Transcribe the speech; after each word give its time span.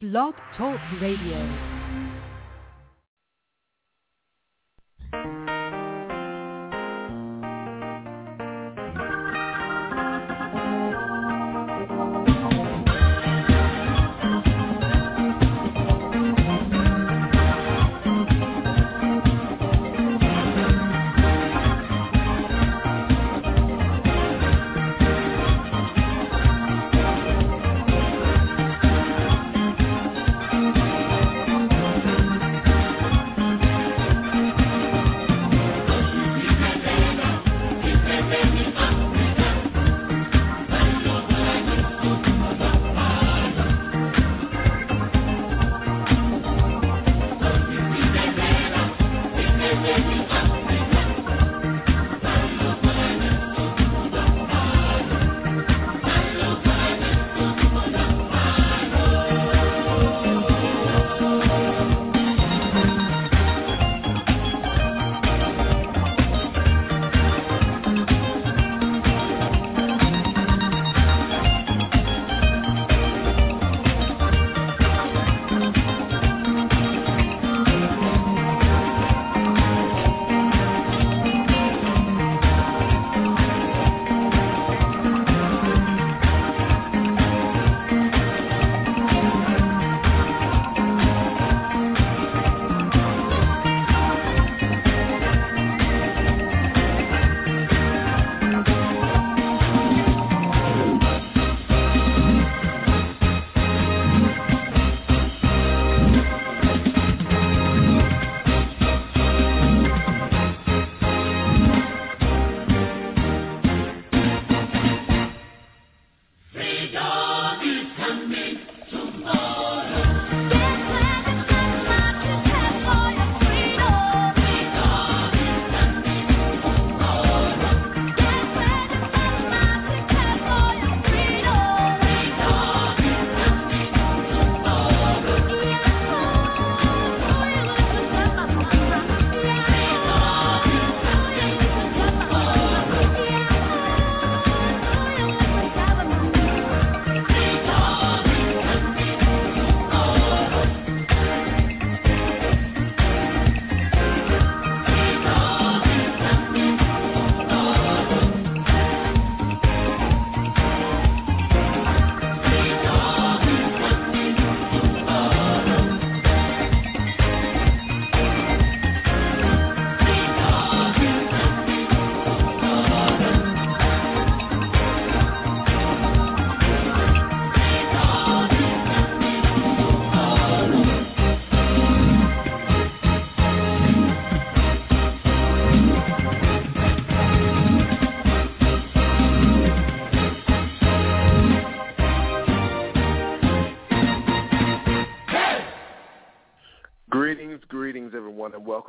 Blog 0.00 0.34
Talk 0.56 0.78
Radio. 1.00 1.77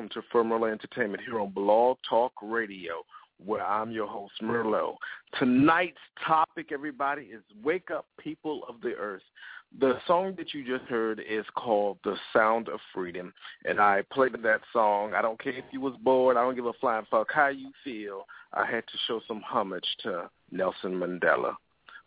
To 0.09 0.22
Firmerlo 0.34 0.72
Entertainment 0.72 1.24
here 1.24 1.40
on 1.40 1.52
Blog 1.52 1.97
Talk 2.08 2.34
Radio, 2.42 3.03
where 3.44 3.66
I'm 3.66 3.92
your 3.92 4.08
host, 4.08 4.34
Merlo. 4.42 4.96
Tonight's 5.38 5.97
topic, 6.25 6.72
everybody, 6.72 7.24
is 7.24 7.44
Wake 7.64 7.92
Up 7.92 8.06
People 8.19 8.64
of 8.68 8.81
the 8.81 8.96
Earth. 8.96 9.22
The 9.80 10.00
song 10.08 10.34
that 10.38 10.53
you 10.53 10.66
just 10.66 10.90
heard 10.90 11.22
is 11.30 11.46
called 11.56 12.00
The 12.03 12.16
Sound 12.34 12.69
of 12.69 12.80
Freedom, 12.94 13.31
and 13.66 13.80
I 13.80 14.03
played 14.12 14.34
that 14.42 14.62
song. 14.74 15.14
I 15.14 15.22
don't 15.22 15.40
care 15.40 15.53
if 15.53 15.66
you 15.72 15.80
was 15.80 15.94
bored. 16.03 16.38
I 16.38 16.42
don't 16.42 16.56
give 16.56 16.66
a 16.66 16.74
flying 16.74 17.06
fuck 17.12 17.28
how 17.31 17.50
you 17.50 17.72
feel. 17.84 18.25
I 18.53 18.66
had 18.66 18.88
to 18.88 18.98
show 19.08 19.22
some 19.28 19.42
homage 19.42 19.86
to 20.03 20.30
Nelson 20.52 20.94
Mandela. 20.94 21.56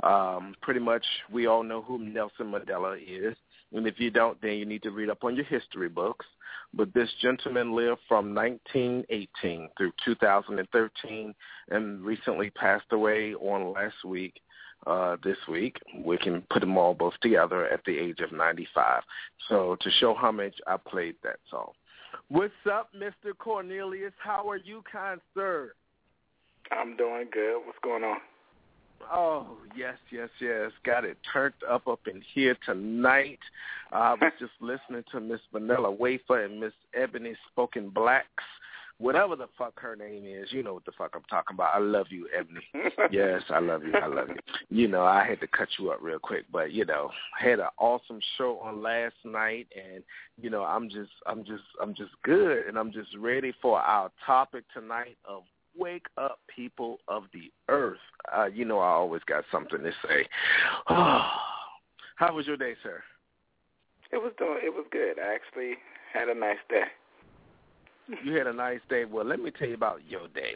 Um, 0.03 0.57
pretty 0.61 0.81
much 0.81 1.05
we 1.31 1.47
all 1.47 1.63
know 1.63 1.83
who 1.83 1.99
Nelson 1.99 2.51
Mandela 2.51 2.99
is. 2.99 3.37
And 3.73 3.87
if 3.87 3.99
you 3.99 4.11
don't, 4.11 4.41
then 4.43 4.55
you 4.55 4.67
need 4.67 4.83
to 4.83 4.91
read 4.91 5.09
up 5.09 5.25
on 5.25 5.37
your 5.37 5.45
history 5.45 5.89
books. 5.89 6.27
But 6.75 6.95
this 6.95 7.11
gentleman 7.21 7.75
lived 7.75 8.01
from 8.09 8.35
1918 8.35 9.69
through 9.77 9.93
2013 10.05 11.35
and 11.71 12.03
recently 12.03 12.51
passed 12.51 12.87
away 12.93 13.35
on 13.35 13.73
last 13.73 14.05
week, 14.05 14.41
uh, 14.87 15.17
this 15.23 15.37
week. 15.49 15.77
We 16.05 16.17
can 16.19 16.43
put 16.51 16.61
them 16.61 16.79
all 16.79 16.95
both 16.95 17.15
together 17.21 17.69
at 17.69 17.85
the 17.85 17.99
age 17.99 18.21
of 18.21 18.33
95. 18.33 19.03
So 19.49 19.77
to 19.81 19.91
show 20.01 20.15
homage, 20.15 20.55
I 20.67 20.77
played 20.77 21.17
that 21.23 21.37
song. 21.51 21.73
What's 22.29 22.53
up, 22.71 22.89
Mr. 22.97 23.37
Cornelius? 23.37 24.13
How 24.19 24.49
are 24.49 24.57
you, 24.57 24.83
kind 24.91 25.21
sir? 25.35 25.75
I'm 26.71 26.97
doing 26.97 27.27
good. 27.31 27.61
What's 27.67 27.79
going 27.83 28.05
on? 28.05 28.19
Oh 29.11 29.47
yes, 29.77 29.97
yes, 30.11 30.29
yes. 30.41 30.71
Got 30.85 31.05
it 31.05 31.17
turned 31.33 31.55
up 31.69 31.89
up 31.89 32.01
in 32.07 32.23
here 32.35 32.57
tonight. 32.65 33.39
Uh, 33.93 33.97
I 33.97 34.15
was 34.15 34.33
just 34.39 34.53
listening 34.61 35.05
to 35.13 35.21
Miss 35.21 35.41
Vanilla 35.53 35.91
Wafer 35.91 36.45
and 36.45 36.61
Miss 36.61 36.73
Ebony 36.95 37.35
Spoken 37.51 37.89
Blacks, 37.91 38.45
whatever 38.99 39.37
the 39.37 39.49
fuck 39.59 39.79
her 39.81 39.97
name 39.97 40.25
is. 40.27 40.53
You 40.53 40.63
know 40.63 40.75
what 40.75 40.85
the 40.85 40.93
fuck 40.97 41.13
I'm 41.15 41.23
talking 41.29 41.55
about. 41.55 41.75
I 41.75 41.79
love 41.79 42.07
you, 42.11 42.29
Ebony. 42.37 42.65
yes, 43.11 43.43
I 43.51 43.59
love 43.59 43.83
you. 43.85 43.95
I 43.95 44.07
love 44.07 44.29
you. 44.29 44.37
You 44.69 44.89
know, 44.89 45.05
I 45.05 45.27
had 45.27 45.41
to 45.41 45.47
cut 45.47 45.69
you 45.79 45.91
up 45.91 45.99
real 46.01 46.19
quick, 46.19 46.45
but 46.53 46.73
you 46.73 46.85
know, 46.85 47.11
had 47.39 47.61
an 47.61 47.69
awesome 47.79 48.21
show 48.39 48.59
on 48.59 48.83
last 48.83 49.17
night, 49.25 49.69
and 49.77 50.03
you 50.41 50.51
know, 50.51 50.65
I'm 50.65 50.89
just, 50.89 51.13
I'm 51.27 51.45
just, 51.45 51.65
I'm 51.81 51.95
just 51.95 52.13
good, 52.23 52.67
and 52.67 52.79
I'm 52.79 52.93
just 52.93 53.11
ready 53.19 53.53
for 53.61 53.81
our 53.81 54.11
topic 54.27 54.65
tonight 54.75 55.17
of 55.29 55.43
wake 55.79 56.07
up 56.19 56.39
people 56.55 56.99
of 57.09 57.25
the 57.33 57.51
earth. 57.69 57.99
Uh, 58.37 58.47
you 58.47 58.65
know 58.65 58.79
I 58.79 58.89
always 58.89 59.23
got 59.27 59.45
something 59.51 59.83
to 59.83 59.93
say. 60.07 60.27
How 60.87 62.33
was 62.35 62.47
your 62.47 62.57
day, 62.57 62.75
sir? 62.83 63.03
It 64.13 64.19
was 64.19 64.33
doing. 64.39 64.59
It 64.63 64.73
was 64.73 64.85
good. 64.91 65.19
I 65.19 65.35
actually 65.35 65.75
had 66.13 66.29
a 66.29 66.35
nice 66.35 66.59
day. 66.69 66.85
you 68.25 68.35
had 68.35 68.47
a 68.47 68.53
nice 68.53 68.81
day. 68.89 69.05
Well, 69.05 69.25
let 69.25 69.41
me 69.41 69.51
tell 69.51 69.69
you 69.69 69.75
about 69.75 70.01
your 70.09 70.29
day. 70.29 70.55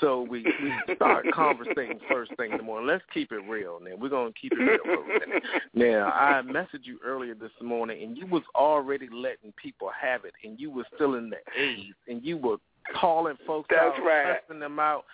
So 0.00 0.22
we 0.22 0.42
we 0.42 0.94
start 0.94 1.26
conversating 1.34 2.00
first 2.10 2.32
thing 2.36 2.52
in 2.52 2.58
the 2.58 2.62
morning. 2.62 2.88
Let's 2.88 3.04
keep 3.12 3.32
it 3.32 3.42
real, 3.48 3.80
man. 3.80 4.00
We're 4.00 4.08
gonna 4.08 4.32
keep 4.40 4.52
it 4.52 4.58
real 4.58 4.78
for 4.84 5.04
a 5.04 5.06
minute. 5.06 5.42
Now, 5.74 6.10
I 6.12 6.42
messaged 6.42 6.84
you 6.84 6.98
earlier 7.04 7.34
this 7.34 7.52
morning, 7.62 8.02
and 8.02 8.16
you 8.16 8.26
was 8.26 8.42
already 8.54 9.08
letting 9.12 9.52
people 9.52 9.90
have 10.00 10.24
it, 10.24 10.34
and 10.44 10.58
you 10.58 10.70
were 10.70 10.84
still 10.94 11.14
in 11.14 11.30
the 11.30 11.38
A's, 11.60 11.94
and 12.08 12.24
you 12.24 12.36
were 12.36 12.56
calling 12.94 13.36
folks 13.46 13.68
That's 13.70 13.98
out, 13.98 14.04
right. 14.04 14.36
cussing 14.46 14.60
them 14.60 14.78
out, 14.78 15.04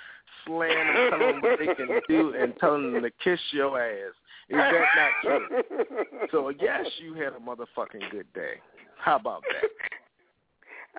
slaying 0.47 0.75
them, 0.75 1.11
telling 1.11 1.33
them 1.35 1.43
what 1.43 1.59
they 1.59 1.75
can 1.75 2.01
do, 2.09 2.35
and 2.39 2.55
telling 2.59 2.93
them 2.93 3.03
to 3.03 3.11
kiss 3.23 3.41
your 3.53 3.81
ass. 3.81 4.13
Is 4.49 4.57
that 4.57 4.73
not 4.97 5.11
true? 5.23 6.27
So 6.31 6.51
yes, 6.51 6.87
you 6.99 7.15
had 7.15 7.33
a 7.33 7.39
motherfucking 7.39 8.11
good 8.11 8.31
day. 8.35 8.55
How 8.99 9.17
about 9.17 9.43
that? 9.53 9.71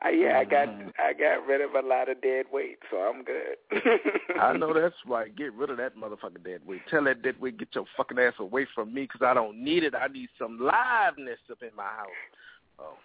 Uh, 0.04 0.10
yeah, 0.10 0.40
I 0.40 0.44
got 0.44 0.68
Mhm. 0.68 0.92
I 1.00 1.14
got 1.14 1.48
rid 1.48 1.62
of 1.62 1.74
a 1.76 1.82
lot 1.82 2.10
of 2.10 2.20
dead 2.22 2.48
weight, 2.52 2.80
so 2.92 2.98
I'm 2.98 3.24
good. 3.24 3.58
I 4.42 4.52
know 4.52 4.74
that's 4.74 4.96
right. 5.06 5.34
Get 5.34 5.54
rid 5.54 5.70
of 5.70 5.78
that 5.78 5.96
motherfucking 5.96 6.44
dead 6.44 6.66
weight. 6.66 6.82
Tell 6.90 7.04
that 7.06 7.22
dead 7.22 7.40
weight, 7.40 7.58
get 7.58 7.74
your 7.74 7.86
fucking 7.96 8.20
ass 8.20 8.34
away 8.40 8.66
from 8.76 8.94
me 8.94 9.04
because 9.04 9.22
I 9.22 9.34
don't 9.34 9.64
need 9.64 9.84
it. 9.84 9.96
I 9.96 10.08
need 10.08 10.30
some 10.38 10.60
liveness 10.60 11.38
up 11.50 11.62
in 11.62 11.74
my 11.76 11.84
house. 11.84 12.10
Oh. 12.80 12.98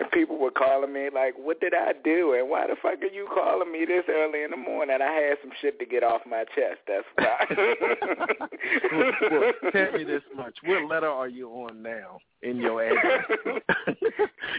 And 0.00 0.10
people 0.10 0.38
were 0.38 0.50
calling 0.50 0.92
me 0.92 1.08
like, 1.14 1.34
"What 1.36 1.60
did 1.60 1.74
I 1.74 1.92
do? 1.92 2.34
And 2.34 2.48
why 2.48 2.66
the 2.66 2.76
fuck 2.80 3.02
are 3.02 3.06
you 3.06 3.28
calling 3.32 3.70
me 3.70 3.84
this 3.84 4.04
early 4.08 4.42
in 4.42 4.50
the 4.50 4.56
morning?" 4.56 4.98
I 5.00 5.12
had 5.12 5.38
some 5.40 5.52
shit 5.60 5.78
to 5.78 5.86
get 5.86 6.02
off 6.02 6.22
my 6.26 6.44
chest. 6.54 6.80
That's 6.86 7.06
why. 7.14 7.46
well, 8.92 9.12
well, 9.30 9.52
tell 9.72 9.92
me 9.92 10.04
this 10.04 10.22
much. 10.36 10.58
What 10.64 10.88
letter 10.88 11.08
are 11.08 11.28
you 11.28 11.48
on 11.50 11.82
now 11.82 12.18
in 12.42 12.56
your 12.58 12.82
address? 12.82 13.24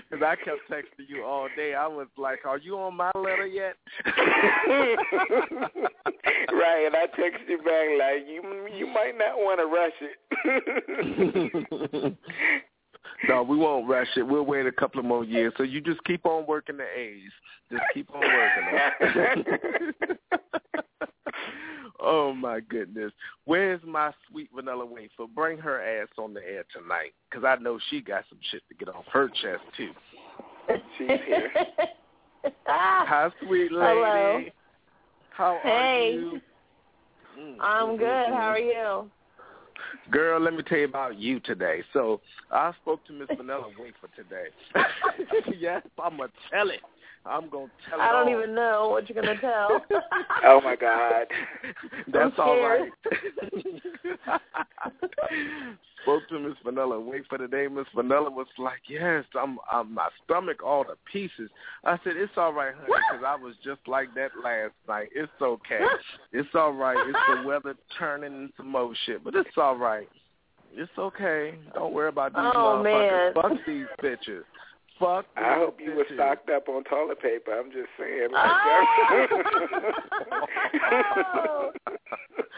Because 0.09 0.25
I 0.25 0.35
kept 0.35 0.69
texting 0.69 1.07
you 1.07 1.23
all 1.23 1.47
day. 1.55 1.73
I 1.73 1.87
was 1.87 2.07
like, 2.17 2.45
are 2.45 2.57
you 2.57 2.77
on 2.77 2.97
my 2.97 3.11
letter 3.15 3.45
yet? 3.45 3.75
right, 6.53 6.85
and 6.85 6.95
I 6.95 7.07
texted 7.17 7.47
you 7.47 7.57
back 7.59 7.87
like, 7.97 8.27
"You 8.27 8.67
you 8.75 8.87
might 8.87 9.15
not 9.17 9.37
want 9.37 9.59
to 9.59 9.67
rush 9.67 9.93
it." 12.01 12.17
no, 13.29 13.43
we 13.43 13.57
won't 13.57 13.87
rush 13.87 14.07
it. 14.15 14.23
We'll 14.23 14.45
wait 14.45 14.65
a 14.65 14.71
couple 14.71 14.99
of 14.99 15.05
more 15.05 15.23
years. 15.23 15.53
So 15.57 15.63
you 15.63 15.81
just 15.81 16.03
keep 16.03 16.25
on 16.25 16.45
working 16.47 16.77
the 16.77 16.83
A's. 16.83 17.31
Just 17.71 17.83
keep 17.93 18.09
on 18.13 18.21
working 18.21 19.15
them. 20.31 20.37
oh 21.99 22.33
my 22.33 22.59
goodness. 22.59 23.11
Where's 23.45 23.81
my 23.85 24.11
sweet 24.29 24.49
vanilla 24.53 24.85
wafer? 24.85 25.25
Bring 25.33 25.57
her 25.59 25.81
ass 25.81 26.09
on 26.17 26.33
the 26.33 26.41
air 26.41 26.65
tonight 26.73 27.13
because 27.29 27.45
I 27.45 27.61
know 27.61 27.79
she 27.89 28.01
got 28.01 28.25
some 28.29 28.39
shit 28.51 28.61
to 28.69 28.75
get 28.75 28.89
off 28.93 29.05
her 29.11 29.29
chest 29.29 29.63
too. 29.77 29.91
She's 30.97 31.07
here. 31.25 31.51
Hi, 32.65 33.29
sweet 33.45 33.71
lady. 33.71 33.71
Hello. 33.71 34.43
How 35.31 35.59
Hey. 35.63 35.69
are 35.69 36.19
you? 36.19 36.41
Mm, 37.39 37.57
I'm 37.59 37.87
mm, 37.89 37.97
good. 37.97 38.05
mm, 38.07 38.33
How 38.33 38.39
mm. 38.39 38.53
are 38.53 38.59
you? 38.59 39.11
Girl, 40.11 40.39
let 40.39 40.53
me 40.53 40.63
tell 40.63 40.77
you 40.77 40.85
about 40.85 41.17
you 41.19 41.39
today. 41.39 41.83
So 41.93 42.21
I 42.51 42.71
spoke 42.81 43.05
to 43.07 43.13
Miss 43.13 43.27
Vanilla 43.35 43.67
Wafer 43.79 44.09
today. 44.15 44.47
yes, 45.59 45.81
I'm 46.01 46.17
gonna 46.17 46.31
tell 46.51 46.69
it. 46.69 46.81
I'm 47.25 47.49
gonna 47.49 47.71
tell. 47.89 47.99
I 47.99 48.11
don't 48.11 48.27
all. 48.33 48.37
even 48.39 48.53
know 48.55 48.89
what 48.89 49.09
you're 49.09 49.21
gonna 49.21 49.39
tell. 49.39 49.81
Oh 50.47 50.61
my 50.61 50.75
God. 50.75 51.25
That's 52.13 52.35
all 52.37 52.59
right. 52.61 52.91
Spoke 56.03 56.27
to 56.29 56.39
Miss 56.39 56.53
Vanilla. 56.63 56.99
Wait 56.99 57.23
for 57.27 57.39
the 57.39 57.47
day. 57.47 57.67
Miss 57.67 57.87
Vanilla 57.95 58.29
was 58.29 58.45
like, 58.59 58.81
"Yes, 58.87 59.23
I'm, 59.39 59.57
I'm 59.71 59.93
my 59.93 60.09
stomach 60.23 60.61
all 60.63 60.83
to 60.83 60.93
pieces." 61.11 61.49
I 61.83 61.97
said, 62.03 62.15
"It's 62.15 62.31
all 62.37 62.53
right, 62.53 62.75
honey, 62.75 62.87
because 63.11 63.25
I 63.27 63.35
was 63.35 63.55
just 63.63 63.79
like 63.87 64.13
that 64.13 64.29
last 64.43 64.73
night. 64.87 65.09
It's 65.15 65.31
okay. 65.41 65.79
It's 66.31 66.49
all 66.53 66.73
right. 66.73 66.97
It's 67.07 67.17
the 67.41 67.47
weather 67.47 67.75
turning 67.97 68.35
into 68.43 68.63
more 68.63 68.93
shit, 69.07 69.23
but 69.23 69.33
it's 69.35 69.57
all 69.57 69.77
right. 69.77 70.07
It's 70.75 70.91
okay. 70.99 71.55
Don't 71.73 71.93
worry 71.93 72.09
about 72.09 72.33
these 72.33 72.51
Oh, 72.53 72.83
motherfuckers. 72.85 73.33
man. 73.33 73.33
Fuck 73.33 73.65
these 73.65 73.85
bitches. 74.03 74.43
Fuck. 74.99 75.25
I 75.35 75.55
hope 75.55 75.79
you 75.83 75.93
were 75.93 76.05
stocked 76.13 76.49
up 76.49 76.69
on 76.69 76.83
toilet 76.85 77.21
paper. 77.21 77.51
I'm 77.51 77.71
just 77.71 77.89
saying. 77.99 78.29
Oh. 78.33 78.81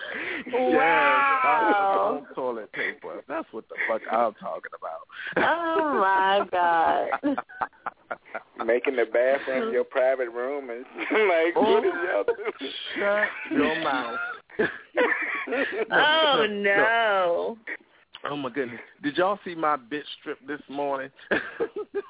yes, 0.47 0.75
Wow. 0.75 2.21
was 2.21 2.27
on 2.27 2.35
toilet 2.35 2.71
paper. 2.73 3.23
That's 3.27 3.47
what 3.51 3.67
the 3.69 3.75
fuck 3.87 4.01
I'm 4.11 4.33
talking 4.35 4.71
about. 4.77 5.07
Oh 5.37 5.93
my 5.99 6.47
God. 6.51 7.37
Making 8.65 8.95
the 8.97 9.05
bathroom 9.11 9.73
your 9.73 9.83
private 9.83 10.29
room 10.29 10.69
and 10.69 10.85
like 11.27 11.53
oh, 11.55 11.73
what 11.73 11.85
is 11.85 11.93
y'all 12.07 12.23
doing? 12.23 12.71
Shut 12.95 13.27
your 13.51 13.83
mouth. 13.83 14.19
Oh 15.91 16.45
no. 16.49 17.57
Oh 18.29 18.35
my 18.35 18.49
goodness! 18.49 18.79
Did 19.03 19.17
y'all 19.17 19.39
see 19.45 19.53
my 19.53 19.77
bitch 19.77 20.01
strip 20.19 20.39
this 20.47 20.61
morning? 20.69 21.11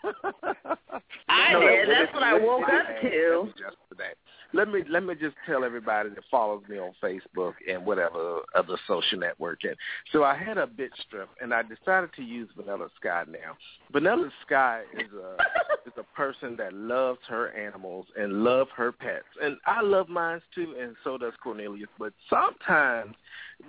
I 1.30 1.60
did. 1.60 1.90
That's 1.90 2.14
what 2.14 2.24
I 2.24 2.34
woke 2.40 2.64
up 2.64 3.02
to. 3.02 3.48
Yesterday. 3.58 4.14
Let 4.54 4.70
me 4.70 4.84
let 4.90 5.04
me 5.04 5.16
just 5.16 5.36
tell 5.46 5.64
everybody 5.64 6.10
that 6.10 6.24
follows 6.32 6.64
me 6.70 6.78
on 6.78 6.92
Facebook 7.04 7.54
and 7.70 7.86
whatever 7.86 8.40
other 8.56 8.78
social 8.88 9.20
network. 9.20 9.60
And 9.64 9.76
so 10.12 10.24
I 10.24 10.36
had 10.38 10.58
a 10.58 10.68
bit 10.68 10.92
strip, 11.08 11.30
and 11.42 11.54
I 11.54 11.64
decided 11.64 12.12
to 12.16 12.24
use 12.24 12.50
Vanilla 12.56 12.88
Sky 13.00 13.24
now. 13.30 13.58
Vanilla 13.92 14.30
Sky 14.46 14.84
is 14.98 15.12
a 15.14 15.38
is 15.88 15.94
a 15.98 16.16
person 16.16 16.56
that 16.58 16.74
loves 16.74 17.20
her 17.28 17.50
animals 17.52 18.06
and 18.18 18.44
love 18.44 18.68
her 18.76 18.92
pets, 18.92 19.26
and 19.42 19.58
I 19.66 19.82
love 19.82 20.10
mine 20.10 20.42
too, 20.56 20.76
and 20.80 20.96
so 21.04 21.18
does 21.18 21.34
Cornelius. 21.44 21.90
But 22.00 22.14
sometimes 22.30 23.16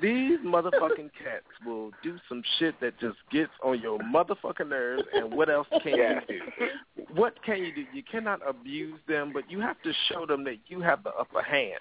these 0.03 0.39
motherfucking 0.45 1.11
cats 1.25 1.47
will 1.67 1.91
do 2.03 2.19
some 2.29 2.43
shit 2.59 2.79
that 2.81 2.99
just 3.01 3.17
gets 3.33 3.51
on 3.65 3.81
your 3.81 3.99
motherfucking 3.99 4.69
nerves. 4.69 5.05
And 5.15 5.33
what 5.33 5.51
else 5.51 5.67
can 5.83 5.97
Yeah. 5.97 6.21
you 6.29 6.39
do? 6.39 6.98
What 7.15 7.43
can 7.45 7.59
you 7.59 7.75
do? 7.75 7.85
You 7.93 8.03
cannot 8.03 8.41
abuse 8.47 8.99
them, 9.09 9.33
but 9.33 9.51
you 9.51 9.61
have 9.61 9.81
to 9.83 9.93
show 10.09 10.27
them 10.27 10.45
that 10.45 10.59
you 10.67 10.81
have 10.81 11.03
the 11.03 11.11
upper 11.11 11.43
hand. 11.43 11.81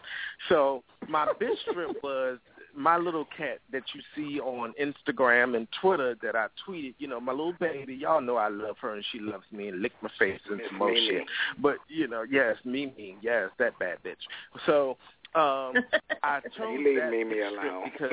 So 0.50 0.84
my 1.08 1.28
bitch 1.40 1.58
strip 1.70 1.98
was 2.04 2.40
my 2.78 2.96
little 2.96 3.26
cat 3.36 3.58
that 3.72 3.82
you 3.94 4.02
see 4.16 4.40
on 4.40 4.74
Instagram 4.80 5.58
and 5.58 5.68
Twitter 5.82 6.16
that 6.22 6.36
I 6.36 6.46
tweeted, 6.66 6.94
you 7.00 7.08
know, 7.08 7.20
my 7.20 7.32
little 7.32 7.56
baby, 7.60 7.96
y'all 7.96 8.22
know 8.22 8.38
I 8.38 8.50
love 8.50 8.76
her 8.82 8.94
and 8.94 9.04
she 9.12 9.20
loves 9.20 9.46
me 9.52 9.70
and 9.70 9.82
lick 9.82 9.94
my 10.02 10.12
face 10.20 10.40
and 10.50 10.62
some 10.70 10.78
more 10.78 10.96
shit. 10.96 11.24
But, 11.60 11.78
you 11.88 12.08
know, 12.08 12.24
yes, 12.30 12.56
Mimi, 12.64 13.18
yes, 13.20 13.50
that 13.58 13.78
bad 13.80 13.98
bitch. 14.06 14.16
So 14.68 14.98
um 15.38 15.74
I 16.24 16.40
chose 16.58 16.68
You 16.74 16.84
leave 16.86 17.00
that 17.00 17.12
Mimi 17.12 17.36
bitch 17.36 17.52
alone. 17.52 17.92
because 17.92 18.12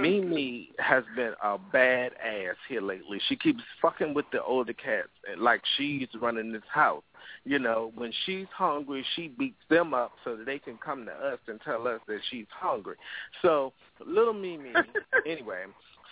Mimi 0.00 0.70
has 0.78 1.04
been 1.14 1.34
a 1.42 1.58
bad 1.58 2.12
ass 2.14 2.56
here 2.68 2.80
lately. 2.80 3.20
She 3.28 3.36
keeps 3.36 3.60
fucking 3.82 4.14
with 4.14 4.24
the 4.32 4.42
older 4.42 4.72
cats 4.72 5.08
and 5.30 5.40
like 5.40 5.60
she's 5.76 6.08
running 6.20 6.52
this 6.52 6.62
house. 6.72 7.02
You 7.44 7.58
know, 7.58 7.92
when 7.94 8.12
she's 8.24 8.46
hungry, 8.56 9.04
she 9.14 9.28
beats 9.28 9.62
them 9.68 9.94
up 9.94 10.12
so 10.24 10.36
that 10.36 10.46
they 10.46 10.58
can 10.58 10.78
come 10.78 11.04
to 11.06 11.12
us 11.12 11.38
and 11.46 11.60
tell 11.60 11.86
us 11.86 12.00
that 12.08 12.20
she's 12.30 12.46
hungry. 12.50 12.96
So 13.42 13.72
little 14.04 14.32
Mimi, 14.32 14.72
anyway. 15.26 15.64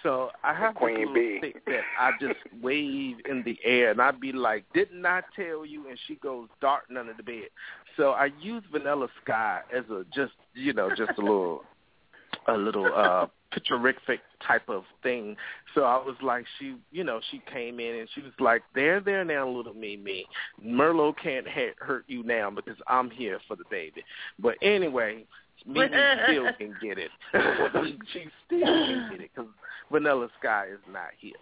So 0.04 0.28
I 0.44 0.52
have 0.52 0.74
Queen 0.74 0.98
this 0.98 1.08
little 1.08 1.38
stick 1.38 1.64
that 1.64 1.80
I 1.98 2.10
just 2.20 2.38
wave 2.62 3.16
in 3.28 3.42
the 3.42 3.58
air, 3.64 3.90
and 3.90 4.00
I'd 4.00 4.20
be 4.20 4.32
like, 4.32 4.64
"Didn't 4.74 5.04
I 5.04 5.22
tell 5.34 5.64
you?" 5.64 5.88
And 5.88 5.98
she 6.06 6.16
goes 6.16 6.48
darting 6.60 6.98
under 6.98 7.14
the 7.14 7.22
bed. 7.22 7.48
So 7.96 8.10
I 8.10 8.30
use 8.40 8.62
Vanilla 8.70 9.08
Sky 9.24 9.60
as 9.74 9.84
a 9.90 10.04
just 10.14 10.34
you 10.52 10.74
know 10.74 10.90
just 10.90 11.18
a 11.18 11.22
little 11.22 11.64
a 12.48 12.52
little 12.52 12.90
uh 12.94 13.26
picturific 13.50 14.18
type 14.46 14.68
of 14.68 14.84
thing. 15.02 15.36
So 15.74 15.84
I 15.84 15.96
was 15.96 16.16
like 16.22 16.44
she 16.58 16.76
you 16.92 17.02
know, 17.02 17.20
she 17.30 17.40
came 17.50 17.80
in 17.80 17.94
and 17.94 18.08
she 18.14 18.20
was 18.20 18.32
like, 18.38 18.62
There, 18.74 19.00
there 19.00 19.24
now, 19.24 19.48
little 19.48 19.72
me 19.72 19.96
me. 19.96 20.26
Merlo 20.62 21.14
can't 21.16 21.48
ha- 21.48 21.74
hurt 21.78 22.04
you 22.08 22.22
now 22.22 22.50
because 22.50 22.76
I'm 22.88 23.10
here 23.10 23.38
for 23.48 23.56
the 23.56 23.64
baby. 23.70 24.04
But 24.38 24.56
anyway, 24.60 25.24
Mimi 25.66 25.88
still 26.24 26.52
can 26.58 26.74
get 26.82 26.98
it. 26.98 27.10
she 28.12 28.26
still 28.46 28.60
can 28.60 29.08
get 29.10 29.20
it 29.20 29.30
because 29.34 29.50
Vanilla 29.90 30.28
Sky 30.40 30.66
is 30.72 30.80
not 30.90 31.08
here. 31.18 31.32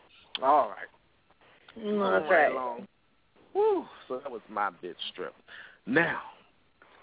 All 0.42 0.70
right. 0.70 1.82
Mm, 1.84 2.20
That's 2.20 2.30
right. 2.30 2.52
along. 2.52 2.86
Woo. 3.54 3.84
So 4.08 4.18
that 4.18 4.30
was 4.30 4.40
my 4.48 4.70
bitch 4.82 4.94
strip. 5.12 5.34
Now, 5.86 6.20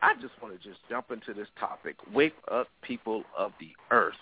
I 0.02 0.14
just 0.16 0.34
want 0.42 0.60
to 0.60 0.68
just 0.68 0.80
jump 0.90 1.12
into 1.12 1.34
this 1.34 1.48
topic. 1.60 1.96
Wake 2.14 2.34
up 2.52 2.68
people 2.82 3.24
of 3.38 3.52
the 3.60 3.72
earth. 3.92 4.14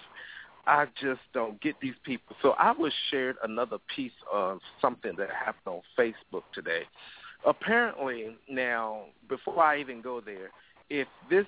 I 0.66 0.86
just 1.01 1.22
don't 1.34 1.62
get 1.62 1.75
these 1.82 1.94
people. 2.04 2.36
So 2.42 2.51
I 2.51 2.72
was 2.72 2.92
shared 3.10 3.38
another 3.44 3.77
piece 3.96 4.12
of 4.32 4.60
something 4.82 5.13
that 5.18 5.30
happened 5.30 5.75
on 5.75 5.82
Facebook 5.98 6.44
today. 6.54 6.82
Apparently, 7.46 8.36
now, 8.50 9.04
before 9.30 9.63
I 9.63 9.80
even 9.80 10.01
go 10.01 10.20
there, 10.20 10.50
if 10.89 11.08
this 11.30 11.46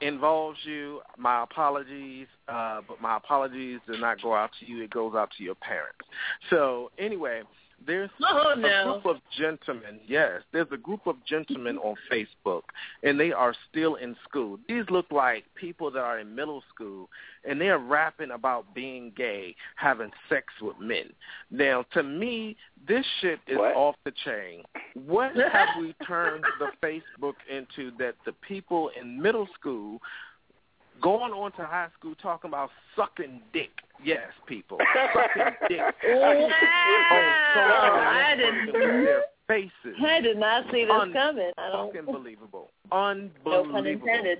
involves 0.00 0.58
you, 0.64 1.00
my 1.16 1.42
apologies, 1.42 2.26
uh, 2.48 2.80
but 2.86 3.00
my 3.00 3.16
apologies 3.16 3.80
do 3.86 3.98
not 3.98 4.22
go 4.22 4.34
out 4.34 4.50
to 4.60 4.66
you. 4.66 4.82
It 4.82 4.90
goes 4.90 5.14
out 5.14 5.30
to 5.38 5.44
your 5.44 5.54
parents. 5.56 6.00
So 6.50 6.90
anyway, 6.98 7.42
There's 7.86 8.10
Oh, 8.22 8.50
a 8.50 8.56
no. 8.56 9.00
group 9.00 9.16
of 9.16 9.22
gentlemen. 9.38 10.00
Yes, 10.06 10.42
there's 10.52 10.66
a 10.72 10.76
group 10.76 11.06
of 11.06 11.16
gentlemen 11.24 11.78
on 11.78 11.94
Facebook, 12.10 12.62
and 13.02 13.18
they 13.18 13.32
are 13.32 13.54
still 13.70 13.94
in 13.96 14.14
school. 14.28 14.58
These 14.68 14.84
look 14.90 15.06
like 15.10 15.44
people 15.54 15.90
that 15.92 16.00
are 16.00 16.18
in 16.18 16.34
middle 16.34 16.62
school, 16.74 17.08
and 17.44 17.60
they're 17.60 17.78
rapping 17.78 18.32
about 18.32 18.74
being 18.74 19.12
gay, 19.16 19.54
having 19.76 20.10
sex 20.28 20.46
with 20.60 20.78
men. 20.80 21.12
Now, 21.50 21.84
to 21.94 22.02
me, 22.02 22.56
this 22.86 23.06
shit 23.20 23.38
is 23.46 23.56
What? 23.58 23.74
off 23.76 23.96
the 24.04 24.12
chain. 24.24 24.64
What 24.94 25.32
have 25.52 25.68
we 25.80 25.94
turned 26.06 26.44
the 26.58 26.70
Facebook 26.82 27.36
into 27.48 27.92
that 27.98 28.16
the 28.26 28.32
people 28.32 28.90
in 29.00 29.20
middle 29.22 29.48
school 29.58 30.00
going 31.00 31.32
on 31.32 31.52
to 31.52 31.64
high 31.64 31.88
school 31.98 32.14
talking 32.20 32.48
about 32.48 32.70
sucking 32.96 33.40
dick? 33.52 33.70
Yes, 34.04 34.28
people, 34.46 34.78
sucking 35.14 35.52
dick 35.68 35.80
on 35.80 35.92
oh, 36.04 36.48
social 37.54 37.68
Wow. 37.68 38.14
I 38.14 38.36
didn't. 38.36 38.66
with 38.66 38.74
their 38.74 39.22
faces. 39.48 39.96
I 40.06 40.20
did 40.20 40.36
not 40.38 40.64
see 40.70 40.84
this 40.84 40.92
Un- 40.92 41.12
coming. 41.12 41.50
I 41.58 41.70
don't. 41.70 41.92
Fucking 41.94 42.12
believable. 42.12 42.70
No 42.90 42.96
Unbelievable. 42.96 43.72
pun 43.72 43.86
intended. 43.86 44.38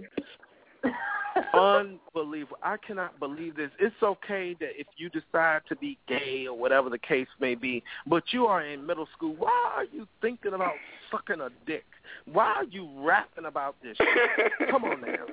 Unbelievable. 1.54 2.56
I 2.62 2.76
cannot 2.78 3.18
believe 3.20 3.56
this. 3.56 3.70
It's 3.78 3.94
okay 4.02 4.56
that 4.60 4.70
if 4.78 4.86
you 4.96 5.08
decide 5.10 5.60
to 5.68 5.76
be 5.76 5.98
gay 6.08 6.46
or 6.48 6.56
whatever 6.56 6.88
the 6.90 6.98
case 6.98 7.26
may 7.40 7.54
be, 7.54 7.82
but 8.06 8.22
you 8.30 8.46
are 8.46 8.62
in 8.64 8.84
middle 8.86 9.06
school, 9.16 9.34
why 9.38 9.72
are 9.76 9.84
you 9.84 10.06
thinking 10.20 10.54
about 10.54 10.72
sucking 11.10 11.40
a 11.40 11.50
dick? 11.66 11.84
Why 12.32 12.46
are 12.56 12.64
you 12.64 12.88
rapping 12.96 13.44
about 13.44 13.76
this 13.82 13.96
shit? 13.98 14.70
Come 14.70 14.84
on 14.84 15.00
now. 15.00 15.26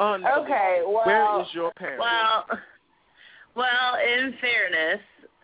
Okay, 0.00 0.82
well, 0.86 1.02
Where 1.04 1.40
is 1.42 1.48
your 1.52 1.72
parents? 1.72 2.00
Well, 2.04 2.46
well, 3.54 3.94
in 3.96 4.34
fairness, 4.40 5.00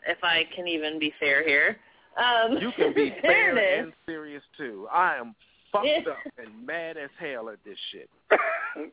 if 0.07 0.19
I 0.23 0.45
can 0.55 0.67
even 0.67 0.99
be 0.99 1.13
fair 1.21 1.47
here, 1.47 1.77
um, 2.17 2.59
you 2.59 2.73
can 2.77 2.93
be 2.93 3.11
fair 3.23 3.55
fairness, 3.55 3.85
and 3.85 3.93
serious 4.07 4.43
too. 4.57 4.89
I 4.93 5.17
am 5.17 5.35
fucked 5.71 5.87
up 6.09 6.17
and 6.39 6.67
mad 6.67 6.97
as 6.97 7.11
hell 7.19 7.49
at 7.49 7.59
this 7.65 7.79
shit. 7.91 8.11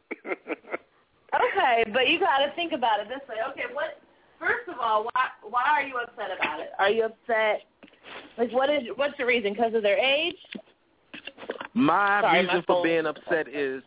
Okay, 1.35 1.85
but 1.93 2.07
you 2.07 2.19
got 2.19 2.39
to 2.39 2.51
think 2.55 2.73
about 2.73 2.99
it 2.99 3.07
this 3.07 3.19
way. 3.29 3.35
Okay, 3.51 3.71
what? 3.73 3.99
First 4.39 4.67
of 4.67 4.79
all, 4.79 5.03
why 5.03 5.27
why 5.43 5.63
are 5.67 5.83
you 5.83 5.97
upset 5.97 6.29
about 6.37 6.59
it? 6.59 6.69
Are 6.79 6.89
you 6.89 7.05
upset? 7.05 7.61
Like, 8.37 8.51
what 8.51 8.69
is 8.69 8.83
what's 8.95 9.15
the 9.17 9.25
reason? 9.25 9.53
Because 9.53 9.73
of 9.73 9.83
their 9.83 9.97
age? 9.97 10.37
My 11.73 12.21
Sorry, 12.21 12.41
reason 12.41 12.55
my 12.55 12.63
for 12.65 12.83
being 12.83 13.05
upset 13.05 13.47
is 13.47 13.83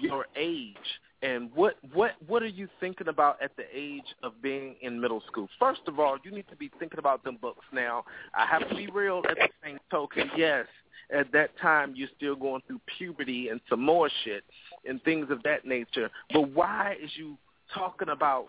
your 0.00 0.26
age 0.36 0.76
and 1.22 1.50
what 1.54 1.76
what 1.92 2.12
what 2.26 2.42
are 2.42 2.48
you 2.48 2.68
thinking 2.78 3.08
about 3.08 3.40
at 3.42 3.56
the 3.56 3.64
age 3.72 4.04
of 4.22 4.40
being 4.42 4.76
in 4.82 5.00
middle 5.00 5.22
school? 5.26 5.48
First 5.58 5.80
of 5.86 5.98
all, 5.98 6.18
you 6.22 6.30
need 6.30 6.46
to 6.50 6.56
be 6.56 6.70
thinking 6.78 6.98
about 6.98 7.24
them 7.24 7.38
books. 7.40 7.64
Now, 7.72 8.04
I 8.34 8.46
have 8.46 8.68
to 8.68 8.74
be 8.74 8.88
real 8.88 9.22
at 9.30 9.36
the 9.36 9.48
same 9.64 9.78
token. 9.90 10.30
Yes, 10.36 10.66
at 11.10 11.32
that 11.32 11.50
time 11.60 11.94
you're 11.96 12.08
still 12.16 12.36
going 12.36 12.62
through 12.66 12.80
puberty 12.98 13.48
and 13.48 13.60
some 13.70 13.82
more 13.82 14.10
shit 14.24 14.44
and 14.86 15.02
things 15.04 15.30
of 15.30 15.42
that 15.44 15.64
nature. 15.64 16.10
But 16.32 16.50
why 16.52 16.96
is 17.02 17.10
you 17.16 17.38
talking 17.74 18.10
about 18.10 18.48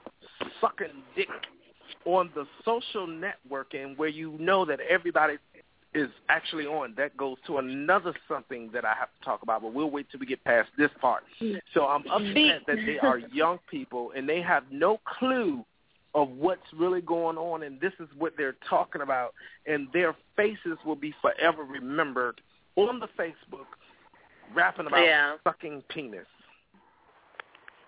sucking 0.60 1.04
dick 1.16 1.30
on 2.06 2.30
the 2.36 2.46
social 2.66 3.08
networking 3.08 3.98
where 3.98 4.10
you 4.10 4.36
know 4.40 4.66
that 4.66 4.80
everybody 4.82 5.36
is 5.94 6.10
actually 6.30 6.66
on. 6.66 6.94
That 6.98 7.16
goes 7.18 7.38
to 7.48 7.58
another 7.58 8.14
something 8.28 8.70
that 8.74 8.86
I 8.86 8.94
have 8.98 9.10
to 9.20 9.26
talk 9.26 9.42
about, 9.44 9.62
but 9.62 9.74
we'll 9.74 9.90
wait 9.90 10.08
till 10.12 10.20
we 10.20 10.26
get 10.26 10.44
past 10.44 10.70
this 10.78 10.92
part. 11.00 11.24
So 11.74 11.86
I'm 11.86 12.04
upset 12.12 12.62
that 12.68 12.78
they 12.86 13.00
are 13.00 13.18
young 13.32 13.60
people 13.70 14.12
and 14.16 14.28
they 14.28 14.42
have 14.42 14.64
no 14.72 15.00
clue 15.20 15.64
of 16.16 16.30
what's 16.30 16.62
really 16.76 17.02
going 17.02 17.38
on, 17.38 17.64
and 17.64 17.80
this 17.80 17.94
is 18.00 18.08
what 18.18 18.34
they're 18.38 18.56
talking 18.68 19.02
about, 19.02 19.34
and 19.68 19.88
their 19.94 20.16
faces 20.36 20.78
will 20.86 20.96
be 20.96 21.14
forever 21.22 21.64
remembered 21.64 22.42
on 22.76 23.00
the 23.00 23.08
Facebook 23.20 23.68
rapping 24.56 24.88
about 24.88 25.04
Yeah. 25.04 25.36
sucking 25.44 25.84
penis. 25.90 26.26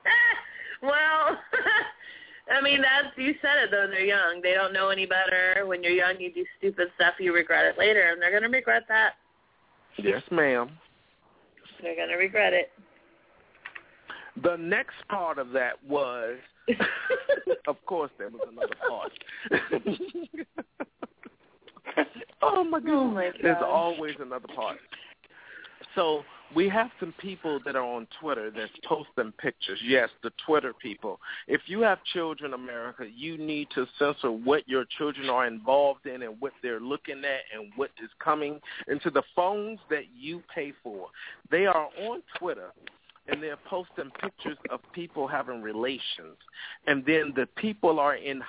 well, 0.82 1.40
I 2.52 2.62
mean, 2.62 2.82
that's 2.82 3.16
you 3.16 3.34
said 3.42 3.58
it 3.64 3.72
though. 3.72 3.88
They're 3.90 4.06
young. 4.06 4.42
They 4.42 4.54
don't 4.54 4.74
know 4.74 4.90
any 4.90 5.06
better. 5.06 5.66
When 5.66 5.82
you're 5.84 5.94
young, 5.94 6.20
you 6.20 6.34
do 6.34 6.44
stupid 6.58 6.90
stuff. 6.96 7.14
You 7.20 7.34
regret 7.34 7.66
it 7.66 7.78
later, 7.78 8.10
and 8.10 8.20
they're 8.22 8.32
gonna 8.32 8.50
regret 8.50 8.84
that. 8.88 9.14
Yes, 9.98 10.24
ma'am. 10.32 10.72
They're 11.82 11.96
gonna 11.96 12.18
regret 12.18 12.54
it. 12.54 12.72
The 14.44 14.58
next 14.58 14.96
part 15.10 15.38
of 15.38 15.52
that 15.52 15.74
was, 15.88 16.38
of 17.68 17.76
course, 17.86 18.10
there 18.18 18.30
was 18.30 18.42
another 18.50 18.74
part. 18.88 19.12
oh 22.42 22.64
my 22.64 22.80
god! 22.80 22.90
Oh, 22.90 23.12
my 23.12 23.32
There's 23.42 23.62
always 23.64 24.16
another 24.20 24.48
part. 24.56 24.78
So 25.96 26.24
we 26.56 26.68
have 26.70 26.90
some 27.00 27.14
people 27.20 27.60
that 27.66 27.76
are 27.76 27.84
on 27.84 28.08
Twitter 28.20 28.52
that's 28.52 28.72
posting 28.86 29.32
pictures. 29.34 29.80
Yes, 29.84 30.10
the 30.24 30.32
Twitter 30.46 30.74
people. 30.74 31.20
If 31.48 31.62
you 31.68 31.82
have 31.82 32.00
children, 32.14 32.54
America, 32.54 33.06
you 33.16 33.38
need 33.38 33.68
to 33.76 33.86
censor 33.98 34.32
what 34.32 34.68
your 34.68 34.86
children 34.98 35.30
are 35.30 35.46
involved 35.46 36.06
in 36.06 36.24
and 36.24 36.36
what 36.40 36.54
they're 36.64 36.80
looking 36.80 37.20
at 37.20 37.58
and 37.58 37.72
what 37.76 37.92
is 38.04 38.10
coming 38.24 38.60
into 38.88 39.10
the 39.10 39.24
phones 39.36 39.80
that 39.90 40.06
you 40.18 40.42
pay 40.54 40.74
for. 40.84 41.08
They 41.52 41.66
are 41.66 41.90
on 42.02 42.22
Twitter 42.38 42.72
and 43.28 43.44
they're 43.44 43.58
posting 43.70 44.10
pictures 44.22 44.58
of 44.72 44.80
people 44.92 45.28
having 45.28 45.62
relations, 45.62 46.38
and 46.88 47.06
then 47.06 47.32
the 47.36 47.48
people 47.58 48.00
are 48.00 48.16
in 48.16 48.42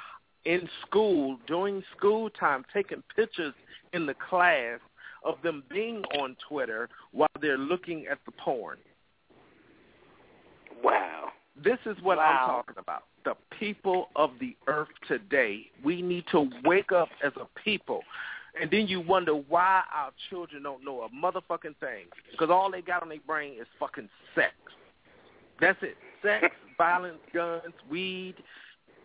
in 0.46 0.66
school 0.86 1.38
during 1.46 1.82
school 1.94 2.30
time 2.30 2.64
taking 2.72 3.02
pictures 3.14 3.52
in 3.92 4.06
the 4.06 4.14
class 4.14 4.78
of 5.24 5.36
them 5.42 5.62
being 5.70 6.02
on 6.20 6.36
Twitter 6.48 6.88
while 7.12 7.28
they're 7.40 7.58
looking 7.58 8.06
at 8.10 8.18
the 8.26 8.32
porn. 8.32 8.78
wow. 10.82 11.28
This 11.62 11.78
is 11.84 11.96
what 12.02 12.16
Wow. 12.18 12.24
I'm 12.24 12.46
talking 12.48 12.76
about. 12.78 13.04
The 13.24 13.34
people 13.58 14.08
of 14.16 14.30
the 14.40 14.56
earth 14.66 14.88
today. 15.06 15.70
We 15.84 16.00
need 16.00 16.24
to 16.32 16.48
wake 16.64 16.90
up 16.92 17.08
as 17.22 17.32
a 17.36 17.46
people. 17.62 18.02
And 18.60 18.70
then 18.70 18.86
you 18.88 19.00
wonder 19.00 19.34
why 19.34 19.82
our 19.94 20.10
children 20.30 20.62
don't 20.62 20.82
know 20.84 21.02
a 21.02 21.08
motherfucking 21.10 21.76
thing. 21.76 22.06
Because 22.30 22.48
all 22.50 22.70
they 22.70 22.80
got 22.80 23.02
on 23.02 23.10
their 23.10 23.18
brain 23.26 23.54
is 23.60 23.66
fucking 23.78 24.08
sex. 24.34 24.54
That's 25.60 25.78
it. 25.82 25.96
Sex, 26.22 26.54
violence, 26.78 27.18
guns, 27.34 27.74
weed, 27.90 28.36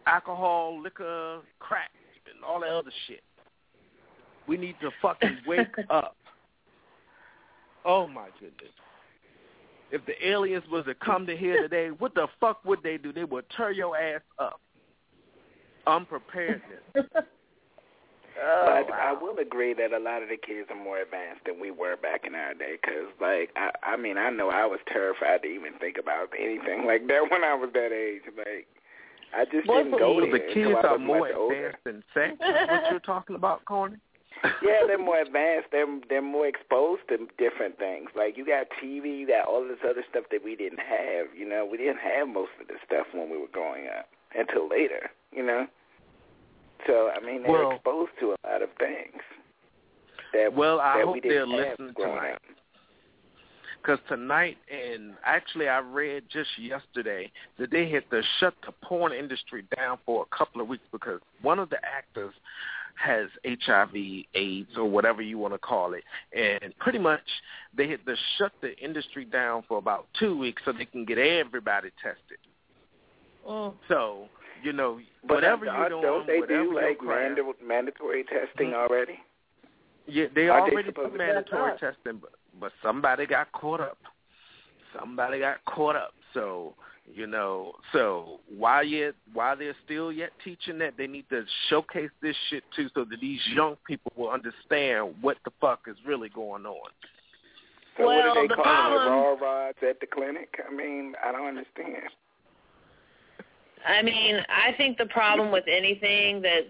alcohol, 0.07 0.81
liquor, 0.81 1.41
crack, 1.59 1.91
and 2.33 2.43
all 2.43 2.61
that 2.61 2.69
other 2.69 2.91
shit. 3.07 3.21
We 4.47 4.57
need 4.57 4.75
to 4.81 4.91
fucking 5.01 5.37
wake 5.47 5.67
up. 5.89 6.15
Oh 7.83 8.07
my 8.07 8.27
goodness. 8.39 8.71
If 9.91 10.05
the 10.05 10.27
aliens 10.27 10.63
was 10.71 10.85
to 10.85 10.95
come 10.95 11.25
to 11.27 11.37
here 11.37 11.61
today, 11.61 11.89
what 11.89 12.15
the 12.15 12.27
fuck 12.39 12.63
would 12.65 12.79
they 12.83 12.97
do? 12.97 13.13
They 13.13 13.23
would 13.23 13.45
tear 13.55 13.71
your 13.71 13.95
ass 13.97 14.21
up. 14.39 14.59
Unpreparedness. 15.87 16.61
Oh, 18.37 18.83
But 18.85 18.93
I 18.93 19.13
will 19.13 19.37
agree 19.37 19.73
that 19.75 19.93
a 19.93 19.97
lot 19.97 20.21
of 20.21 20.27
the 20.27 20.35
kids 20.35 20.67
are 20.69 20.75
more 20.75 20.97
advanced 20.99 21.45
than 21.45 21.57
we 21.57 21.71
were 21.71 21.95
back 21.95 22.25
in 22.27 22.35
our 22.35 22.53
day. 22.53 22.75
Because, 22.81 23.07
like, 23.21 23.49
I, 23.55 23.93
I 23.93 23.95
mean, 23.95 24.17
I 24.17 24.29
know 24.29 24.49
I 24.49 24.65
was 24.65 24.79
terrified 24.91 25.43
to 25.43 25.47
even 25.47 25.71
think 25.79 25.95
about 25.97 26.27
anything 26.37 26.83
like 26.85 27.07
that 27.07 27.31
when 27.31 27.45
I 27.45 27.53
was 27.53 27.69
that 27.73 27.93
age. 27.93 28.23
Like, 28.37 28.67
I 29.33 29.45
just 29.45 29.69
Well, 29.69 29.83
didn't 29.85 29.97
go 29.99 30.19
So 30.19 30.25
there 30.25 30.31
the 30.37 30.47
until 30.49 30.53
kids 30.75 30.79
I 30.83 30.87
are 30.87 30.97
more 30.99 31.19
much 31.19 31.31
older. 31.33 31.55
advanced 31.55 31.83
than 31.85 32.03
sex. 32.13 32.33
Is 32.33 32.67
what 32.69 32.91
you're 32.91 32.99
talking 32.99 33.37
about, 33.37 33.63
Corny? 33.63 33.95
Yeah, 34.61 34.81
they're 34.87 34.97
more 34.97 35.19
advanced. 35.19 35.67
They're 35.71 35.87
they're 36.09 36.21
more 36.21 36.47
exposed 36.47 37.01
to 37.09 37.17
different 37.37 37.77
things. 37.77 38.09
Like 38.15 38.37
you 38.37 38.45
got 38.45 38.67
TV, 38.83 39.19
you 39.19 39.27
got 39.27 39.47
all 39.47 39.63
this 39.67 39.77
other 39.83 40.03
stuff 40.09 40.25
that 40.31 40.43
we 40.43 40.55
didn't 40.55 40.79
have. 40.79 41.27
You 41.37 41.47
know, 41.47 41.67
we 41.69 41.77
didn't 41.77 41.99
have 41.99 42.27
most 42.27 42.51
of 42.61 42.67
this 42.67 42.77
stuff 42.85 43.07
when 43.13 43.29
we 43.29 43.37
were 43.37 43.51
growing 43.51 43.87
up 43.87 44.07
until 44.37 44.67
later. 44.69 45.09
You 45.31 45.45
know, 45.45 45.67
so 46.87 47.11
I 47.15 47.19
mean 47.25 47.43
they're 47.43 47.51
Well- 47.51 47.71
exposed 47.71 48.11
to 48.19 48.31
a 48.33 48.37
lot 48.47 48.61
of 48.61 48.69
things. 48.79 49.21
That, 50.33 50.53
Well, 50.53 50.79
I 50.81 50.97
that 50.97 51.05
hope 51.05 51.13
we 51.15 51.19
they're 51.21 51.45
listening 51.45 51.93
tonight. 51.95 52.39
Because 53.81 53.99
tonight, 54.07 54.57
and 54.71 55.13
actually 55.23 55.69
I 55.69 55.77
read 55.77 56.23
just 56.29 56.49
yesterday 56.57 57.31
that 57.59 57.69
they 57.69 57.87
had 57.87 58.09
to 58.09 58.23
shut 58.39 58.55
the 58.65 58.71
porn 58.83 59.13
industry 59.13 59.63
down 59.77 59.99
for 60.07 60.23
a 60.25 60.35
couple 60.35 60.59
of 60.59 60.67
weeks 60.67 60.83
because 60.91 61.21
one 61.43 61.59
of 61.59 61.69
the 61.69 61.77
actors 61.85 62.33
has 62.95 63.27
HIV, 63.45 64.25
AIDS, 64.33 64.77
or 64.77 64.85
whatever 64.85 65.21
you 65.21 65.37
want 65.37 65.53
to 65.53 65.57
call 65.59 65.93
it, 65.93 66.03
and 66.33 66.77
pretty 66.79 66.99
much 66.99 67.21
they 67.75 67.89
had 67.89 68.05
to 68.05 68.15
shut 68.37 68.51
the 68.61 68.75
industry 68.77 69.25
down 69.25 69.63
for 69.67 69.77
about 69.77 70.07
two 70.19 70.37
weeks 70.37 70.61
so 70.65 70.71
they 70.71 70.85
can 70.85 71.05
get 71.05 71.17
everybody 71.17 71.89
tested. 72.01 72.37
Mm. 73.47 73.75
So, 73.89 74.29
you 74.63 74.73
know, 74.73 74.99
But 75.23 75.35
whatever 75.35 75.65
don't- 75.65 75.75
you're 75.79 75.89
doing, 75.89 76.01
don't 76.01 76.27
they 76.27 76.39
whatever 76.39 76.63
do 76.63 76.73
like 76.75 76.97
craft- 76.97 77.37
manda- 77.37 77.63
mandatory 77.63 78.23
testing 78.23 78.71
Mhm. 78.71 78.75
already? 78.75 79.19
Yeah, 80.07 80.27
they 80.33 80.49
Are 80.49 80.61
already 80.61 80.87
supposed 80.87 81.11
put 81.11 81.17
mandatory 81.17 81.77
testing, 81.77 82.17
but 82.17 82.31
but 82.57 82.71
somebody 82.81 83.25
got 83.25 83.51
caught 83.51 83.81
up. 83.81 83.97
Somebody 84.97 85.39
got 85.39 85.63
caught 85.65 85.97
up. 85.97 86.13
So 86.33 86.73
You 87.13 87.27
know, 87.27 87.73
so 87.93 88.39
why 88.57 88.81
yet 88.81 89.13
why 89.31 89.53
they're 89.53 89.75
still 89.85 90.11
yet 90.11 90.31
teaching 90.43 90.79
that 90.79 90.95
they 90.97 91.05
need 91.05 91.25
to 91.29 91.45
showcase 91.69 92.09
this 92.21 92.35
shit 92.49 92.63
too, 92.75 92.89
so 92.95 93.05
that 93.05 93.19
these 93.21 93.39
young 93.53 93.75
people 93.85 94.11
will 94.15 94.31
understand 94.31 95.13
what 95.21 95.37
the 95.45 95.51
fuck 95.61 95.81
is 95.87 95.95
really 96.05 96.29
going 96.29 96.65
on. 96.65 96.89
So 97.97 98.07
well, 98.07 98.15
what 98.17 98.25
are 98.25 98.41
they 98.41 98.47
the 98.47 98.55
calling 98.55 98.63
problem, 98.65 99.01
it, 99.01 99.09
raw 99.09 99.33
rods 99.33 99.77
at 99.87 99.99
the 99.99 100.07
clinic? 100.07 100.49
I 100.67 100.73
mean, 100.73 101.13
I 101.23 101.31
don't 101.31 101.47
understand. 101.47 102.09
I 103.87 104.01
mean, 104.01 104.37
I 104.49 104.75
think 104.75 104.97
the 104.97 105.05
problem 105.05 105.51
with 105.51 105.65
anything 105.67 106.41
that's 106.41 106.65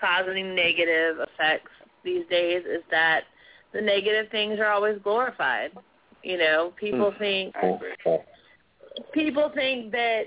causing 0.00 0.54
negative 0.56 1.18
effects 1.20 1.70
these 2.04 2.26
days 2.28 2.62
is 2.66 2.82
that 2.90 3.22
the 3.72 3.80
negative 3.80 4.30
things 4.30 4.58
are 4.58 4.70
always 4.70 4.98
glorified. 5.02 5.70
You 6.22 6.38
know, 6.38 6.72
people 6.76 7.12
Hmm. 7.12 7.18
think 7.18 7.56
I 7.56 7.66
agree. 7.66 7.94
People 9.12 9.50
think 9.54 9.92
that 9.92 10.24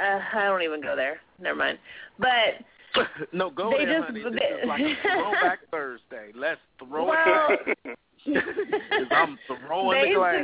uh, 0.00 0.20
I 0.34 0.44
don't 0.44 0.62
even 0.62 0.80
go 0.80 0.96
there. 0.96 1.20
Never 1.40 1.56
mind. 1.58 1.78
But 2.18 2.64
no, 3.32 3.50
go 3.50 3.70
They 3.70 3.84
there, 3.84 4.00
just- 4.00 4.06
honey. 4.08 4.22
This 4.22 4.32
is 4.62 4.68
like 4.68 4.80
a 4.82 4.96
throwback 5.02 5.58
Thursday. 5.70 6.30
Let's 6.34 6.60
throw 6.78 7.06
well, 7.06 7.48
it. 7.50 7.98
I'm 9.10 9.38
throwing 9.46 10.10
the 10.10 10.14
glass. 10.16 10.34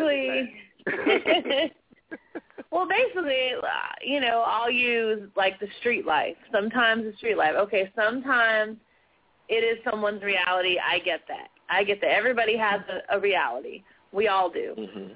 basically, 0.86 1.72
well, 2.70 2.86
basically, 2.88 3.52
you 4.04 4.20
know, 4.20 4.44
I'll 4.46 4.70
use 4.70 5.28
like 5.36 5.58
the 5.60 5.68
street 5.80 6.06
life. 6.06 6.36
Sometimes 6.52 7.04
the 7.04 7.16
street 7.16 7.36
life. 7.36 7.54
Okay, 7.56 7.90
sometimes 7.96 8.76
it 9.48 9.64
is 9.64 9.78
someone's 9.88 10.22
reality. 10.22 10.76
I 10.78 10.98
get 11.00 11.20
that. 11.28 11.48
I 11.68 11.84
get 11.84 12.00
that. 12.00 12.10
Everybody 12.10 12.56
has 12.56 12.80
a, 12.88 13.16
a 13.16 13.20
reality. 13.20 13.82
We 14.12 14.28
all 14.28 14.50
do. 14.50 14.74
hmm 14.76 15.12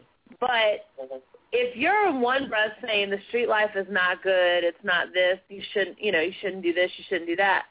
But 0.46 1.22
if 1.52 1.76
you're 1.76 2.08
in 2.08 2.20
one 2.20 2.48
breath 2.48 2.72
saying 2.84 3.10
the 3.10 3.18
street 3.28 3.48
life 3.48 3.70
is 3.74 3.86
not 3.90 4.22
good, 4.22 4.64
it's 4.64 4.82
not 4.82 5.12
this, 5.14 5.38
you 5.48 5.62
shouldn't, 5.72 6.00
you 6.00 6.12
know, 6.12 6.20
you 6.20 6.32
shouldn't 6.40 6.62
do 6.62 6.74
this, 6.74 6.90
you 6.98 7.04
shouldn't 7.08 7.28
do 7.28 7.36
that. 7.36 7.64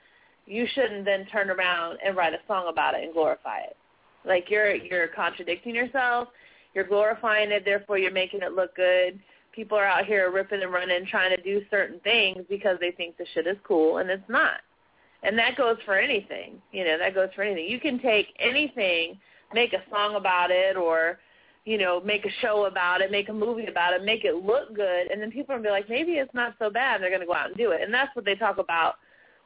You 0.46 0.66
shouldn't 0.74 1.06
then 1.06 1.26
turn 1.28 1.50
around 1.50 2.00
and 2.04 2.18
write 2.18 2.34
a 2.34 2.40
song 2.48 2.68
about 2.70 2.96
it 2.96 3.04
and 3.04 3.14
glorify 3.14 3.60
it. 3.60 3.78
Like 4.26 4.50
you're 4.50 4.74
you're 4.74 5.08
contradicting 5.08 5.76
yourself. 5.76 6.30
You're 6.74 6.88
glorifying 6.88 7.52
it, 7.52 7.64
therefore 7.66 7.98
you're 8.00 8.12
making 8.12 8.42
it 8.42 8.54
look 8.54 8.76
good. 8.76 9.20
People 9.54 9.78
are 9.78 9.86
out 9.86 10.06
here 10.06 10.32
ripping 10.32 10.64
and 10.64 10.74
running 10.74 11.06
trying 11.06 11.36
to 11.36 11.44
do 11.44 11.62
certain 11.70 12.00
things 12.00 12.44
because 12.50 12.78
they 12.82 12.92
think 12.92 13.18
the 13.18 13.26
shit 13.34 13.46
is 13.46 13.58
cool 13.64 13.98
and 13.98 14.10
it's 14.10 14.28
not. 14.28 14.62
And 15.22 15.38
that 15.38 15.56
goes 15.56 15.78
for 15.86 15.98
anything. 15.98 16.62
You 16.72 16.84
know, 16.86 16.98
that 16.98 17.14
goes 17.14 17.30
for 17.36 17.44
anything. 17.44 17.70
You 17.70 17.80
can 17.80 18.00
take 18.00 18.28
anything, 18.40 19.20
make 19.54 19.74
a 19.74 19.84
song 19.92 20.16
about 20.16 20.50
it 20.50 20.76
or 20.76 21.20
you 21.66 21.78
know, 21.78 22.02
make 22.02 22.26
a 22.26 22.30
show 22.42 22.66
about 22.66 23.02
it, 23.02 23.12
make 23.12 23.30
a 23.30 23.34
movie 23.34 23.68
about 23.68 23.94
it, 23.94 24.04
make 24.04 24.26
it 24.26 24.36
look 24.36 24.76
good, 24.76 25.08
and 25.12 25.22
then 25.22 25.32
people 25.32 25.56
are 25.56 25.58
to 25.58 25.64
be 25.64 25.70
like, 25.70 25.88
maybe 25.90 26.14
it's 26.14 26.34
not 26.34 26.56
so 26.60 26.70
bad. 26.70 27.02
They're 27.02 27.10
to 27.22 27.26
go 27.26 27.34
out 27.34 27.48
and 27.48 27.58
do 27.58 27.72
it. 27.72 27.82
And 27.82 27.94
that's 27.94 28.14
what 28.16 28.26
they 28.26 28.36
talk 28.36 28.58
about 28.58 28.96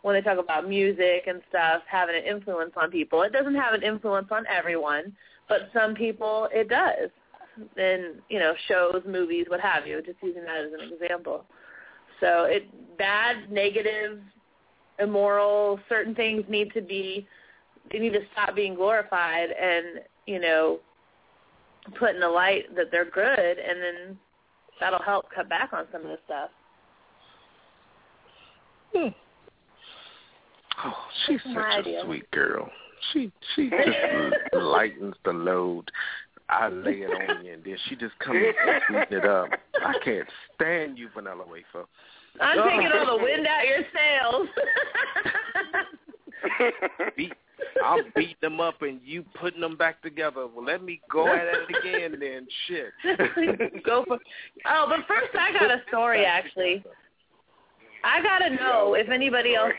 when 0.02 0.16
they 0.16 0.22
talk 0.22 0.40
about 0.40 0.68
music 0.68 1.26
and 1.28 1.42
stuff 1.50 1.84
having 1.88 2.16
an 2.16 2.24
influence 2.24 2.72
on 2.76 2.90
people. 2.90 3.22
It 3.22 3.34
doesn't 3.34 3.56
have 3.56 3.74
an 3.74 3.84
influence 3.84 4.28
on 4.32 4.46
everyone, 4.48 5.16
but 5.48 5.70
some 5.74 5.94
people 5.94 6.50
it 6.52 6.70
does. 6.70 7.10
And, 7.76 8.22
you 8.30 8.40
know, 8.40 8.54
shows, 8.68 9.02
movies, 9.08 9.46
what 9.48 9.60
have 9.60 9.88
you, 9.88 10.02
just 10.04 10.18
using 10.22 10.44
that 10.44 10.66
as 10.66 10.74
an 10.74 10.94
example. 10.94 11.46
So 12.20 12.46
it 12.46 12.68
bad, 12.98 13.52
negative, 13.52 14.20
immoral, 15.00 15.80
certain 15.90 16.16
things 16.16 16.44
need 16.50 16.72
to 16.74 16.82
be 16.82 17.28
they 17.92 18.00
need 18.00 18.14
to 18.14 18.22
stop 18.34 18.56
being 18.56 18.76
glorified 18.76 19.50
and, 19.52 20.02
you 20.26 20.40
know, 20.40 20.80
put 21.92 22.14
in 22.16 22.20
the 22.20 22.30
light 22.30 22.74
that 22.76 22.92
they're 22.92 23.10
good 23.10 23.58
and 23.60 23.82
then 23.82 24.18
that'll 24.80 25.02
help 25.02 25.26
cut 25.34 25.50
back 25.50 25.74
on 25.74 25.86
some 25.92 26.02
of 26.02 26.08
this 26.10 26.20
stuff. 26.26 26.50
Hmm. 28.94 29.08
Oh, 30.86 30.94
she's 31.26 31.40
That's 31.46 31.56
such 31.56 31.64
a 31.64 31.78
idea. 31.80 32.02
sweet 32.06 32.30
girl. 32.32 32.70
She 33.14 33.32
she 33.56 33.70
just 34.52 34.54
lightens 34.54 35.16
the 35.26 35.32
load. 35.32 35.90
I 36.50 36.70
lay 36.70 37.02
it 37.02 37.10
on 37.10 37.44
you, 37.46 37.54
and 37.54 37.64
then 37.64 37.78
she 37.90 37.96
just 37.98 38.18
comes 38.20 38.38
and 38.42 38.82
sweeten 38.88 39.18
it 39.18 39.26
up. 39.26 39.50
I 39.84 39.94
can't 40.04 40.28
stand 40.56 40.98
you, 40.98 41.10
Vanilla 41.14 41.44
Wafer. 41.46 41.86
I'm 42.40 42.58
Oh. 42.60 42.70
taking 42.70 42.88
all 42.94 43.18
the 43.18 43.24
wind 43.24 43.46
out 43.48 43.68
your 43.68 43.84
sails. 43.94 44.48
Beat, 47.18 47.34
I'm 47.84 48.12
beating 48.16 48.36
them 48.42 48.60
up, 48.60 48.82
and 48.82 49.00
you 49.04 49.24
putting 49.40 49.62
them 49.62 49.76
back 49.76 50.02
together. 50.02 50.48
Well, 50.48 50.66
let 50.66 50.84
me 50.84 51.02
go 51.12 51.28
at 51.28 51.46
it 51.46 51.70
again, 51.70 52.20
then. 52.20 52.48
Shit. 52.68 53.84
Go 53.84 54.04
for 54.08 54.20
Oh, 54.66 54.86
but 54.90 55.08
first 55.08 55.36
I 55.38 55.52
got 55.52 55.72
a 55.72 55.82
story 55.88 56.26
actually. 56.26 56.84
I 58.04 58.22
gotta 58.22 58.56
know 58.56 58.94
if 58.94 59.10
anybody 59.10 59.56
else 59.56 59.74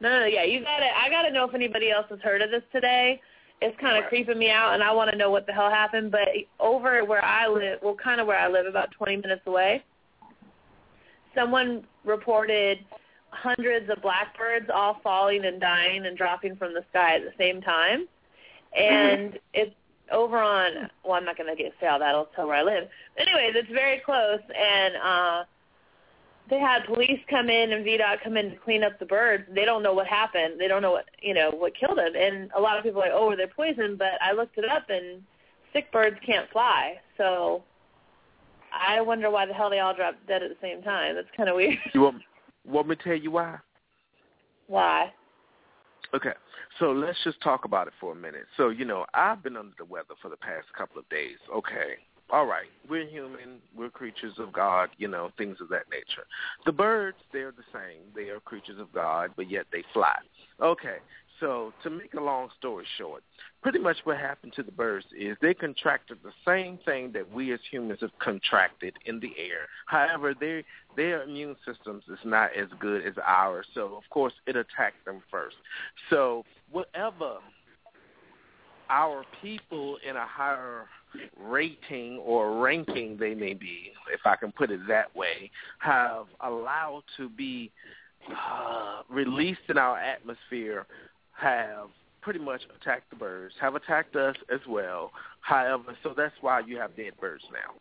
No, 0.00 0.08
no, 0.08 0.20
no, 0.20 0.26
yeah, 0.26 0.44
you 0.44 0.60
gotta 0.60 0.86
I 0.86 1.08
gotta 1.10 1.30
know 1.30 1.46
if 1.48 1.54
anybody 1.54 1.90
else 1.90 2.06
has 2.10 2.20
heard 2.20 2.42
of 2.42 2.50
this 2.50 2.62
today. 2.72 3.20
It's 3.60 3.78
kind 3.80 4.02
of 4.02 4.08
creeping 4.08 4.38
me 4.38 4.50
out, 4.50 4.74
and 4.74 4.82
I 4.82 4.92
want 4.92 5.10
to 5.10 5.16
know 5.16 5.30
what 5.30 5.46
the 5.46 5.52
hell 5.52 5.70
happened. 5.70 6.10
But 6.10 6.28
over 6.60 7.04
where 7.04 7.24
I 7.24 7.46
live, 7.46 7.78
well, 7.82 7.94
kind 7.94 8.20
of 8.20 8.26
where 8.26 8.38
I 8.38 8.48
live, 8.48 8.66
about 8.66 8.90
20 8.90 9.16
minutes 9.16 9.42
away, 9.46 9.82
someone 11.34 11.86
reported 12.04 12.80
hundreds 13.34 13.90
of 13.90 14.00
blackbirds 14.02 14.66
all 14.72 15.00
falling 15.02 15.44
and 15.44 15.60
dying 15.60 16.06
and 16.06 16.16
dropping 16.16 16.56
from 16.56 16.74
the 16.74 16.84
sky 16.90 17.16
at 17.16 17.22
the 17.22 17.32
same 17.38 17.60
time. 17.60 18.06
And 18.76 19.38
it's 19.52 19.74
over 20.12 20.38
on, 20.38 20.90
well, 21.04 21.14
I'm 21.14 21.24
not 21.24 21.36
going 21.36 21.54
to 21.54 21.60
get 21.60 21.72
say 21.80 21.86
all 21.86 21.98
that. 21.98 22.14
I'll 22.14 22.28
tell 22.36 22.46
where 22.46 22.56
I 22.56 22.62
live. 22.62 22.88
Anyways, 23.16 23.54
it's 23.54 23.70
very 23.70 24.00
close, 24.04 24.40
and 24.56 24.94
uh, 24.96 25.44
they 26.50 26.58
had 26.58 26.84
police 26.84 27.20
come 27.30 27.48
in 27.48 27.72
and 27.72 27.84
VDOT 27.86 28.22
come 28.22 28.36
in 28.36 28.50
to 28.50 28.56
clean 28.56 28.82
up 28.82 28.98
the 28.98 29.06
birds. 29.06 29.44
They 29.54 29.64
don't 29.64 29.82
know 29.82 29.94
what 29.94 30.06
happened. 30.06 30.60
They 30.60 30.68
don't 30.68 30.82
know 30.82 30.92
what 30.92 31.06
you 31.22 31.34
know 31.34 31.50
what 31.50 31.74
killed 31.78 31.98
them. 31.98 32.12
And 32.16 32.50
a 32.56 32.60
lot 32.60 32.76
of 32.76 32.84
people 32.84 33.00
are 33.00 33.06
like, 33.06 33.14
oh, 33.14 33.28
were 33.28 33.36
they 33.36 33.46
poisoned? 33.46 33.98
But 33.98 34.20
I 34.20 34.32
looked 34.32 34.58
it 34.58 34.68
up, 34.68 34.90
and 34.90 35.22
sick 35.72 35.90
birds 35.92 36.16
can't 36.24 36.50
fly. 36.50 36.96
So 37.16 37.62
I 38.72 39.00
wonder 39.00 39.30
why 39.30 39.46
the 39.46 39.54
hell 39.54 39.70
they 39.70 39.80
all 39.80 39.94
dropped 39.94 40.26
dead 40.26 40.42
at 40.42 40.50
the 40.50 40.56
same 40.60 40.82
time. 40.82 41.14
That's 41.14 41.28
kind 41.36 41.48
of 41.48 41.56
weird. 41.56 41.78
You 41.94 42.02
want, 42.02 42.22
want 42.66 42.88
me 42.88 42.96
to 42.96 43.02
tell 43.02 43.14
you 43.14 43.30
why? 43.30 43.58
why? 44.66 45.12
Okay, 46.14 46.32
so 46.78 46.92
let's 46.92 47.18
just 47.24 47.40
talk 47.42 47.64
about 47.64 47.88
it 47.88 47.92
for 48.00 48.12
a 48.12 48.16
minute. 48.16 48.46
So, 48.56 48.68
you 48.68 48.84
know, 48.84 49.04
I've 49.14 49.42
been 49.42 49.56
under 49.56 49.74
the 49.76 49.84
weather 49.84 50.14
for 50.22 50.28
the 50.28 50.36
past 50.36 50.66
couple 50.76 50.98
of 50.98 51.08
days. 51.08 51.38
Okay, 51.52 51.94
all 52.30 52.46
right, 52.46 52.66
we're 52.88 53.06
human, 53.06 53.60
we're 53.76 53.90
creatures 53.90 54.34
of 54.38 54.52
God, 54.52 54.90
you 54.96 55.08
know, 55.08 55.30
things 55.36 55.58
of 55.60 55.68
that 55.70 55.84
nature. 55.90 56.26
The 56.66 56.72
birds, 56.72 57.18
they're 57.32 57.52
the 57.52 57.64
same. 57.72 58.02
They 58.14 58.30
are 58.30 58.40
creatures 58.40 58.78
of 58.78 58.92
God, 58.92 59.32
but 59.36 59.50
yet 59.50 59.66
they 59.72 59.82
fly. 59.92 60.16
Okay, 60.60 60.96
so 61.44 61.74
to 61.82 61.90
make 61.90 62.14
a 62.14 62.20
long 62.20 62.48
story 62.58 62.86
short, 62.96 63.22
pretty 63.62 63.78
much 63.78 63.98
what 64.04 64.16
happened 64.16 64.54
to 64.56 64.62
the 64.62 64.72
birds 64.72 65.04
is 65.14 65.36
they 65.42 65.52
contracted 65.52 66.16
the 66.24 66.32
same 66.46 66.78
thing 66.86 67.12
that 67.12 67.30
we 67.30 67.52
as 67.52 67.60
humans 67.70 67.98
have 68.00 68.18
contracted 68.18 68.94
in 69.04 69.20
the 69.20 69.32
air. 69.38 69.68
However, 69.84 70.32
they 70.38 70.64
their 70.96 71.22
immune 71.22 71.56
systems 71.66 72.02
is 72.08 72.18
not 72.24 72.56
as 72.56 72.68
good 72.80 73.06
as 73.06 73.12
ours, 73.26 73.66
so 73.74 73.94
of 73.94 74.04
course 74.08 74.32
it 74.46 74.56
attacked 74.56 75.04
them 75.04 75.22
first. 75.30 75.56
So 76.08 76.46
whatever 76.70 77.36
our 78.88 79.24
people 79.42 79.98
in 80.08 80.16
a 80.16 80.26
higher 80.26 80.86
rating 81.38 82.20
or 82.24 82.62
ranking 82.62 83.18
they 83.18 83.34
may 83.34 83.52
be, 83.52 83.92
if 84.14 84.20
I 84.24 84.36
can 84.36 84.50
put 84.50 84.70
it 84.70 84.80
that 84.88 85.14
way, 85.14 85.50
have 85.80 86.24
allowed 86.40 87.02
to 87.18 87.28
be 87.28 87.70
uh, 88.30 89.02
released 89.10 89.60
in 89.68 89.76
our 89.76 89.98
atmosphere 89.98 90.86
have 91.36 91.88
pretty 92.22 92.38
much 92.38 92.62
attacked 92.80 93.10
the 93.10 93.16
birds, 93.16 93.54
have 93.60 93.74
attacked 93.74 94.16
us 94.16 94.36
as 94.52 94.60
well. 94.68 95.10
However, 95.40 95.96
so 96.02 96.14
that's 96.16 96.34
why 96.40 96.60
you 96.60 96.78
have 96.78 96.96
dead 96.96 97.12
birds 97.20 97.44
now. 97.52 97.74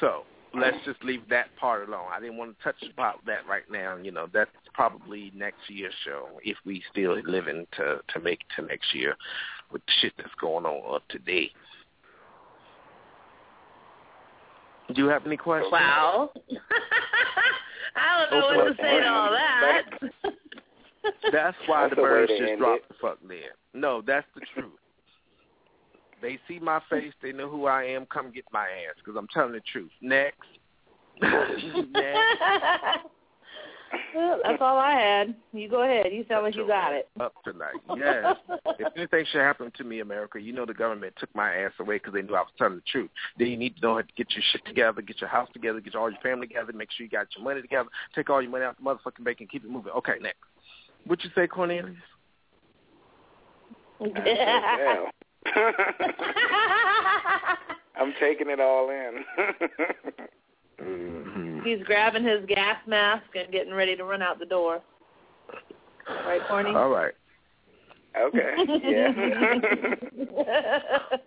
So 0.00 0.22
let's 0.54 0.76
just 0.84 1.02
leave 1.04 1.22
that 1.28 1.54
part 1.56 1.86
alone. 1.88 2.06
I 2.12 2.18
didn't 2.20 2.36
want 2.36 2.56
to 2.58 2.64
touch 2.64 2.82
about 2.92 3.24
that 3.26 3.46
right 3.48 3.62
now. 3.70 3.96
You 3.96 4.10
know, 4.10 4.26
that's 4.32 4.50
probably 4.74 5.30
next 5.36 5.58
year's 5.68 5.94
show 6.04 6.28
if 6.42 6.56
we 6.64 6.82
still 6.90 7.20
living 7.24 7.66
to 7.76 8.00
to 8.12 8.20
make 8.20 8.40
it 8.40 8.60
to 8.60 8.66
next 8.66 8.94
year 8.94 9.14
with 9.70 9.82
the 9.86 9.92
shit 10.00 10.12
that's 10.16 10.34
going 10.40 10.64
on 10.64 10.94
up 10.96 11.06
today. 11.08 11.50
Do 14.94 15.02
you 15.02 15.08
have 15.08 15.24
any 15.26 15.36
questions? 15.36 15.70
Wow. 15.70 16.30
I 17.96 18.26
don't 18.30 18.40
know 18.40 18.48
Oh, 18.48 18.56
what 18.56 18.76
to 18.76 18.82
say 18.82 19.00
to 19.00 19.08
all 19.08 19.30
that. 19.30 19.90
That's 21.32 21.56
why 21.66 21.82
That's 21.82 21.90
the 21.90 21.96
the 21.96 22.02
birds 22.02 22.32
just 22.32 22.42
end 22.42 22.58
dropped 22.58 22.84
it. 22.84 22.88
the 22.88 22.94
fuck 23.00 23.18
there. 23.26 23.54
No, 23.74 24.02
that's 24.06 24.26
the 24.34 24.42
truth. 24.54 24.72
They 26.22 26.38
see 26.46 26.58
my 26.58 26.80
face. 26.90 27.12
They 27.22 27.32
know 27.32 27.48
who 27.48 27.66
I 27.66 27.84
am. 27.84 28.06
Come 28.06 28.30
get 28.30 28.44
my 28.52 28.64
ass 28.64 28.96
because 28.98 29.16
I'm 29.16 29.28
telling 29.28 29.52
the 29.52 29.62
truth. 29.72 29.90
Next. 30.02 30.36
Next. 31.20 31.90
Well, 34.14 34.38
that's 34.44 34.60
all 34.60 34.78
I 34.78 34.92
had. 34.92 35.34
You 35.52 35.68
go 35.68 35.82
ahead. 35.82 36.12
You 36.12 36.24
sound 36.28 36.44
like 36.44 36.54
you 36.54 36.66
got 36.66 36.92
it. 36.92 37.08
Up 37.18 37.34
tonight, 37.44 37.74
yes. 37.96 38.36
if 38.78 38.92
anything 38.96 39.24
should 39.30 39.40
happen 39.40 39.72
to 39.76 39.84
me, 39.84 40.00
America, 40.00 40.40
you 40.40 40.52
know 40.52 40.64
the 40.64 40.74
government 40.74 41.14
took 41.18 41.34
my 41.34 41.54
ass 41.54 41.72
away 41.80 41.96
because 41.96 42.14
they 42.14 42.22
knew 42.22 42.34
I 42.34 42.40
was 42.40 42.50
telling 42.56 42.76
the 42.76 42.82
truth. 42.90 43.10
Then 43.38 43.48
you 43.48 43.56
need 43.56 43.76
to 43.76 43.82
know 43.82 43.94
how 43.94 44.02
to 44.02 44.12
get 44.16 44.30
your 44.32 44.42
shit 44.52 44.64
together, 44.64 45.02
get 45.02 45.20
your 45.20 45.30
house 45.30 45.48
together, 45.52 45.80
get 45.80 45.94
all 45.94 46.10
your 46.10 46.20
family 46.20 46.46
together, 46.46 46.72
make 46.72 46.90
sure 46.92 47.04
you 47.04 47.10
got 47.10 47.26
your 47.36 47.44
money 47.44 47.62
together, 47.62 47.88
take 48.14 48.30
all 48.30 48.42
your 48.42 48.50
money 48.50 48.64
out 48.64 48.76
the 48.76 48.84
motherfucking 48.84 49.24
bank 49.24 49.40
and 49.40 49.50
keep 49.50 49.64
it 49.64 49.70
moving. 49.70 49.92
Okay, 49.92 50.14
next. 50.20 50.38
What 51.06 51.22
you 51.24 51.30
say, 51.34 51.46
Cornelius? 51.46 51.96
Yeah. 54.24 55.04
I'm 57.96 58.14
taking 58.18 58.48
it 58.48 58.60
all 58.60 58.88
in. 58.88 59.24
mm-hmm. 60.80 61.60
He's 61.64 61.82
grabbing 61.84 62.24
his 62.24 62.46
gas 62.46 62.78
mask 62.86 63.26
and 63.34 63.52
getting 63.52 63.74
ready 63.74 63.94
to 63.96 64.04
run 64.04 64.22
out 64.22 64.38
the 64.38 64.46
door. 64.46 64.80
Right, 66.08 66.40
Corny? 66.48 66.70
All 66.70 66.88
right. 66.88 67.12
Okay. 68.18 68.54
Yeah. 68.82 69.12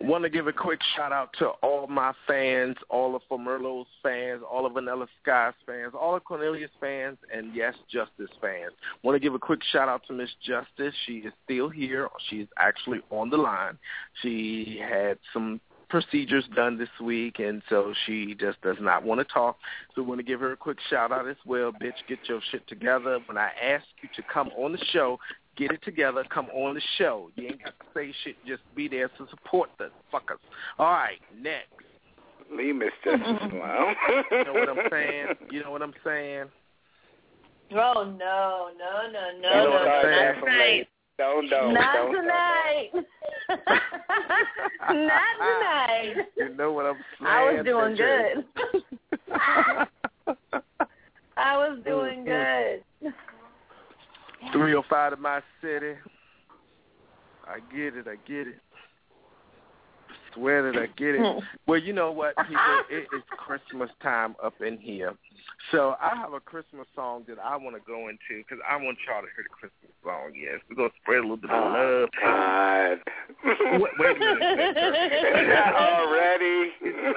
Want 0.00 0.24
to 0.24 0.30
give 0.30 0.46
a 0.46 0.52
quick 0.52 0.80
shout 0.96 1.12
out 1.12 1.34
to 1.38 1.48
all 1.62 1.86
my 1.86 2.12
fans, 2.26 2.76
all 2.90 3.16
of 3.16 3.22
Formerlo's 3.28 3.86
fans, 4.02 4.42
all 4.50 4.66
of 4.66 4.74
Vanilla 4.74 5.06
Sky's 5.22 5.54
fans, 5.66 5.92
all 5.98 6.14
of 6.14 6.24
Cornelius 6.24 6.70
fans, 6.80 7.16
and 7.32 7.54
yes, 7.54 7.74
Justice 7.90 8.30
fans. 8.40 8.72
Want 9.02 9.16
to 9.16 9.20
give 9.20 9.34
a 9.34 9.38
quick 9.38 9.60
shout 9.72 9.88
out 9.88 10.02
to 10.08 10.12
Miss 10.12 10.30
Justice. 10.44 10.94
She 11.06 11.18
is 11.18 11.32
still 11.44 11.70
here. 11.70 12.08
She's 12.28 12.46
actually 12.58 13.00
on 13.10 13.30
the 13.30 13.38
line. 13.38 13.78
She 14.22 14.80
had 14.86 15.18
some 15.32 15.60
procedures 15.88 16.44
done 16.56 16.76
this 16.76 16.88
week, 17.00 17.38
and 17.38 17.62
so 17.68 17.94
she 18.04 18.34
just 18.34 18.60
does 18.62 18.76
not 18.80 19.04
want 19.04 19.20
to 19.20 19.32
talk. 19.32 19.56
So 19.94 20.02
we 20.02 20.08
want 20.08 20.18
to 20.18 20.24
give 20.24 20.40
her 20.40 20.52
a 20.52 20.56
quick 20.56 20.78
shout 20.90 21.12
out 21.12 21.28
as 21.28 21.36
well. 21.46 21.72
Bitch, 21.72 21.94
get 22.08 22.18
your 22.28 22.40
shit 22.50 22.66
together. 22.66 23.20
When 23.26 23.38
I 23.38 23.50
ask 23.62 23.84
you 24.02 24.08
to 24.16 24.22
come 24.32 24.50
on 24.58 24.72
the 24.72 24.84
show, 24.92 25.18
get 25.56 25.70
it 25.70 25.82
together, 25.82 26.24
come 26.32 26.46
on 26.54 26.74
the 26.74 26.82
show. 26.98 27.30
You 27.36 27.46
ain't 27.48 27.62
got 27.62 27.78
to 27.78 27.86
say 27.94 28.12
shit, 28.24 28.36
just 28.46 28.62
be 28.74 28.88
there 28.88 29.08
to 29.08 29.26
support 29.30 29.70
the 29.78 29.90
fuckers. 30.12 30.38
All 30.78 30.92
right, 30.92 31.18
next. 31.40 31.70
Leave 32.52 32.76
Miss 32.76 32.90
Justice 33.04 33.26
alone. 33.26 33.94
You 34.30 34.44
know 34.44 34.52
what 34.52 34.68
I'm 34.68 34.90
saying? 34.90 35.26
You 35.50 35.62
know 35.64 35.70
what 35.70 35.82
I'm 35.82 35.94
saying? 36.04 36.46
Oh 37.72 38.04
no, 38.04 38.68
no, 38.78 39.10
no, 39.10 39.30
no, 39.40 39.48
You 39.48 39.56
know 39.56 39.64
no, 39.64 39.70
what 39.70 39.88
I'm 39.88 40.40
no, 40.40 40.46
saying? 40.46 40.78
not. 40.80 40.88
Don't, 41.16 41.48
don't, 41.48 41.74
Not 41.74 41.94
don't. 41.94 42.12
tonight. 42.12 42.90
Not 44.90 45.22
tonight. 45.38 46.14
You 46.36 46.54
know 46.56 46.72
what 46.72 46.86
I'm 46.86 46.96
saying? 47.20 47.20
I 47.26 47.52
was 47.52 47.64
doing 47.64 47.96
mm-hmm. 47.96 48.24
good. 48.26 49.86
I 51.36 51.56
was 51.56 51.78
doing 51.84 52.24
good. 52.24 52.82
305 54.52 55.12
to 55.12 55.16
my 55.16 55.40
city. 55.62 55.94
I 57.46 57.58
get 57.74 57.96
it. 57.96 58.06
I 58.08 58.16
get 58.26 58.48
it. 58.48 58.56
Swear 60.34 60.72
that 60.72 60.78
I 60.80 60.86
get 60.98 61.14
it. 61.14 61.42
Well, 61.66 61.80
you 61.80 61.94
know 61.94 62.12
what, 62.12 62.36
people? 62.36 62.60
It 62.90 63.06
is 63.16 63.22
Christmas 63.30 63.88
time 64.02 64.36
up 64.44 64.52
in 64.60 64.76
here. 64.76 65.14
So 65.72 65.94
I 65.98 66.14
have 66.14 66.34
a 66.34 66.40
Christmas 66.40 66.86
song 66.94 67.24
that 67.26 67.38
I 67.38 67.56
want 67.56 67.74
to 67.74 67.82
go 67.86 68.08
into 68.08 68.42
because 68.42 68.58
I 68.68 68.76
want 68.76 68.98
y'all 69.06 69.22
to 69.22 69.28
hear 69.34 69.44
the 69.44 69.48
Christmas 69.48 69.92
song. 70.04 70.32
Yes, 70.36 70.60
we're 70.68 70.76
gonna 70.76 70.90
spread 71.00 71.20
a 71.20 71.22
little 71.22 71.38
bit 71.38 71.50
of 71.50 71.72
love. 71.72 72.08
God. 72.20 72.98
Wait, 73.80 73.92
wait 73.98 74.16
a 74.16 74.20
minute. 74.20 75.48
Not 75.48 75.74
already. 75.80 76.72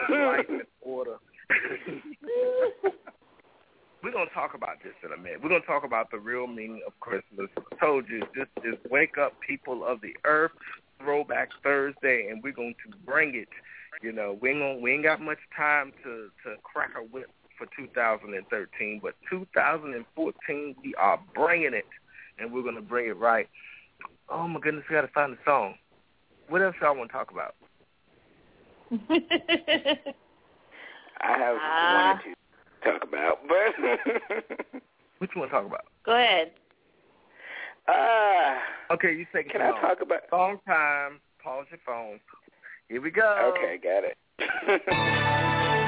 Life 0.10 0.50
in 0.50 0.62
order. 0.82 1.18
We're 4.08 4.14
gonna 4.14 4.30
talk 4.34 4.54
about 4.54 4.82
this 4.82 4.94
in 5.04 5.12
a 5.12 5.18
minute. 5.18 5.44
We're 5.44 5.50
gonna 5.50 5.66
talk 5.66 5.84
about 5.84 6.12
the 6.12 6.18
real 6.18 6.48
meaning 6.48 6.80
of 6.88 6.98
Christmas. 7.02 7.50
I 7.58 7.76
told 7.76 8.08
you 8.08 8.24
this 8.34 8.48
is 8.64 8.76
Wake 8.90 9.18
Up 9.18 9.34
People 9.46 9.84
of 9.86 10.00
the 10.00 10.16
Earth 10.24 10.54
Throwback 10.98 11.50
Thursday, 11.62 12.30
and 12.32 12.42
we're 12.42 12.54
going 12.54 12.76
to 12.86 12.98
bring 13.06 13.36
it. 13.36 13.50
You 14.02 14.14
know, 14.14 14.38
we 14.42 14.52
ain't 14.52 14.60
gonna, 14.60 14.78
we 14.80 14.94
ain't 14.94 15.04
got 15.04 15.20
much 15.20 15.40
time 15.54 15.92
to 16.06 16.30
to 16.46 16.56
crack 16.64 16.92
a 16.98 17.02
whip 17.02 17.30
for 17.58 17.68
2013, 17.76 19.02
but 19.04 19.14
2014 19.30 20.76
we 20.82 20.96
are 20.96 21.20
bringing 21.36 21.74
it, 21.74 21.84
and 22.40 22.54
we're 22.54 22.64
gonna 22.64 22.80
bring 22.80 23.10
it 23.10 23.18
right. 23.18 23.50
Oh 24.30 24.48
my 24.48 24.62
goodness, 24.62 24.86
we 24.90 24.96
gotta 24.96 25.10
find 25.10 25.34
a 25.34 25.38
song. 25.44 25.76
What 26.48 26.62
else 26.62 26.76
y'all 26.82 26.96
want 26.96 27.10
to 27.10 27.14
talk 27.14 27.32
about? 27.32 27.56
I 31.20 31.38
have 31.38 31.58
Ah. 31.60 31.94
one 31.94 32.16
or 32.16 32.22
two 32.24 32.30
to 32.32 32.37
talk 32.92 33.04
about, 33.04 33.40
but 33.48 34.82
What 35.20 35.30
you 35.34 35.42
want 35.42 35.52
to 35.52 35.56
talk 35.58 35.66
about? 35.66 35.86
Go 36.06 36.14
ahead. 36.14 36.52
uh, 37.88 38.94
Okay, 38.94 39.14
you 39.14 39.26
take 39.34 39.48
it. 39.48 39.52
can 39.52 39.62
I 39.62 39.72
long. 39.72 39.82
talk 39.82 40.02
about? 40.02 40.20
Song 40.30 40.60
time. 40.68 41.20
Pause 41.44 41.66
your 41.72 41.80
phone. 41.86 42.20
Here 42.90 43.02
we 43.02 43.10
go. 43.12 43.54
Okay, 43.58 43.78
got 43.82 44.04
it. 44.04 44.18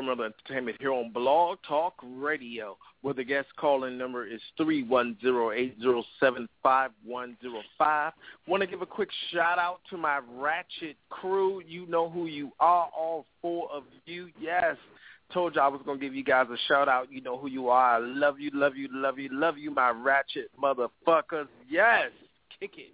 Entertainment 0.00 0.76
here 0.80 0.92
on 0.92 1.10
Blog 1.12 1.58
Talk 1.66 1.94
Radio, 2.02 2.76
where 3.02 3.14
the 3.14 3.24
guest 3.24 3.48
calling 3.58 3.98
number 3.98 4.26
is 4.26 4.40
three 4.56 4.82
one 4.82 5.16
zero 5.20 5.50
eight 5.52 5.76
zero 5.80 6.04
seven 6.20 6.48
five 6.62 6.90
one 7.04 7.36
zero 7.42 7.60
five. 7.76 8.12
Want 8.46 8.60
to 8.62 8.66
give 8.66 8.82
a 8.82 8.86
quick 8.86 9.10
shout 9.32 9.58
out 9.58 9.80
to 9.90 9.96
my 9.96 10.20
Ratchet 10.36 10.96
crew. 11.10 11.60
You 11.66 11.86
know 11.86 12.08
who 12.08 12.26
you 12.26 12.52
are, 12.60 12.88
all 12.96 13.26
four 13.42 13.68
of 13.72 13.84
you. 14.06 14.28
Yes, 14.40 14.76
told 15.32 15.56
you 15.56 15.60
I 15.60 15.68
was 15.68 15.80
gonna 15.84 15.98
give 15.98 16.14
you 16.14 16.24
guys 16.24 16.46
a 16.52 16.56
shout 16.68 16.88
out. 16.88 17.10
You 17.10 17.20
know 17.20 17.36
who 17.36 17.48
you 17.48 17.68
are. 17.68 17.96
I 17.96 17.98
love 17.98 18.38
you, 18.38 18.50
love 18.54 18.76
you, 18.76 18.88
love 18.90 19.18
you, 19.18 19.28
love 19.32 19.58
you, 19.58 19.70
my 19.70 19.90
Ratchet 19.90 20.50
motherfuckers. 20.60 21.48
Yes, 21.68 22.10
kick 22.60 22.72
it. 22.78 22.92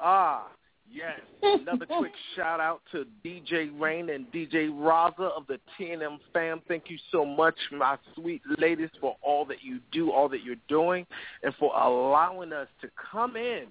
Ah, 0.00 0.48
Yes. 0.92 1.20
Another 1.42 1.86
quick 1.98 2.12
shout 2.36 2.60
out 2.60 2.82
to 2.92 3.06
DJ 3.24 3.70
Rain 3.80 4.10
and 4.10 4.30
DJ 4.32 4.70
Raza 4.70 5.30
of 5.36 5.46
the 5.46 5.58
TNM 5.78 6.18
fam. 6.32 6.60
Thank 6.68 6.84
you 6.88 6.98
so 7.10 7.24
much, 7.24 7.54
my 7.72 7.96
sweet 8.14 8.42
ladies, 8.58 8.90
for 9.00 9.16
all 9.22 9.44
that 9.46 9.62
you 9.62 9.80
do, 9.90 10.10
all 10.10 10.28
that 10.28 10.42
you're 10.42 10.56
doing, 10.68 11.06
and 11.42 11.54
for 11.58 11.74
allowing 11.74 12.52
us 12.52 12.68
to 12.82 12.88
come 13.10 13.36
in 13.36 13.66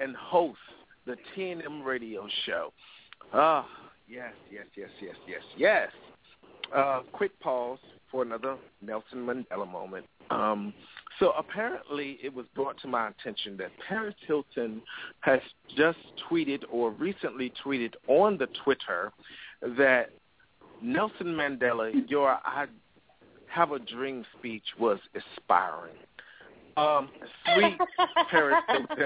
and 0.00 0.16
host 0.16 0.58
the 1.06 1.16
TNM 1.36 1.84
radio 1.84 2.26
show. 2.44 2.72
Ah, 3.32 3.60
uh, 3.60 3.64
yes, 4.08 4.32
yes, 4.50 4.66
yes, 4.76 4.90
yes, 5.00 5.14
yes, 5.26 5.42
yes. 5.56 5.88
Uh, 6.74 7.00
quick 7.12 7.38
pause 7.40 7.78
for 8.10 8.22
another 8.22 8.56
Nelson 8.82 9.24
Mandela 9.24 9.70
moment. 9.70 10.06
Um, 10.30 10.74
so 11.18 11.32
apparently 11.32 12.18
it 12.22 12.32
was 12.32 12.46
brought 12.54 12.78
to 12.82 12.88
my 12.88 13.08
attention 13.08 13.56
that 13.58 13.70
Paris 13.88 14.14
Hilton 14.26 14.82
has 15.20 15.40
just 15.76 15.98
tweeted 16.30 16.62
or 16.70 16.90
recently 16.90 17.52
tweeted 17.64 17.94
on 18.06 18.36
the 18.36 18.48
Twitter 18.64 19.12
that 19.78 20.10
Nelson 20.82 21.28
Mandela, 21.28 21.92
your 22.08 22.30
I 22.44 22.66
have 23.48 23.72
a 23.72 23.78
dream 23.78 24.24
speech 24.38 24.64
was 24.78 24.98
inspiring. 25.14 25.96
Um, 26.76 27.08
sweet 27.54 27.78
Paris 28.30 28.56
Hilton. 28.68 28.86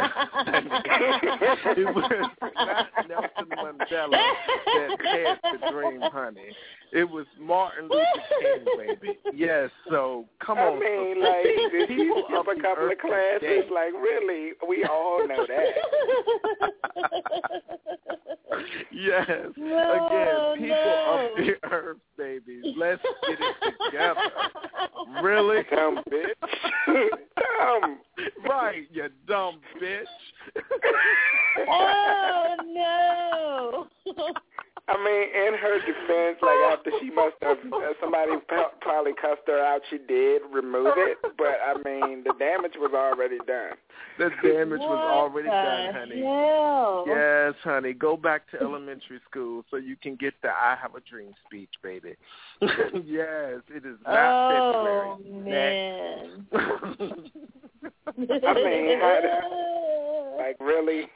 it 1.77 1.95
was 1.95 2.11
not 2.57 2.89
Nelson 3.09 3.47
Mandela 3.57 4.11
that 4.11 4.91
had 5.01 5.39
the 5.61 5.71
dream, 5.71 6.01
honey. 6.01 6.51
It 6.93 7.09
was 7.09 7.27
Martin 7.39 7.89
Luther 7.89 8.05
King, 8.41 8.65
baby. 8.77 9.19
Yes, 9.33 9.71
so 9.89 10.27
come 10.45 10.59
I 10.59 10.63
on. 10.63 10.79
I 10.79 10.81
mean, 10.81 11.23
so, 11.23 11.29
like, 11.29 11.45
did 11.71 11.89
people 11.89 12.25
skip 12.27 12.59
a 12.59 12.61
couple 12.61 12.91
of 12.91 12.99
classes? 12.99 13.41
Today. 13.41 13.69
Like, 13.73 13.93
really? 13.93 14.53
We 14.69 14.85
all 14.85 15.27
know 15.29 15.47
that. 15.47 15.67
yes. 18.93 19.29
No, 19.57 20.09
Again, 20.57 20.59
people 20.59 20.77
no. 20.77 21.31
of 21.31 21.47
the 21.47 21.53
earth, 21.71 21.99
babies. 22.19 22.65
Let's 22.77 23.03
get 23.29 23.39
it 23.41 23.75
together. 23.87 24.21
Really? 25.23 25.63
Dumb 25.71 26.03
bitch. 26.11 26.35
Dumb. 27.61 27.99
Right, 28.49 28.87
you 28.91 29.09
dumb 29.27 29.61
bitch. 29.81 30.05
oh 31.69 32.57
no. 32.67 33.87
I 34.91 34.97
mean, 34.99 35.23
in 35.47 35.55
her 35.61 35.79
defense, 35.79 36.39
like 36.43 36.59
after 36.73 36.91
she 37.01 37.11
must 37.11 37.37
have 37.43 37.59
uh, 37.73 37.93
somebody 38.01 38.33
probably 38.81 39.13
cussed 39.21 39.47
her 39.47 39.61
out, 39.65 39.83
she 39.89 39.99
did 39.99 40.43
remove 40.53 40.95
it. 40.97 41.19
But 41.39 41.59
I 41.65 41.75
mean, 41.85 42.25
the 42.25 42.35
damage 42.39 42.73
was 42.77 42.91
already 42.95 43.39
done. 43.47 43.77
The 44.19 44.31
damage 44.43 44.81
was 44.81 45.11
already 45.13 45.47
the 45.49 45.53
done, 45.53 45.95
honey. 45.95 46.23
Hell? 46.23 47.05
Yes, 47.07 47.55
honey. 47.63 47.93
Go 47.93 48.17
back 48.17 48.51
to 48.51 48.61
elementary 48.61 49.21
school 49.31 49.65
so 49.71 49.77
you 49.77 49.95
can 50.03 50.17
get 50.17 50.35
the 50.43 50.49
"I 50.49 50.77
have 50.81 50.95
a 50.97 51.01
dream" 51.01 51.33
speech, 51.47 51.71
baby. 51.83 52.15
yes, 52.61 53.61
it 53.71 53.85
is 53.87 53.97
not 54.05 54.53
oh 54.53 55.19
February. 55.23 55.45
man. 55.45 56.47
I 58.19 58.55
mean, 58.55 58.99
how 59.01 59.21
the- 59.23 60.37
Like 60.43 60.57
really, 60.61 61.09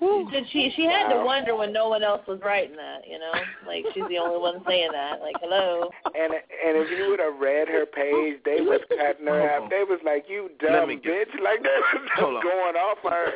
Did 0.00 0.44
she 0.50 0.72
she 0.76 0.84
had 0.84 1.08
to 1.12 1.22
wonder 1.24 1.54
when 1.54 1.72
no 1.72 1.88
one 1.88 2.02
else 2.02 2.22
was 2.26 2.40
writing 2.42 2.76
that, 2.76 3.06
you 3.06 3.18
know? 3.18 3.32
Like 3.66 3.84
she's 3.92 4.04
the 4.08 4.16
only 4.18 4.38
one 4.40 4.62
saying 4.66 4.90
that. 4.92 5.20
Like, 5.20 5.36
hello. 5.42 5.90
And 6.06 6.32
and 6.32 6.76
if 6.80 6.90
you 6.98 7.10
would 7.10 7.20
have 7.20 7.38
read 7.38 7.68
her 7.68 7.84
page, 7.84 8.40
they 8.44 8.60
was 8.62 8.80
cutting 8.88 9.26
her 9.26 9.38
Hold 9.40 9.50
out. 9.50 9.62
on. 9.64 9.68
They 9.68 9.84
was 9.84 10.00
like, 10.04 10.24
"You 10.28 10.50
dumb 10.58 10.88
me 10.88 10.96
get- 10.96 11.28
bitch!" 11.28 11.42
Like 11.42 11.62
they 11.62 11.68
was 11.68 12.00
just 12.00 12.12
Hold 12.20 12.36
on. 12.36 12.42
going 12.42 12.76
off 12.76 12.98
her. 13.04 13.32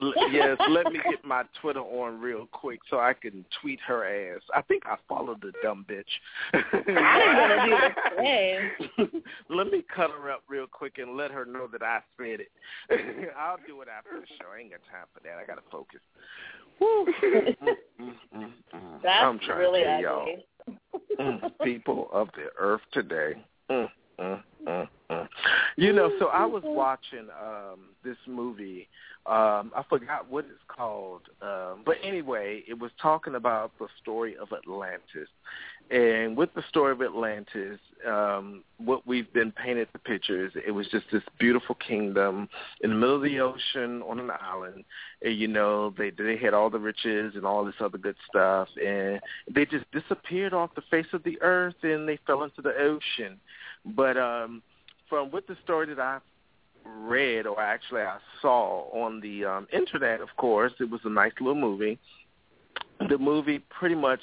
L- 0.00 0.30
yes, 0.30 0.56
let 0.68 0.86
me 0.92 1.00
get 1.10 1.24
my 1.24 1.42
Twitter 1.60 1.80
on 1.80 2.20
real 2.20 2.46
quick 2.52 2.80
so 2.88 2.98
I 3.00 3.12
can 3.14 3.44
tweet 3.60 3.80
her 3.86 4.04
ass. 4.06 4.42
I 4.54 4.62
think 4.62 4.84
I 4.86 4.96
followed 5.08 5.40
the 5.40 5.52
dumb 5.62 5.84
bitch. 5.88 6.04
I'm 6.52 6.62
gonna 6.84 7.66
do 7.66 7.70
the 7.76 8.22
same. 8.22 9.22
let 9.50 9.66
me 9.72 9.82
cut 9.94 10.10
her 10.10 10.30
up 10.30 10.42
real 10.48 10.66
quick 10.66 10.98
and 10.98 11.16
let 11.16 11.30
her 11.30 11.44
know 11.44 11.66
that 11.72 11.82
I 11.82 12.00
said 12.16 12.40
it. 12.40 12.50
I'll 13.38 13.58
do 13.66 13.80
it 13.82 13.88
after 13.88 14.20
the 14.20 14.26
show. 14.38 14.50
I 14.54 14.60
ain't 14.60 14.70
got 14.70 14.80
time 14.90 15.06
for 15.12 15.20
that. 15.24 15.38
I 15.38 15.44
gotta 15.48 15.62
focus. 15.70 16.00
Woo. 16.80 17.06
Mm, 17.06 17.56
mm, 18.00 18.12
mm, 18.36 18.52
mm. 18.74 19.02
That's 19.02 19.24
I'm 19.24 19.38
trying 19.40 19.58
really 19.58 19.80
to 19.80 19.86
tell 19.86 20.00
y'all. 20.00 20.22
ugly. 20.22 20.44
Mm, 21.18 21.52
people 21.64 22.08
of 22.12 22.28
the 22.36 22.46
earth 22.58 22.82
today. 22.92 23.32
Mm, 23.70 23.88
mm, 24.20 24.42
mm, 24.66 24.88
mm. 25.10 25.28
You 25.76 25.92
know, 25.92 26.12
so 26.18 26.26
I 26.26 26.44
was 26.44 26.62
watching 26.64 27.28
um 27.42 27.80
this 28.04 28.16
movie. 28.26 28.88
Um 29.26 29.72
I 29.74 29.82
forgot 29.88 30.30
what 30.30 30.44
it's 30.44 30.62
called. 30.68 31.22
Um 31.42 31.82
but 31.84 31.96
anyway, 32.02 32.62
it 32.68 32.78
was 32.78 32.90
talking 33.00 33.34
about 33.34 33.72
the 33.78 33.88
story 34.00 34.36
of 34.36 34.48
Atlantis. 34.52 35.28
And 35.90 36.36
with 36.36 36.52
the 36.54 36.62
story 36.68 36.92
of 36.92 37.00
Atlantis, 37.00 37.78
um 38.06 38.62
what 38.76 39.06
we've 39.06 39.32
been 39.32 39.50
painted 39.50 39.88
the 39.92 39.98
pictures, 39.98 40.52
it 40.54 40.70
was 40.70 40.86
just 40.88 41.06
this 41.10 41.22
beautiful 41.38 41.74
kingdom 41.74 42.48
in 42.82 42.90
the 42.90 42.96
middle 42.96 43.16
of 43.16 43.22
the 43.22 43.40
ocean 43.40 44.02
on 44.02 44.20
an 44.20 44.30
island. 44.30 44.84
And, 45.22 45.36
you 45.36 45.48
know, 45.48 45.94
they 45.96 46.10
they 46.10 46.36
had 46.36 46.52
all 46.52 46.68
the 46.70 46.78
riches 46.78 47.34
and 47.34 47.46
all 47.46 47.64
this 47.64 47.74
other 47.80 47.98
good 47.98 48.16
stuff 48.28 48.68
and 48.82 49.20
they 49.50 49.64
just 49.64 49.90
disappeared 49.90 50.52
off 50.52 50.74
the 50.74 50.82
face 50.90 51.06
of 51.12 51.22
the 51.24 51.40
earth 51.40 51.82
and 51.82 52.08
they 52.08 52.18
fell 52.26 52.42
into 52.42 52.60
the 52.60 52.74
ocean. 52.76 53.40
But 53.84 54.16
um 54.18 54.62
from 55.08 55.30
what 55.30 55.46
the 55.46 55.56
story 55.64 55.86
that 55.86 55.98
I 55.98 56.18
read 56.84 57.46
or 57.46 57.60
actually 57.60 58.02
I 58.02 58.18
saw 58.42 58.90
on 58.92 59.20
the 59.20 59.46
um 59.46 59.66
internet 59.72 60.20
of 60.20 60.28
course, 60.36 60.72
it 60.80 60.90
was 60.90 61.00
a 61.04 61.10
nice 61.10 61.32
little 61.40 61.54
movie. 61.54 61.98
The 63.08 63.16
movie 63.16 63.60
pretty 63.70 63.94
much 63.94 64.20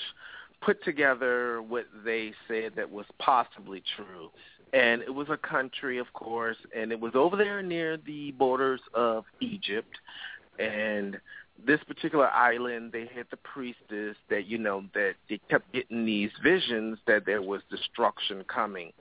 put 0.65 0.83
together 0.83 1.61
what 1.61 1.85
they 2.03 2.33
said 2.47 2.73
that 2.75 2.91
was 2.91 3.05
possibly 3.19 3.83
true. 3.95 4.31
And 4.73 5.01
it 5.03 5.13
was 5.13 5.27
a 5.29 5.37
country, 5.37 5.99
of 5.99 6.11
course, 6.13 6.57
and 6.75 6.91
it 6.91 6.99
was 6.99 7.13
over 7.13 7.37
there 7.37 7.61
near 7.61 7.97
the 7.97 8.31
borders 8.31 8.81
of 8.93 9.25
Egypt. 9.39 9.95
And 10.59 11.17
this 11.65 11.79
particular 11.87 12.27
island, 12.27 12.91
they 12.91 13.07
had 13.15 13.27
the 13.31 13.37
priestess 13.37 14.17
that, 14.29 14.47
you 14.47 14.57
know, 14.57 14.83
that 14.93 15.13
they 15.29 15.39
kept 15.49 15.71
getting 15.71 16.05
these 16.05 16.31
visions 16.43 16.97
that 17.07 17.25
there 17.25 17.41
was 17.41 17.61
destruction 17.69 18.43
coming. 18.47 18.91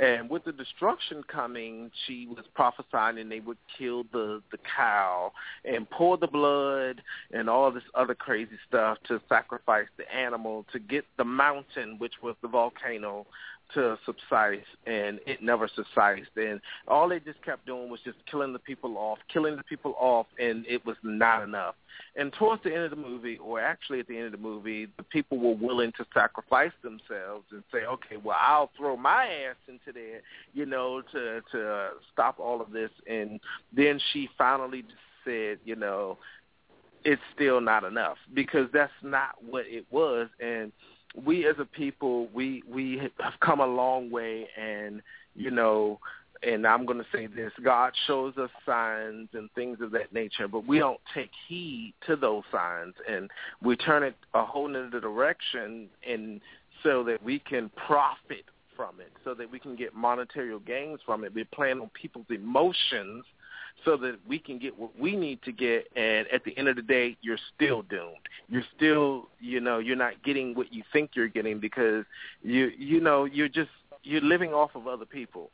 And 0.00 0.28
with 0.28 0.44
the 0.44 0.52
destruction 0.52 1.22
coming, 1.26 1.90
she 2.06 2.26
was 2.26 2.44
prophesying 2.54 3.28
they 3.30 3.40
would 3.40 3.56
kill 3.78 4.04
the, 4.12 4.42
the 4.50 4.58
cow 4.76 5.32
and 5.64 5.88
pour 5.88 6.18
the 6.18 6.26
blood 6.26 7.02
and 7.32 7.48
all 7.48 7.70
this 7.70 7.82
other 7.94 8.14
crazy 8.14 8.58
stuff 8.68 8.98
to 9.08 9.20
sacrifice 9.28 9.86
the 9.96 10.12
animal 10.14 10.66
to 10.72 10.78
get 10.78 11.06
the 11.16 11.24
mountain, 11.24 11.96
which 11.98 12.14
was 12.22 12.36
the 12.42 12.48
volcano, 12.48 13.26
to 13.74 13.98
subside 14.04 14.62
and 14.86 15.18
it 15.26 15.42
never 15.42 15.68
subsided 15.74 16.26
and 16.36 16.60
all 16.88 17.08
they 17.08 17.20
just 17.20 17.42
kept 17.42 17.66
doing 17.66 17.90
was 17.90 18.00
just 18.04 18.18
killing 18.30 18.52
the 18.52 18.58
people 18.58 18.96
off 18.96 19.18
killing 19.32 19.56
the 19.56 19.62
people 19.64 19.94
off 19.98 20.26
and 20.38 20.64
it 20.68 20.84
was 20.86 20.96
not 21.02 21.42
enough. 21.42 21.74
And 22.14 22.32
towards 22.34 22.62
the 22.62 22.72
end 22.72 22.84
of 22.84 22.90
the 22.90 22.96
movie 22.96 23.38
or 23.38 23.60
actually 23.60 24.00
at 24.00 24.08
the 24.08 24.16
end 24.16 24.26
of 24.26 24.32
the 24.32 24.38
movie 24.38 24.86
the 24.96 25.02
people 25.02 25.38
were 25.38 25.54
willing 25.54 25.92
to 25.92 26.06
sacrifice 26.14 26.72
themselves 26.82 27.44
and 27.50 27.62
say 27.72 27.84
okay 27.86 28.16
well 28.22 28.36
i'll 28.40 28.70
throw 28.76 28.96
my 28.96 29.26
ass 29.26 29.56
into 29.68 29.92
there 29.92 30.20
you 30.52 30.66
know 30.66 31.02
to 31.12 31.40
to 31.52 31.88
stop 32.12 32.38
all 32.38 32.60
of 32.60 32.70
this. 32.72 32.90
And 33.08 33.40
then 33.74 34.00
she 34.12 34.28
finally 34.38 34.82
just 34.82 34.94
said 35.24 35.58
you 35.64 35.76
know 35.76 36.18
it's 37.04 37.22
still 37.34 37.60
not 37.60 37.84
enough 37.84 38.18
because 38.34 38.68
that's 38.72 38.92
not 39.02 39.36
what 39.48 39.64
it 39.66 39.86
was. 39.90 40.28
And 40.40 40.72
we 41.24 41.46
as 41.46 41.56
a 41.58 41.64
people 41.64 42.28
we 42.32 42.62
we 42.70 42.98
have 43.20 43.32
come 43.40 43.60
a 43.60 43.66
long 43.66 44.10
way 44.10 44.48
and 44.60 45.02
you 45.34 45.50
know 45.50 45.98
and 46.42 46.66
I'm 46.66 46.84
going 46.84 46.98
to 46.98 47.06
say 47.12 47.26
this 47.26 47.52
God 47.64 47.92
shows 48.06 48.36
us 48.36 48.50
signs 48.66 49.28
and 49.32 49.50
things 49.52 49.78
of 49.80 49.90
that 49.92 50.12
nature 50.12 50.48
but 50.48 50.66
we 50.66 50.78
don't 50.78 51.00
take 51.14 51.30
heed 51.48 51.94
to 52.06 52.16
those 52.16 52.42
signs 52.52 52.94
and 53.08 53.30
we 53.62 53.76
turn 53.76 54.02
it 54.02 54.16
a 54.34 54.44
whole 54.44 54.68
nother 54.68 55.00
direction 55.00 55.88
and 56.08 56.40
so 56.82 57.02
that 57.04 57.22
we 57.22 57.38
can 57.38 57.70
profit 57.86 58.44
from 58.76 59.00
it 59.00 59.12
so 59.24 59.34
that 59.34 59.50
we 59.50 59.58
can 59.58 59.74
get 59.74 59.94
monetary 59.94 60.56
gains 60.66 61.00
from 61.06 61.24
it. 61.24 61.34
We're 61.34 61.46
playing 61.46 61.80
on 61.80 61.90
people's 62.00 62.26
emotions 62.28 63.24
so 63.84 63.96
that 63.96 64.18
we 64.26 64.38
can 64.38 64.58
get 64.58 64.76
what 64.78 64.98
we 64.98 65.14
need 65.14 65.40
to 65.42 65.52
get 65.52 65.86
and 65.96 66.26
at 66.28 66.44
the 66.44 66.56
end 66.58 66.68
of 66.68 66.76
the 66.76 66.82
day 66.82 67.16
you're 67.22 67.38
still 67.54 67.82
doomed. 67.82 68.16
You're 68.48 68.64
still 68.76 69.28
you 69.40 69.60
know 69.60 69.78
you're 69.78 69.96
not 69.96 70.22
getting 70.24 70.54
what 70.54 70.72
you 70.72 70.82
think 70.92 71.10
you're 71.14 71.28
getting 71.28 71.60
because 71.60 72.04
you 72.42 72.70
you 72.78 73.00
know 73.00 73.24
you're 73.24 73.48
just 73.48 73.70
you're 74.02 74.22
living 74.22 74.52
off 74.52 74.70
of 74.74 74.86
other 74.86 75.06
people. 75.06 75.50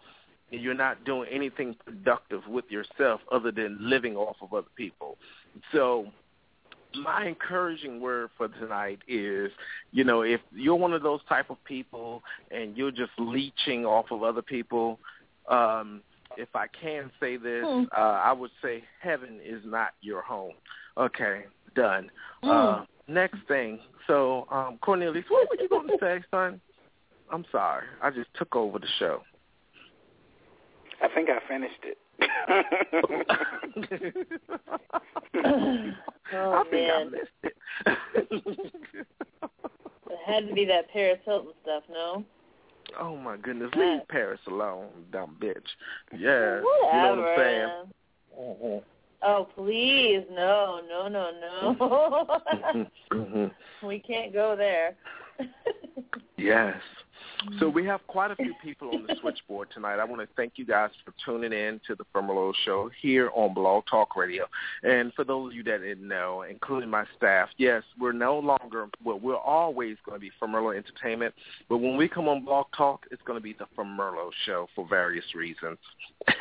And 0.50 0.60
you're 0.60 0.74
not 0.74 1.04
doing 1.06 1.30
anything 1.32 1.74
productive 1.82 2.46
with 2.46 2.66
yourself 2.70 3.22
other 3.32 3.50
than 3.50 3.78
living 3.80 4.16
off 4.16 4.36
of 4.42 4.52
other 4.52 4.68
people. 4.76 5.16
So 5.72 6.08
my 6.94 7.26
encouraging 7.26 8.00
word 8.00 8.30
for 8.36 8.48
tonight 8.48 9.00
is, 9.08 9.50
you 9.92 10.04
know, 10.04 10.22
if 10.22 10.40
you're 10.52 10.76
one 10.76 10.92
of 10.92 11.02
those 11.02 11.20
type 11.28 11.50
of 11.50 11.62
people 11.64 12.22
and 12.50 12.76
you're 12.76 12.90
just 12.90 13.12
leeching 13.18 13.84
off 13.86 14.06
of 14.10 14.22
other 14.22 14.42
people, 14.42 14.98
um, 15.48 16.02
if 16.36 16.54
I 16.54 16.66
can 16.68 17.10
say 17.20 17.36
this, 17.36 17.64
Hmm. 17.66 17.84
uh, 17.96 18.00
I 18.00 18.32
would 18.32 18.50
say 18.62 18.84
heaven 19.00 19.40
is 19.44 19.62
not 19.64 19.90
your 20.00 20.22
home. 20.22 20.54
Okay, 20.96 21.44
done. 21.74 22.10
Hmm. 22.42 22.50
Uh, 22.50 22.84
next 23.08 23.38
thing. 23.48 23.80
So, 24.06 24.46
um, 24.50 24.78
Cornelius, 24.82 25.24
what 25.28 25.48
were 25.48 25.56
you 25.60 25.68
going 25.68 25.88
to 25.88 25.96
say, 26.00 26.22
son? 26.30 26.60
I'm 27.30 27.44
sorry. 27.50 27.86
I 28.02 28.10
just 28.10 28.32
took 28.34 28.54
over 28.56 28.78
the 28.78 28.86
show. 28.98 29.22
I 31.02 31.08
think 31.14 31.28
I 31.30 31.38
finished 31.48 31.84
it. 31.84 31.98
Oh, 36.34 36.52
I 36.52 36.64
think 36.70 36.90
I 36.90 37.04
man. 37.04 37.10
missed 37.10 37.42
it. 37.42 37.56
It 40.10 40.18
had 40.26 40.46
to 40.46 40.52
be 40.54 40.64
that 40.66 40.90
Paris 40.92 41.18
Hilton 41.24 41.52
stuff, 41.62 41.84
no? 41.90 42.22
Oh 43.00 43.16
my 43.16 43.36
goodness, 43.36 43.70
leave 43.76 44.06
Paris 44.08 44.40
alone, 44.46 44.88
dumb 45.12 45.36
bitch. 45.40 45.56
Yeah, 46.16 46.56
you 46.56 46.62
know 46.62 46.66
what 46.82 46.94
I'm 46.94 47.18
Whatever. 47.18 47.84
saying. 48.36 48.82
Oh, 49.24 49.46
please, 49.54 50.24
no, 50.32 50.80
no, 50.88 51.06
no, 51.08 51.30
no. 51.40 52.40
Mhm. 52.74 52.90
Mhm. 53.12 53.50
we 53.84 54.00
can't 54.00 54.32
go 54.32 54.56
there. 54.56 54.96
Yes. 56.36 56.74
So 57.58 57.68
we 57.68 57.84
have 57.86 58.06
quite 58.06 58.30
a 58.30 58.36
few 58.36 58.54
people 58.62 58.90
on 58.94 59.06
the 59.06 59.16
switchboard 59.20 59.68
tonight. 59.72 59.98
I 59.98 60.04
want 60.04 60.22
to 60.22 60.28
thank 60.36 60.52
you 60.56 60.64
guys 60.64 60.90
for 61.04 61.12
tuning 61.24 61.52
in 61.52 61.80
to 61.86 61.94
the 61.94 62.04
Firmalo 62.14 62.52
Show 62.64 62.90
here 63.00 63.30
on 63.34 63.54
Blog 63.54 63.84
Talk 63.90 64.16
Radio. 64.16 64.44
And 64.82 65.12
for 65.14 65.24
those 65.24 65.50
of 65.50 65.56
you 65.56 65.62
that 65.64 65.78
didn't 65.78 66.06
know, 66.06 66.42
including 66.42 66.90
my 66.90 67.04
staff, 67.16 67.48
yes, 67.56 67.82
we're 67.98 68.12
no 68.12 68.38
longer, 68.38 68.88
well, 69.04 69.18
we're 69.18 69.36
always 69.36 69.96
going 70.06 70.18
to 70.18 70.20
be 70.20 70.30
Firmalo 70.40 70.76
Entertainment. 70.76 71.34
But 71.68 71.78
when 71.78 71.96
we 71.96 72.08
come 72.08 72.28
on 72.28 72.44
Blog 72.44 72.66
Talk, 72.76 73.06
it's 73.10 73.22
going 73.22 73.38
to 73.38 73.42
be 73.42 73.54
the 73.54 73.66
Firmalo 73.76 74.30
Show 74.46 74.68
for 74.74 74.86
various 74.88 75.24
reasons. 75.34 75.78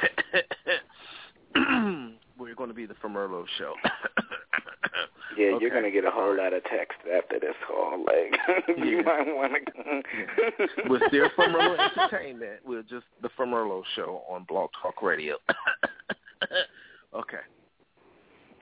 we're 2.40 2.56
going 2.56 2.70
to 2.70 2.76
be 2.76 2.86
the 2.86 2.96
Firmalo 2.96 3.46
Show. 3.58 3.74
Yeah, 5.38 5.48
Okay. 5.48 5.58
you're 5.62 5.70
gonna 5.70 5.92
get 5.92 6.06
a 6.06 6.12
whole 6.12 6.36
lot 6.36 6.54
of 6.54 6.64
text 6.66 6.98
after 7.14 7.40
this 7.40 7.56
call. 7.68 8.04
Like 8.06 8.38
you 8.78 9.04
might 9.04 9.28
want 9.28 9.54
to. 9.54 10.64
We're 10.90 11.08
still 11.08 11.30
from 11.36 11.54
Firmalo 11.54 11.78
Entertainment. 11.98 12.60
We're 12.66 12.82
just 12.84 13.06
the 13.22 13.30
From 13.38 13.50
Firmalo 13.52 13.84
Show 13.96 14.24
on 14.30 14.44
Blog 14.46 14.70
Talk 14.82 15.02
Radio. 15.02 15.38
okay. 17.14 17.38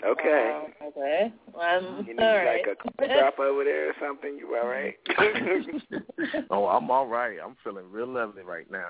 Okay. 0.05 0.67
Okay. 0.81 1.33
Um, 1.59 2.05
You 2.07 2.15
need 2.15 2.23
all 2.23 2.35
right. 2.35 2.61
like 2.65 2.77
a 2.99 3.19
drop 3.19 3.39
over 3.39 3.63
there 3.63 3.89
or 3.89 3.93
something. 4.01 4.37
You 4.37 4.55
all 4.55 4.67
right? 4.67 4.95
oh, 6.49 6.67
I'm 6.67 6.89
all 6.89 7.07
right. 7.07 7.37
I'm 7.43 7.55
feeling 7.63 7.91
real 7.91 8.07
lovely 8.07 8.43
right 8.43 8.69
now. 8.71 8.87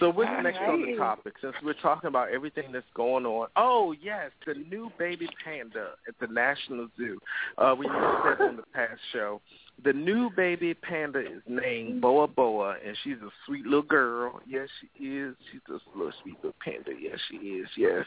So 0.00 0.10
what's 0.10 0.30
All 0.30 0.42
next 0.42 0.58
on 0.58 0.82
the 0.82 0.96
topic? 0.96 1.34
Since 1.40 1.54
we're 1.62 1.74
talking 1.74 2.08
about 2.08 2.30
everything 2.30 2.72
that's 2.72 2.86
going 2.94 3.24
on. 3.24 3.48
Oh 3.56 3.94
yes, 4.02 4.30
the 4.46 4.54
new 4.54 4.90
baby 4.98 5.28
panda 5.44 5.92
at 6.08 6.14
the 6.20 6.32
National 6.32 6.88
Zoo. 6.96 7.18
Uh, 7.56 7.74
we 7.78 7.86
mentioned 7.86 8.24
that 8.24 8.40
on 8.40 8.56
the 8.56 8.62
past 8.74 9.00
show. 9.12 9.40
The 9.84 9.92
new 9.92 10.30
baby 10.36 10.74
panda 10.74 11.20
is 11.20 11.42
named 11.46 12.02
Bao 12.02 12.28
Bao, 12.34 12.74
and 12.86 12.96
she's 13.04 13.16
a 13.16 13.30
sweet 13.46 13.64
little 13.64 13.82
girl. 13.82 14.40
Yes, 14.46 14.68
she 14.80 15.04
is. 15.04 15.34
She's 15.50 15.60
a 15.68 15.96
little 15.96 16.12
sweet 16.22 16.36
little 16.36 16.54
panda. 16.64 16.90
Yes, 16.98 17.18
she 17.30 17.36
is. 17.36 17.68
Yes. 17.76 18.04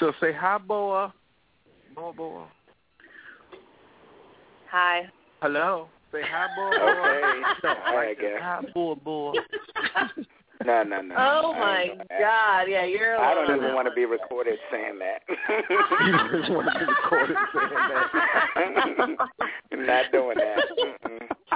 So 0.00 0.12
say 0.20 0.32
hi, 0.32 0.58
Boa. 0.58 1.12
Bao 1.96 2.12
Bao. 2.14 2.46
Hi. 4.70 5.08
Hello. 5.40 5.88
Say 6.12 6.22
hi, 6.22 6.46
boy. 6.56 6.70
Okay. 6.74 7.40
No, 7.64 7.74
Hi, 7.84 7.94
like 7.94 8.18
I 8.18 8.20
guess. 8.20 8.40
Hi, 8.40 8.60
boy, 8.74 8.94
boy. 8.94 9.32
No, 10.64 10.82
no, 10.82 11.00
no. 11.00 11.14
Oh 11.16 11.52
I 11.54 11.58
my 11.60 11.80
ain't 11.82 11.86
doing 11.94 12.06
that. 12.10 12.20
God! 12.20 12.68
Yeah, 12.68 12.84
you're. 12.84 13.16
I 13.16 13.32
don't 13.34 13.56
even 13.56 13.74
want 13.74 13.86
to 13.90 13.94
be 13.94 14.04
recorded 14.06 14.58
saying 14.72 14.98
that. 14.98 15.22
you 15.28 16.38
just 16.40 16.50
want 16.50 16.68
to 16.72 16.78
be 16.78 16.84
recorded 16.84 17.36
saying 17.54 17.70
that. 17.88 19.28
Not 19.72 20.12
doing 20.12 20.36
that. 20.38 20.58
Mm-mm. 20.78 21.28
Come 21.28 21.48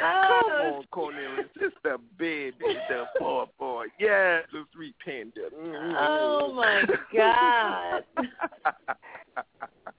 Oh. 0.00 0.74
on, 0.78 0.84
Cornelius. 0.90 1.46
It's 1.60 1.74
the 1.82 1.98
baby, 2.18 2.54
the 2.88 3.04
poor 3.18 3.46
boy. 3.58 3.86
Yes, 3.98 4.44
the 4.52 4.64
sweet 4.74 4.94
panda. 5.04 5.50
Mm. 5.56 5.94
Oh 5.98 6.52
my 6.54 6.84
God! 7.16 8.02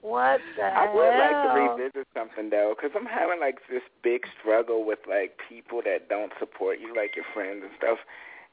What 0.10 0.42
the 0.58 0.64
I 0.64 0.86
hell? 0.86 0.96
would 0.96 1.16
like 1.18 1.38
to 1.46 1.50
revisit 1.84 2.08
something 2.14 2.50
though, 2.50 2.74
because 2.76 2.92
I'm 3.00 3.06
having 3.06 3.40
like 3.40 3.60
this 3.70 3.84
big 4.04 4.26
struggle 4.40 4.86
with 4.86 5.00
like 5.08 5.38
people 5.48 5.82
that 5.86 6.10
don't 6.10 6.32
support 6.40 6.80
you, 6.80 6.96
like 6.96 7.16
your 7.16 7.26
friends 7.34 7.62
and 7.64 7.72
stuff, 7.78 8.00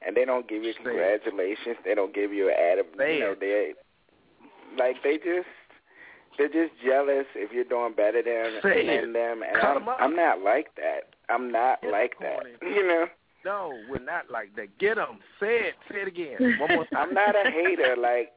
and 0.07 0.16
they 0.16 0.24
don't 0.24 0.46
give 0.48 0.62
you 0.62 0.72
Say 0.72 0.78
it. 0.80 0.84
congratulations. 0.84 1.76
They 1.84 1.94
don't 1.94 2.14
give 2.14 2.32
you 2.32 2.48
an 2.48 2.57
ad 2.59 2.84
Say 2.98 3.14
you 3.14 3.20
know 3.20 3.34
they 3.38 3.72
like 4.78 4.96
they 5.02 5.16
just 5.16 5.48
they're 6.36 6.48
just 6.52 6.74
jealous 6.84 7.24
if 7.34 7.50
you're 7.52 7.64
doing 7.64 7.94
better 7.96 8.22
than 8.22 8.61
Say 8.62 8.84
than 8.86 9.11
it. 9.11 9.12
them, 9.14 9.42
and 9.42 9.57
Cut 9.61 9.76
I'm 9.76 9.82
'em 9.82 9.88
up. 9.88 9.96
I'm 10.00 10.16
not 10.16 10.40
like 10.42 10.74
that. 10.76 11.14
I'm 11.28 11.50
not 11.50 11.78
It's 11.82 11.90
like 11.92 12.18
that. 12.20 12.44
You 12.62 12.86
know, 12.86 13.07
No, 13.44 13.72
we're 13.88 13.98
not 14.04 14.30
like 14.30 14.54
that. 14.57 14.76
Get 14.78 14.96
them. 14.96 15.18
Say 15.40 15.72
it. 15.72 15.74
Say 15.90 16.02
it 16.02 16.09
again. 16.09 16.59
One 16.61 16.74
more 16.74 16.84
time. 16.92 17.09
I'm 17.09 17.14
not 17.14 17.34
a 17.34 17.50
hater. 17.57 17.96
Like, 17.96 18.32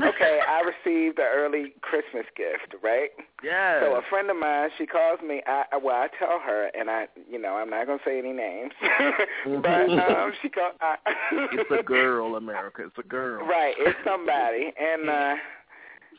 okay, 0.00 0.40
I 0.46 0.60
received 0.62 1.18
an 1.18 1.26
early 1.34 1.74
Christmas 1.82 2.24
gift, 2.36 2.74
right? 2.82 3.10
Yes. 3.42 3.82
So 3.82 3.94
a 3.96 4.02
friend 4.08 4.30
of 4.30 4.36
mine, 4.36 4.70
she 4.78 4.86
calls 4.86 5.20
me. 5.26 5.42
I 5.46 5.64
I- 5.72 5.76
well, 5.76 5.96
I 5.96 6.08
tell 6.18 6.38
her, 6.40 6.70
and 6.78 6.90
I, 6.90 7.08
you 7.30 7.38
know, 7.40 7.56
I'm 7.56 7.70
not 7.70 7.86
gonna 7.86 7.98
say 8.04 8.18
any 8.18 8.32
names, 8.32 8.72
but 9.62 9.90
um, 9.90 10.32
she 10.42 10.48
called. 10.48 10.72
It's 11.52 11.70
a 11.70 11.82
girl, 11.82 12.36
America. 12.36 12.82
It's 12.86 12.98
a 12.98 13.02
girl. 13.08 13.46
Right, 13.46 13.74
it's 13.78 13.98
somebody, 14.04 14.72
and 14.80 15.08
uh, 15.10 15.34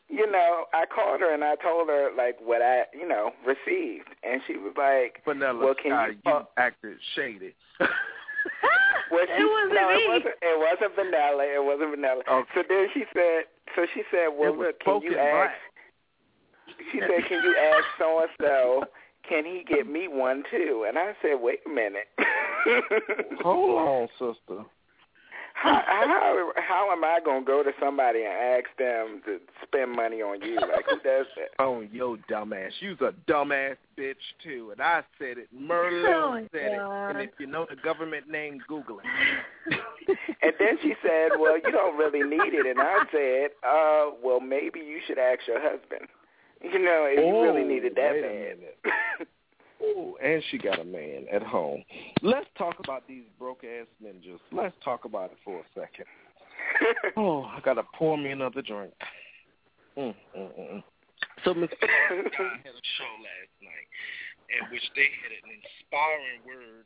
you 0.10 0.30
know, 0.30 0.66
I 0.74 0.86
called 0.86 1.22
her 1.22 1.34
and 1.34 1.44
I 1.44 1.56
told 1.56 1.88
her 1.90 2.10
like 2.16 2.38
what 2.44 2.62
I, 2.62 2.84
you 2.94 3.08
know, 3.08 3.32
received, 3.46 4.10
and 4.24 4.42
she 4.46 4.58
was 4.58 4.74
like, 4.78 5.22
Vanilla 5.26 5.66
Well, 5.66 5.76
can 5.76 5.92
Sky, 5.92 6.08
you- 6.10 6.18
you 6.26 6.40
acted 6.58 6.98
shady. 7.16 7.56
Well, 7.80 7.90
she, 9.26 9.42
It 9.42 9.50
wasn't 9.50 9.74
no, 9.74 9.88
me. 9.90 9.96
it 9.96 10.08
wasn't. 10.10 10.36
It 10.42 10.60
wasn't 10.60 10.96
vanilla. 10.96 11.44
It 11.44 11.64
wasn't 11.64 11.90
vanilla. 11.92 12.22
Okay. 12.30 12.50
So 12.56 12.64
then 12.68 12.88
she 12.94 13.04
said. 13.14 13.44
So 13.76 13.86
she 13.94 14.04
said, 14.12 14.28
"Well, 14.38 14.58
look, 14.58 14.80
can 14.80 15.02
you 15.02 15.18
ask?" 15.18 15.52
black. 15.52 16.78
She 16.92 17.00
said, 17.00 17.26
"Can 17.28 17.44
you 17.44 17.56
ask 17.58 17.86
so 17.98 18.20
and 18.20 18.30
so? 18.40 18.84
Can 19.28 19.46
he 19.46 19.64
get 19.68 19.88
me 19.88 20.08
one 20.08 20.44
too?" 20.52 20.86
And 20.88 20.98
I 20.98 21.14
said, 21.22 21.36
"Wait 21.42 21.60
a 21.66 21.70
minute. 21.70 22.08
Hold 23.42 23.88
on, 23.88 24.08
sister. 24.20 24.64
How, 25.54 25.82
how 25.88 26.52
how 26.58 26.92
am 26.92 27.04
I 27.04 27.20
gonna 27.24 27.46
go 27.46 27.64
to 27.64 27.72
somebody 27.80 28.20
and 28.24 28.34
ask 28.34 28.66
them 28.78 29.22
to 29.26 29.40
spend 29.66 29.92
money 29.92 30.22
on 30.22 30.42
you? 30.42 30.56
Like 30.56 30.86
who 30.90 30.96
does 31.00 31.26
that? 31.38 31.60
On 31.64 31.88
your 31.92 32.18
dumbass. 32.30 32.72
You's 32.80 33.00
a 33.02 33.14
dumbass 33.30 33.78
bitch 33.98 34.16
too. 34.44 34.72
And 34.72 34.82
I 34.82 35.04
said 35.18 35.38
it. 35.38 35.48
Oh, 35.54 35.62
Merlo 35.62 36.30
my 36.32 36.42
said 36.52 36.78
God. 36.78 37.10
it. 37.10 37.16
And 37.16 37.22
if 37.22 37.30
you 37.40 37.48
know 37.48 37.66
the 37.70 37.78
government 37.78 38.28
name, 38.30 38.60
Google 38.68 39.00
it. 39.00 39.80
And 40.42 40.52
then 40.60 40.78
she 40.82 40.94
said, 41.02 41.32
"Well, 41.40 41.56
you 41.56 41.72
don't 41.72 41.98
really 41.98 42.24
need 42.24 42.54
it." 42.54 42.66
And 42.66 42.78
I 42.82 43.06
said, 43.10 43.52
"Uh, 43.66 44.12
well, 44.22 44.42
maybe 44.42 44.80
you 44.82 45.00
should 45.08 45.18
ask 45.18 45.40
your 45.48 45.62
husband. 45.62 46.10
You 46.62 46.78
know, 46.80 47.06
if 47.10 47.20
you 47.20 47.42
really 47.42 47.62
Oh, 47.64 47.68
needed 47.68 47.96
that 47.96 48.12
wait 48.12 48.26
a 48.26 48.56
bad." 48.84 49.28
Ooh, 49.84 50.16
and 50.24 50.42
she 50.50 50.58
got 50.58 50.80
a 50.80 50.84
man 50.84 51.26
at 51.32 51.44
home. 51.44 51.84
Let's 52.22 52.48
talk 52.58 52.76
about 52.84 53.08
these 53.08 53.24
broke 53.38 53.64
ass 53.64 53.88
ninjas. 54.04 54.40
Let's 54.52 54.76
talk 54.84 55.06
about 55.06 55.32
it 55.32 55.38
for 55.44 55.60
a 55.60 55.64
second. 55.74 56.06
Oh, 57.18 57.44
I 57.44 57.60
gotta 57.64 57.84
pour 57.94 58.18
me 58.18 58.32
another 58.32 58.62
drink. 58.62 58.94
Mm, 59.98 60.16
mm, 60.36 60.38
mm, 60.38 60.74
mm. 60.74 60.84
So 61.44 61.54
Miss 61.54 61.70
had 61.82 62.18
a 62.18 62.30
show 62.32 63.12
last 63.22 63.54
night 63.62 63.88
in 64.50 64.72
which 64.72 64.84
they 64.96 65.08
had 65.22 65.32
an 65.44 65.50
inspiring 65.60 66.42
word, 66.46 66.86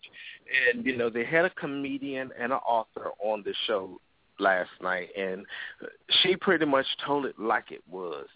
and 0.75 0.85
you 0.85 0.97
know 0.97 1.09
they 1.09 1.23
had 1.23 1.45
a 1.45 1.49
comedian 1.51 2.31
and 2.39 2.51
an 2.51 2.59
author 2.67 3.11
on 3.23 3.43
the 3.43 3.53
show 3.65 3.99
last 4.39 4.69
night, 4.81 5.09
and 5.17 5.45
she 6.21 6.35
pretty 6.35 6.65
much 6.65 6.85
told 7.05 7.25
it 7.25 7.39
like 7.39 7.71
it 7.71 7.83
was. 7.89 8.27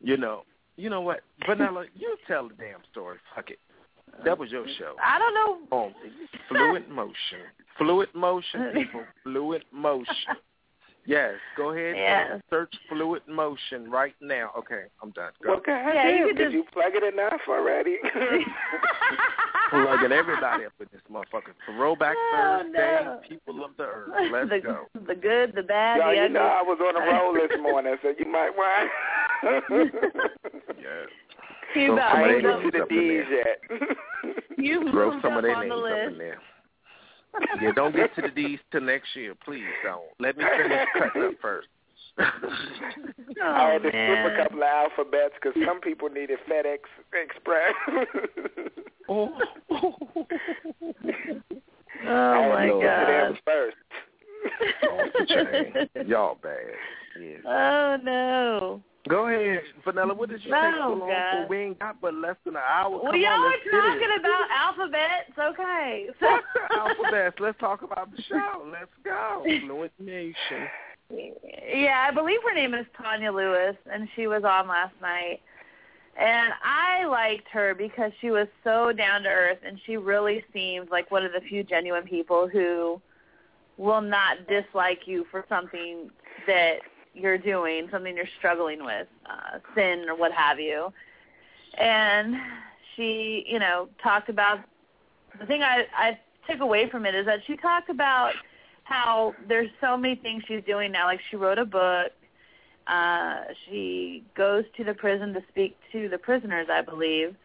You 0.00 0.16
know, 0.16 0.44
you 0.76 0.90
know 0.90 1.00
what, 1.00 1.20
Vanilla, 1.46 1.86
you 1.94 2.16
tell 2.26 2.48
the 2.48 2.54
damn 2.54 2.80
story. 2.90 3.18
Fuck 3.34 3.50
it. 3.50 3.58
That 4.24 4.38
was 4.38 4.50
your 4.50 4.66
show. 4.78 4.94
I 5.02 5.18
don't 5.18 5.34
know. 5.34 5.58
Oh, 5.72 5.92
fluid 6.48 6.88
motion. 6.88 7.40
Fluid 7.78 8.08
motion, 8.14 8.70
people. 8.74 9.02
Fluid 9.22 9.62
motion. 9.72 10.14
Yes, 11.06 11.34
go 11.56 11.70
ahead 11.70 11.96
Yes. 11.96 12.28
and 12.34 12.42
search 12.50 12.72
fluid 12.90 13.22
motion 13.26 13.90
right 13.90 14.14
now. 14.20 14.50
Okay, 14.58 14.82
I'm 15.02 15.10
done. 15.12 15.32
Go. 15.42 15.52
Well, 15.52 15.60
God 15.64 15.94
Yeah, 15.94 16.04
damn, 16.04 16.28
could 16.28 16.36
did 16.36 16.44
just- 16.44 16.54
you 16.54 16.64
plug 16.72 16.92
it 16.94 17.02
enough 17.14 17.40
already? 17.48 17.96
Plugging 19.70 20.12
everybody 20.12 20.66
up 20.66 20.72
in 20.80 20.86
this 20.92 21.00
motherfucker. 21.10 21.54
Throwback 21.64 22.16
Oh, 22.34 22.60
Thursday, 22.64 23.04
no. 23.04 23.20
people 23.28 23.64
of 23.64 23.70
the 23.78 23.84
earth. 23.84 24.08
Let's 24.32 24.50
the, 24.50 24.58
go. 24.60 24.86
The 25.06 25.14
good, 25.14 25.52
the 25.54 25.62
bad, 25.62 25.98
Y'all, 25.98 26.08
the 26.10 26.16
you 26.16 26.22
ugly. 26.22 26.34
know 26.34 26.40
I 26.40 26.62
was 26.62 26.78
on 26.82 26.96
a 27.00 27.06
roll 27.12 27.32
this 27.34 27.56
morning, 27.60 27.96
so 28.02 28.12
you 28.18 28.26
might 28.30 28.50
want. 28.54 28.90
Yeah. 30.78 31.06
You 31.74 31.86
Throw 31.86 31.94
about 31.94 32.12
some 32.12 32.22
of 32.22 32.28
their 32.28 32.42
moved 32.42 32.64
get 32.64 32.78
to 32.78 32.82
up, 32.82 32.88
the 32.88 32.94
in 32.94 33.08
D's 33.08 33.24
there. 33.30 33.46
yet. 33.46 34.38
you 34.58 34.90
Throw 34.90 35.10
moved 35.12 35.22
some 35.22 35.32
up 35.32 35.38
of 35.38 35.42
their 35.44 35.60
names 35.60 35.70
the 35.70 35.76
up 35.76 36.12
in 36.12 36.18
there. 36.18 36.38
Yeah, 37.62 37.72
don't 37.72 37.94
get 37.94 38.14
to 38.16 38.22
the 38.22 38.28
D's 38.28 38.58
till 38.72 38.80
next 38.80 39.14
year, 39.14 39.34
please 39.44 39.62
don't. 39.84 40.02
Let 40.18 40.36
me 40.36 40.44
finish 40.44 40.88
cutting 40.98 41.22
up 41.22 41.34
first. 41.40 41.68
Oh, 43.42 43.46
I 43.46 43.72
had 43.72 43.82
to 43.84 43.88
skip 43.88 44.32
a 44.32 44.36
couple 44.42 44.58
of 44.58 44.64
alphabets 44.64 45.34
because 45.40 45.58
some 45.66 45.80
people 45.80 46.10
needed 46.10 46.38
FedEx 46.50 46.80
Express. 47.14 47.72
oh. 49.08 49.30
Oh 52.06 52.48
my 52.50 52.66
to 52.66 52.72
get 52.80 53.00
to 53.00 53.06
them 53.06 53.32
god. 53.32 53.38
first. 53.46 53.76
Off 54.90 55.12
the 55.18 55.24
chain. 55.94 56.08
Y'all 56.08 56.38
bad. 56.42 56.58
Yeah. 57.18 57.38
Oh 57.46 57.96
no. 58.02 58.82
Go 59.08 59.28
ahead, 59.28 59.62
Vanilla. 59.84 60.14
What 60.14 60.28
did 60.28 60.44
you 60.44 60.50
No, 60.50 60.60
take 60.60 60.74
so 60.74 60.88
long 60.92 61.08
God. 61.08 61.32
for? 61.32 61.46
We 61.48 61.58
ain't 61.58 61.78
got 61.78 62.00
but 62.00 62.14
less 62.14 62.36
than 62.44 62.56
an 62.56 62.62
hour. 62.68 62.90
Well, 62.90 63.12
Come 63.12 63.20
y'all 63.20 63.32
on, 63.32 63.52
are 63.52 63.70
talking 63.70 64.08
about 64.18 64.50
alphabets, 64.50 65.38
okay? 65.38 66.08
So 66.20 66.38
alphabets. 66.76 67.36
Let's 67.40 67.58
talk 67.58 67.82
about 67.82 68.14
the 68.14 68.22
show. 68.22 68.66
Let's 68.70 68.90
go. 69.02 69.42
Fluent 69.44 69.92
Motion. 69.98 70.68
Yeah, 71.10 72.06
I 72.08 72.14
believe 72.14 72.38
her 72.46 72.54
name 72.54 72.74
is 72.74 72.86
Tanya 72.96 73.32
Lewis, 73.32 73.76
and 73.90 74.06
she 74.14 74.26
was 74.26 74.44
on 74.44 74.68
last 74.68 74.94
night. 75.00 75.40
And 76.20 76.52
I 76.62 77.06
liked 77.06 77.48
her 77.52 77.74
because 77.74 78.12
she 78.20 78.30
was 78.30 78.48
so 78.62 78.92
down 78.92 79.22
to 79.22 79.28
earth, 79.28 79.58
and 79.66 79.80
she 79.86 79.96
really 79.96 80.44
seemed 80.52 80.90
like 80.90 81.10
one 81.10 81.24
of 81.24 81.32
the 81.32 81.40
few 81.40 81.64
genuine 81.64 82.04
people 82.04 82.48
who 82.48 83.00
will 83.78 84.02
not 84.02 84.46
dislike 84.46 85.00
you 85.06 85.24
for 85.30 85.44
something 85.48 86.10
that 86.46 86.80
you're 87.14 87.38
doing, 87.38 87.88
something 87.90 88.16
you're 88.16 88.26
struggling 88.38 88.84
with, 88.84 89.06
uh, 89.26 89.58
sin 89.74 90.06
or 90.08 90.16
what 90.16 90.32
have 90.32 90.60
you. 90.60 90.92
And 91.78 92.36
she, 92.96 93.44
you 93.48 93.58
know, 93.58 93.88
talked 94.02 94.28
about 94.28 94.60
the 95.38 95.46
thing 95.46 95.62
I 95.62 95.86
I 95.96 96.18
took 96.48 96.60
away 96.60 96.88
from 96.90 97.06
it 97.06 97.14
is 97.14 97.26
that 97.26 97.40
she 97.46 97.56
talked 97.56 97.90
about 97.90 98.32
how 98.84 99.34
there's 99.48 99.70
so 99.80 99.96
many 99.96 100.16
things 100.16 100.42
she's 100.48 100.64
doing 100.64 100.90
now. 100.90 101.06
Like 101.06 101.20
she 101.30 101.36
wrote 101.36 101.58
a 101.58 101.64
book. 101.64 102.12
Uh, 102.86 103.42
she 103.66 104.24
goes 104.36 104.64
to 104.76 104.82
the 104.82 104.94
prison 104.94 105.32
to 105.32 105.42
speak 105.48 105.76
to 105.92 106.08
the 106.08 106.18
prisoners, 106.18 106.66
I 106.70 106.82
believe. 106.82 107.36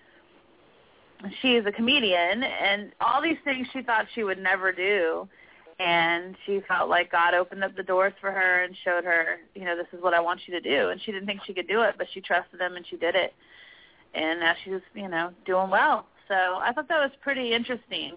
She 1.41 1.55
is 1.55 1.66
a 1.66 1.72
comedian, 1.72 2.43
and 2.43 2.91
all 2.99 3.22
these 3.22 3.38
things 3.43 3.68
she 3.72 3.82
thought 3.82 4.05
she 4.13 4.24
would 4.24 4.39
never 4.39 4.72
do. 4.72 5.28
And 5.78 6.38
she 6.45 6.61
felt 6.69 6.89
like 6.89 7.11
God 7.11 7.34
opened 7.34 7.63
up 7.63 7.76
the 7.76 7.84
doors 7.84 8.13
for 8.21 8.32
her 8.32 8.63
and 8.63 8.76
showed 8.86 9.03
her, 9.03 9.38
you 9.55 9.65
know, 9.65 9.76
this 9.76 9.88
is 9.91 10.01
what 10.01 10.13
I 10.13 10.21
want 10.21 10.39
you 10.47 10.53
to 10.53 10.61
do. 10.61 10.89
And 10.89 11.01
she 11.01 11.11
didn't 11.11 11.28
think 11.28 11.41
she 11.45 11.53
could 11.53 11.67
do 11.67 11.82
it, 11.82 11.95
but 11.97 12.07
she 12.13 12.21
trusted 12.21 12.61
him 12.61 12.78
and 12.78 12.86
she 12.88 12.95
did 12.95 13.13
it. 13.15 13.34
And 14.13 14.39
now 14.39 14.53
she's, 14.63 14.80
you 14.93 15.09
know, 15.09 15.32
doing 15.45 15.69
well. 15.69 16.05
So 16.30 16.34
I 16.34 16.71
thought 16.73 16.88
that 16.88 16.99
was 16.99 17.11
pretty 17.21 17.53
interesting 17.53 18.13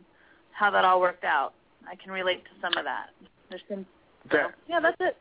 how 0.53 0.71
that 0.71 0.85
all 0.85 1.01
worked 1.01 1.25
out. 1.25 1.53
I 1.91 1.97
can 1.97 2.13
relate 2.13 2.45
to 2.45 2.51
some 2.61 2.77
of 2.77 2.85
that. 2.85 3.09
There's 3.51 3.63
some, 3.69 3.85
so, 4.31 4.37
That 4.37 4.55
yeah, 4.69 4.79
that's 4.81 4.97
it. 5.01 5.17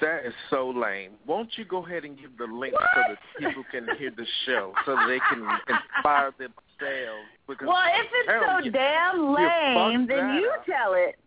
that 0.00 0.26
is 0.26 0.34
so 0.50 0.68
lame. 0.70 1.12
Won't 1.26 1.56
you 1.56 1.64
go 1.64 1.84
ahead 1.86 2.04
and 2.04 2.18
give 2.18 2.36
the 2.36 2.44
link 2.44 2.74
so 2.74 3.00
that 3.08 3.18
people 3.38 3.64
can 3.70 3.86
hear 3.98 4.10
the 4.10 4.26
show, 4.46 4.72
so 4.84 4.96
they 5.08 5.20
can 5.30 5.46
inspire 5.68 6.32
themselves? 6.78 7.28
Because 7.46 7.66
Well, 7.68 7.82
if 7.94 8.06
it's 8.12 8.28
so 8.46 8.58
you- 8.64 8.70
damn 8.70 9.32
lame, 9.34 10.06
then 10.06 10.34
you 10.36 10.50
up. 10.50 10.64
tell 10.66 10.94
it. 10.94 11.18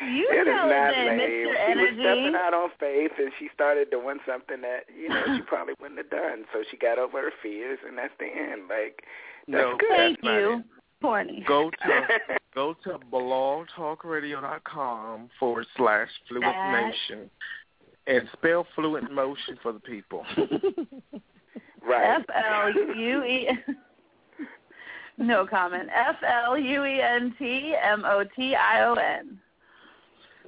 You 0.00 0.28
it 0.30 0.42
is 0.42 0.46
know 0.46 0.68
not 0.68 0.94
it, 0.94 1.06
lame. 1.08 1.18
Mr. 1.18 1.66
She 1.66 1.74
was 1.80 1.90
stepping 1.98 2.34
out 2.36 2.54
on 2.54 2.70
faith, 2.78 3.10
and 3.18 3.32
she 3.38 3.48
started 3.52 3.90
doing 3.90 4.20
something 4.24 4.60
that 4.60 4.84
you 4.96 5.08
know 5.08 5.24
she 5.36 5.42
probably 5.42 5.74
wouldn't 5.80 5.98
have 5.98 6.08
done. 6.10 6.44
So 6.52 6.62
she 6.70 6.76
got 6.76 6.98
over 7.00 7.20
her 7.20 7.32
fears, 7.42 7.80
and 7.86 7.98
that's 7.98 8.14
the 8.20 8.26
end. 8.26 8.68
Like 8.68 9.02
that's 9.48 9.48
No, 9.48 9.76
good. 9.76 9.88
Thank 9.90 10.20
That's 10.22 10.34
you, 10.34 10.52
it. 10.58 10.64
Corny. 11.02 11.40
Go 11.48 11.70
to 11.70 11.76
go 12.54 12.74
to 12.84 12.98
blogtalkradio.com 13.10 15.30
forward 15.38 15.66
slash 15.76 16.08
fluent 16.28 16.44
That- 16.54 16.72
motion 16.72 17.28
and 18.06 18.28
spell 18.34 18.64
fluent 18.76 19.10
motion 19.12 19.56
for 19.62 19.72
the 19.72 19.80
people. 19.80 20.24
right. 21.82 22.20
F 22.20 22.24
L 22.34 22.72
U 22.96 23.24
E. 23.24 23.48
No 25.18 25.46
comment. 25.46 25.88
F 25.94 26.16
L 26.46 26.56
U 26.56 26.84
E 26.84 27.00
N 27.00 27.34
T 27.38 27.74
M 27.82 28.04
O 28.04 28.24
T 28.36 28.54
I 28.54 28.84
O 28.84 28.94
N. 28.94 29.38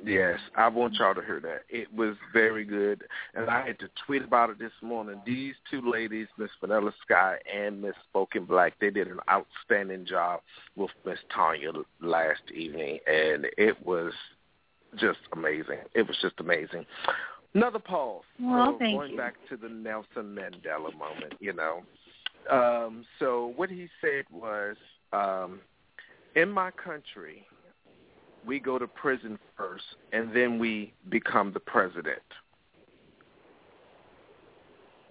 yes, 0.05 0.39
I 0.57 0.69
want 0.69 0.95
y'all 0.95 1.15
to 1.15 1.23
hear 1.23 1.41
that. 1.41 1.63
It 1.69 1.93
was 1.93 2.15
very 2.33 2.65
good, 2.65 3.03
and 3.35 3.51
I 3.51 3.67
had 3.67 3.79
to 3.81 3.89
tweet 4.07 4.23
about 4.23 4.51
it 4.51 4.59
this 4.59 4.73
morning. 4.81 5.21
These 5.27 5.55
two 5.71 5.83
ladies, 5.91 6.29
Miss 6.39 6.51
Vanilla 6.61 6.93
Sky 7.05 7.37
and 7.53 7.83
Miss 7.83 7.95
Spoken 8.09 8.45
Black, 8.45 8.75
they 8.81 8.91
did 8.91 9.09
an 9.09 9.19
outstanding 9.29 10.07
job 10.07 10.41
with 10.77 10.91
Miss 11.05 11.19
Tanya 11.35 11.73
last 12.01 12.43
evening, 12.55 13.01
and 13.07 13.47
it 13.59 13.85
was 13.85 14.13
just 14.99 15.19
amazing. 15.33 15.79
It 15.95 16.07
was 16.07 16.17
just 16.23 16.35
amazing. 16.39 16.87
Another 17.55 17.81
pause. 17.81 18.23
Well, 18.41 18.73
so 18.73 18.79
thank 18.79 18.97
going 18.97 19.11
you. 19.13 19.17
back 19.17 19.35
to 19.49 19.57
the 19.57 19.69
Nelson 19.69 20.37
Mandela 20.37 20.97
moment, 20.97 21.35
you 21.41 21.53
know. 21.53 21.83
Um, 22.49 23.05
so 23.19 23.53
what 23.57 23.71
he 23.71 23.89
said 24.01 24.25
was, 24.33 24.77
um, 25.13 25.61
in 26.37 26.51
my 26.51 26.71
country, 26.71 27.47
we 28.47 28.59
go 28.59 28.79
to 28.79 28.87
prison 28.87 29.39
first, 29.57 29.85
and 30.13 30.35
then 30.35 30.59
we 30.59 30.93
become 31.09 31.53
the 31.53 31.61
president. 31.61 32.23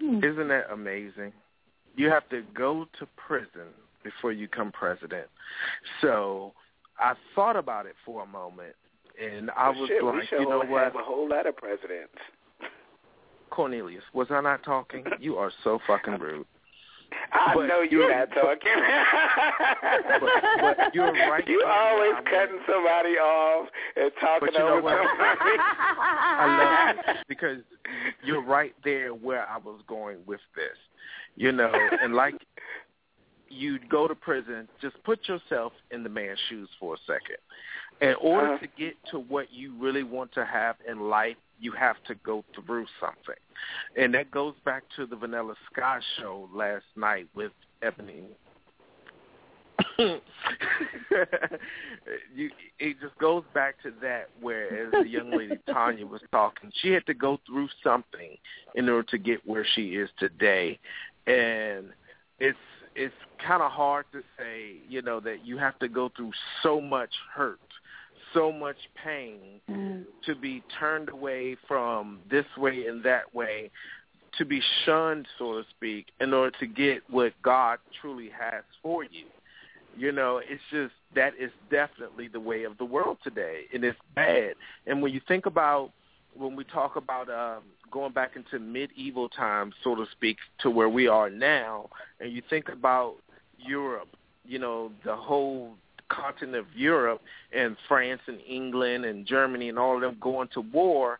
Hmm. 0.00 0.18
Isn't 0.24 0.48
that 0.48 0.66
amazing? 0.72 1.32
You 1.96 2.08
have 2.08 2.28
to 2.30 2.42
go 2.54 2.86
to 2.98 3.06
prison 3.16 3.68
before 4.02 4.32
you 4.32 4.48
become 4.48 4.72
president. 4.72 5.26
So 6.00 6.52
I 6.98 7.14
thought 7.34 7.56
about 7.56 7.86
it 7.86 7.94
for 8.04 8.22
a 8.22 8.26
moment, 8.26 8.74
and 9.22 9.50
I 9.50 9.70
Well, 9.70 9.80
was 9.80 9.88
shit, 9.88 10.02
like, 10.02 10.30
you 10.32 10.48
know 10.48 10.58
what, 10.64 10.84
have 10.84 10.94
a 10.96 11.02
whole 11.02 11.28
lot 11.28 11.46
of 11.46 11.56
presidents. 11.56 12.14
Cornelius, 13.50 14.04
was 14.14 14.28
I 14.30 14.40
not 14.40 14.62
talking? 14.62 15.04
You 15.20 15.36
are 15.36 15.52
so 15.64 15.78
fucking 15.86 16.18
rude. 16.18 16.46
I 17.32 17.54
But 17.54 17.66
know 17.66 17.82
you're 17.82 18.10
not 18.10 18.28
talking. 18.34 18.76
But- 20.20 20.76
but 20.76 20.94
you're 20.94 21.12
right 21.30 21.46
You 21.46 21.62
always 21.66 22.12
I 22.16 22.22
cutting 22.30 22.60
somebody 22.66 23.14
off 23.18 23.68
and 23.96 24.10
talking 24.20 24.48
you 24.52 24.58
know 24.58 24.78
over 24.78 24.88
somebody. 24.88 25.56
I 25.60 26.94
love 26.96 27.04
it 27.16 27.16
because 27.28 27.58
you're 28.24 28.42
right 28.42 28.74
there 28.84 29.10
where 29.14 29.48
I 29.48 29.58
was 29.58 29.80
going 29.86 30.18
with 30.26 30.40
this. 30.54 30.76
You 31.36 31.52
know, 31.52 31.72
and 32.02 32.14
like 32.14 32.34
you'd 33.48 33.88
go 33.88 34.06
to 34.08 34.14
prison, 34.14 34.68
just 34.80 35.02
put 35.04 35.26
yourself 35.28 35.72
in 35.90 36.02
the 36.02 36.08
man's 36.08 36.38
shoes 36.48 36.68
for 36.78 36.94
a 36.94 36.98
second. 37.06 37.36
In 38.00 38.14
order 38.20 38.54
Uh-huh. 38.54 38.58
to 38.58 38.68
get 38.78 38.94
to 39.10 39.18
what 39.20 39.52
you 39.52 39.74
really 39.78 40.02
want 40.02 40.32
to 40.32 40.44
have 40.44 40.76
in 40.88 41.08
life, 41.08 41.36
you 41.60 41.72
have 41.72 41.96
to 42.06 42.14
go 42.16 42.44
through 42.54 42.86
something. 43.00 43.34
And 43.96 44.14
that 44.14 44.30
goes 44.30 44.54
back 44.64 44.84
to 44.96 45.06
the 45.06 45.16
Vanilla 45.16 45.54
Sky 45.72 46.00
show 46.18 46.48
last 46.52 46.84
night 46.96 47.28
with 47.34 47.52
Ebony. 47.82 48.24
you, 52.34 52.50
it 52.78 52.96
just 53.00 53.16
goes 53.18 53.44
back 53.54 53.80
to 53.82 53.92
that 54.02 54.28
where 54.40 54.86
as 54.86 54.92
the 54.92 55.08
young 55.08 55.30
lady 55.30 55.58
Tanya 55.66 56.06
was 56.06 56.22
talking, 56.32 56.70
she 56.80 56.90
had 56.90 57.06
to 57.06 57.14
go 57.14 57.38
through 57.46 57.68
something 57.82 58.36
in 58.74 58.88
order 58.88 59.06
to 59.10 59.18
get 59.18 59.46
where 59.46 59.66
she 59.74 59.90
is 59.90 60.08
today. 60.18 60.78
And 61.26 61.90
it's 62.38 62.58
it's 62.96 63.14
kind 63.46 63.62
of 63.62 63.70
hard 63.70 64.04
to 64.12 64.22
say, 64.38 64.76
you 64.88 65.02
know, 65.02 65.20
that 65.20 65.46
you 65.46 65.56
have 65.58 65.78
to 65.78 65.88
go 65.88 66.10
through 66.16 66.32
so 66.62 66.80
much 66.80 67.10
hurt, 67.34 67.60
so 68.32 68.52
much 68.52 68.76
pain 69.02 69.60
Mm. 69.68 70.04
to 70.24 70.34
be 70.34 70.62
turned 70.78 71.08
away 71.08 71.56
from 71.66 72.20
this 72.28 72.46
way 72.56 72.86
and 72.86 73.02
that 73.02 73.34
way, 73.34 73.70
to 74.38 74.44
be 74.44 74.60
shunned, 74.84 75.26
so 75.38 75.60
to 75.62 75.68
speak, 75.70 76.06
in 76.20 76.32
order 76.32 76.56
to 76.58 76.66
get 76.66 77.02
what 77.10 77.32
God 77.42 77.78
truly 78.00 78.28
has 78.30 78.64
for 78.82 79.04
you. 79.04 79.26
You 79.96 80.12
know, 80.12 80.38
it's 80.38 80.62
just 80.70 80.94
that 81.14 81.34
is 81.38 81.50
definitely 81.70 82.28
the 82.28 82.40
way 82.40 82.64
of 82.64 82.78
the 82.78 82.84
world 82.84 83.18
today, 83.24 83.64
and 83.72 83.84
it's 83.84 83.98
bad. 84.14 84.54
And 84.86 85.02
when 85.02 85.12
you 85.12 85.20
think 85.26 85.46
about 85.46 85.90
when 86.34 86.54
we 86.54 86.62
talk 86.64 86.94
about 86.96 87.28
um, 87.28 87.64
going 87.90 88.12
back 88.12 88.36
into 88.36 88.58
medieval 88.60 89.28
times, 89.28 89.74
so 89.82 89.96
to 89.96 90.06
speak, 90.12 90.38
to 90.60 90.70
where 90.70 90.88
we 90.88 91.08
are 91.08 91.28
now, 91.28 91.90
and 92.20 92.32
you 92.32 92.40
think 92.48 92.68
about 92.68 93.16
Europe, 93.58 94.16
you 94.44 94.58
know, 94.58 94.92
the 95.04 95.16
whole 95.16 95.74
continent 96.10 96.56
of 96.56 96.66
Europe 96.74 97.22
and 97.52 97.76
France 97.88 98.20
and 98.26 98.38
England 98.46 99.04
and 99.04 99.26
Germany 99.26 99.68
and 99.68 99.78
all 99.78 99.96
of 99.96 100.02
them 100.02 100.16
going 100.20 100.48
to 100.54 100.60
war, 100.60 101.18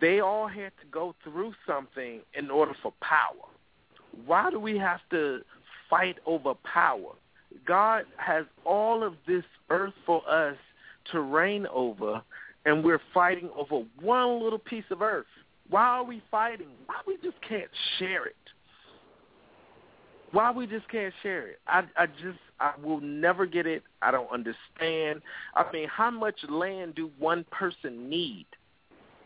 they 0.00 0.20
all 0.20 0.48
had 0.48 0.72
to 0.80 0.86
go 0.90 1.14
through 1.22 1.54
something 1.66 2.20
in 2.34 2.50
order 2.50 2.72
for 2.82 2.92
power. 3.00 3.48
Why 4.26 4.50
do 4.50 4.58
we 4.58 4.76
have 4.78 5.00
to 5.10 5.40
fight 5.88 6.16
over 6.26 6.54
power? 6.64 7.12
God 7.66 8.04
has 8.16 8.46
all 8.64 9.04
of 9.04 9.14
this 9.26 9.44
earth 9.70 9.94
for 10.04 10.28
us 10.28 10.56
to 11.12 11.20
reign 11.20 11.66
over, 11.72 12.22
and 12.64 12.84
we're 12.84 13.00
fighting 13.12 13.50
over 13.56 13.84
one 14.00 14.42
little 14.42 14.58
piece 14.58 14.84
of 14.90 15.02
earth. 15.02 15.26
Why 15.70 15.84
are 15.84 16.04
we 16.04 16.22
fighting? 16.30 16.68
Why 16.86 16.96
we 17.06 17.16
just 17.22 17.40
can't 17.46 17.70
share 17.98 18.26
it? 18.26 18.36
Why 20.32 20.50
we 20.50 20.66
just 20.66 20.88
can't 20.88 21.12
share 21.22 21.48
it? 21.48 21.60
I 21.66 21.82
I 21.96 22.06
just 22.06 22.38
I 22.58 22.72
will 22.82 23.00
never 23.00 23.46
get 23.46 23.66
it. 23.66 23.82
I 24.00 24.10
don't 24.10 24.30
understand. 24.30 25.22
I 25.54 25.70
mean, 25.72 25.88
how 25.88 26.10
much 26.10 26.36
land 26.48 26.94
do 26.94 27.10
one 27.18 27.44
person 27.50 28.08
need? 28.08 28.46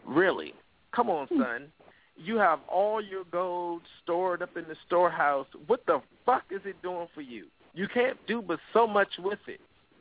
Really? 0.04 0.54
Come 0.94 1.08
on, 1.10 1.26
hmm. 1.28 1.40
son. 1.40 1.68
You 2.16 2.36
have 2.38 2.60
all 2.68 3.02
your 3.02 3.24
gold 3.30 3.82
stored 4.02 4.42
up 4.42 4.56
in 4.56 4.64
the 4.64 4.76
storehouse. 4.86 5.46
What 5.66 5.84
the 5.86 6.00
fuck 6.24 6.44
is 6.50 6.62
it 6.64 6.80
doing 6.82 7.08
for 7.14 7.20
you? 7.20 7.46
You 7.74 7.86
can't 7.88 8.16
do 8.26 8.40
but 8.40 8.58
so 8.72 8.86
much 8.86 9.08
with 9.18 9.38
it. 9.46 9.60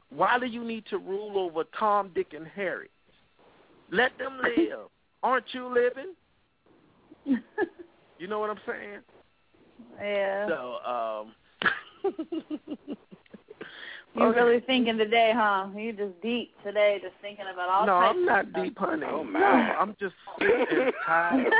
Why 0.09 0.39
do 0.39 0.45
you 0.45 0.63
need 0.63 0.85
to 0.91 0.97
rule 0.97 1.37
over 1.37 1.65
Tom, 1.77 2.11
Dick, 2.15 2.27
and 2.33 2.47
Harry? 2.47 2.89
Let 3.91 4.17
them 4.17 4.39
live. 4.57 4.87
Aren't 5.21 5.53
you 5.53 5.67
living? 5.67 6.13
You 8.17 8.27
know 8.27 8.39
what 8.39 8.49
I'm 8.49 8.59
saying? 8.65 8.99
Yeah. 10.01 10.47
So, 10.47 10.77
um 10.85 11.33
You're 14.15 14.27
okay. 14.29 14.39
really 14.39 14.59
thinking 14.61 14.97
today, 14.97 15.33
huh? 15.35 15.67
You 15.75 15.91
just 15.91 16.21
deep 16.21 16.53
today, 16.63 16.99
just 17.01 17.15
thinking 17.21 17.45
about 17.53 17.67
all 17.69 17.85
No, 17.85 17.93
I'm 17.95 18.25
not 18.25 18.45
stuff. 18.49 18.63
deep, 18.63 18.77
honey. 18.77 19.05
Oh, 19.09 19.25
my. 19.25 19.39
No, 19.39 19.45
I'm 19.45 19.93
just 19.99 20.13
sick 20.39 20.67
and 20.71 20.93
tired. 21.05 21.53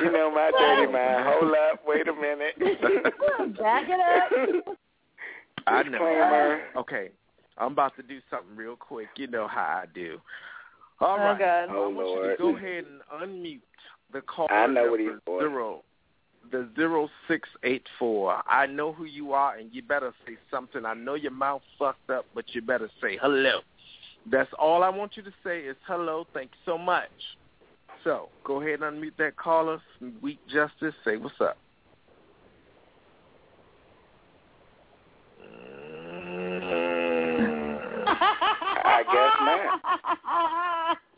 you 0.00 0.10
know 0.12 0.30
my 0.34 0.50
dirty 0.58 0.90
mind. 0.90 1.24
Hold 1.28 1.52
up, 1.52 1.82
wait 1.86 2.08
a 2.08 2.14
minute. 2.14 2.54
Back 3.58 3.84
it 3.88 4.00
up. 4.00 4.76
I 5.66 5.82
know. 5.82 5.90
Disclaimer. 5.90 6.60
Okay, 6.76 7.10
I'm 7.58 7.72
about 7.72 7.94
to 7.96 8.02
do 8.02 8.18
something 8.30 8.56
real 8.56 8.76
quick. 8.76 9.08
You 9.16 9.26
know 9.26 9.46
how 9.46 9.82
I 9.82 9.84
do. 9.94 10.18
All 11.00 11.16
Oh, 11.18 11.22
right. 11.22 11.38
God. 11.38 11.68
I 11.68 11.74
Oh, 11.74 11.90
want 11.90 11.96
you 11.96 12.02
Lord. 12.04 12.30
to 12.38 12.42
go 12.42 12.56
ahead 12.56 12.84
and 12.84 13.02
unmute 13.30 13.60
the 14.12 14.20
call 14.20 14.48
I 14.50 14.66
know 14.66 14.90
what 14.90 15.00
he's 15.00 15.10
for. 15.24 15.40
zero, 15.40 15.82
the 16.50 16.68
zero 16.76 17.08
six 17.28 17.48
eight 17.62 17.86
four. 17.98 18.42
I 18.48 18.66
know 18.66 18.92
who 18.92 19.04
you 19.04 19.32
are, 19.32 19.56
and 19.56 19.70
you 19.72 19.82
better 19.82 20.12
say 20.26 20.36
something. 20.50 20.84
I 20.84 20.94
know 20.94 21.14
your 21.14 21.32
mouth 21.32 21.62
fucked 21.78 22.10
up, 22.10 22.26
but 22.34 22.44
you 22.52 22.62
better 22.62 22.90
say 23.00 23.18
hello. 23.20 23.60
That's 24.30 24.50
all 24.58 24.82
I 24.82 24.90
want 24.90 25.16
you 25.16 25.22
to 25.22 25.32
say 25.44 25.60
is 25.60 25.76
hello. 25.86 26.26
Thank 26.34 26.50
you 26.52 26.72
so 26.72 26.78
much. 26.78 27.08
So 28.04 28.28
go 28.44 28.60
ahead 28.60 28.80
and 28.80 29.02
unmute 29.02 29.16
that 29.18 29.36
caller. 29.36 29.80
Weak 30.22 30.38
Justice, 30.48 30.94
say 31.04 31.16
what's 31.16 31.40
up. 31.40 31.56
I 38.82 39.02
guess 39.12 39.32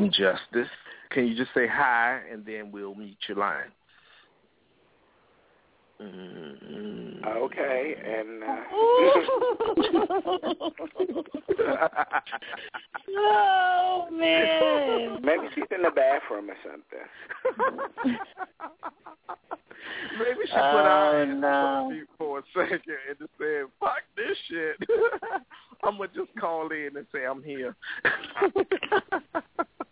not. 0.00 0.10
Justice. 0.12 0.70
Can 1.12 1.26
you 1.26 1.34
just 1.36 1.50
say 1.54 1.66
hi 1.66 2.20
and 2.30 2.44
then 2.44 2.70
we'll 2.72 2.94
mute 2.94 3.16
your 3.28 3.38
line? 3.38 3.70
Mm. 6.00 7.24
Okay, 7.24 7.94
and 8.04 8.42
uh, 8.42 8.46
oh 13.16 14.08
man. 14.10 15.18
maybe 15.22 15.44
she's 15.54 15.64
in 15.70 15.82
the 15.82 15.90
bathroom 15.90 16.50
or 16.50 16.56
something. 16.64 18.18
Maybe 20.18 20.40
she 20.44 20.52
put 20.52 20.60
our 20.60 21.16
Oh, 21.16 21.22
ass 21.22 21.28
no. 21.40 21.48
on 21.48 22.06
for 22.18 22.38
a 22.38 22.42
second 22.54 22.80
and 23.08 23.18
just 23.18 23.30
said, 23.38 23.64
"Fuck 23.80 24.02
this 24.16 24.36
shit." 24.48 24.76
I'm 25.84 25.96
gonna 25.96 26.08
just 26.14 26.30
call 26.38 26.68
in 26.70 26.96
and 26.96 27.06
say 27.12 27.24
I'm 27.24 27.42
here. 27.42 27.74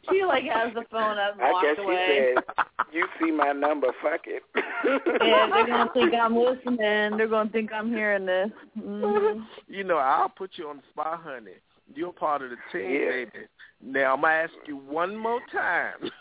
She 0.09 0.25
like 0.25 0.45
has 0.45 0.73
the 0.75 0.83
phone 0.91 1.19
up 1.19 1.35
and 1.35 1.43
I 1.43 1.53
walked 1.53 1.67
guess 1.67 1.77
she 1.77 1.83
away. 1.83 2.35
said, 2.35 2.45
"You 2.93 3.07
see 3.21 3.31
my 3.31 3.53
number? 3.53 3.89
Fuck 4.03 4.23
it." 4.27 4.43
Yeah, 5.23 5.47
they're 5.53 5.67
gonna 5.67 5.91
think 5.93 6.15
I'm 6.15 6.35
listening. 6.37 6.79
They're 7.19 7.29
gonna 7.29 7.51
think 7.51 7.71
I'm 7.73 7.91
hearing 7.91 8.25
this. 8.27 8.51
Mhm. 8.79 9.45
you 9.69 9.85
know, 9.85 9.99
I'll 9.99 10.31
put 10.31 10.53
you 10.57 10.69
on 10.71 10.79
the 10.79 10.83
spot, 10.91 11.21
honey. 11.23 11.53
You're 11.95 12.13
part 12.13 12.41
of 12.43 12.51
the 12.51 12.57
team, 12.73 12.91
Yeah. 12.91 13.11
baby. 13.11 13.47
Now 13.83 14.15
I'm 14.15 14.23
gonna 14.23 14.33
ask 14.35 14.53
you 14.67 14.77
one 14.79 15.15
more 15.17 15.41
time. 15.53 16.11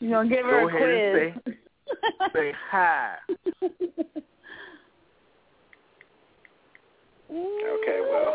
You 0.00 0.10
gonna 0.10 0.28
give 0.28 0.44
Go 0.46 0.50
her 0.50 0.68
ahead 0.68 0.88
a 0.88 1.26
and 1.26 1.42
quiz? 1.42 1.54
say, 2.32 2.32
say 2.32 2.52
hi. 2.70 3.16
okay, 7.30 8.00
well, 8.10 8.34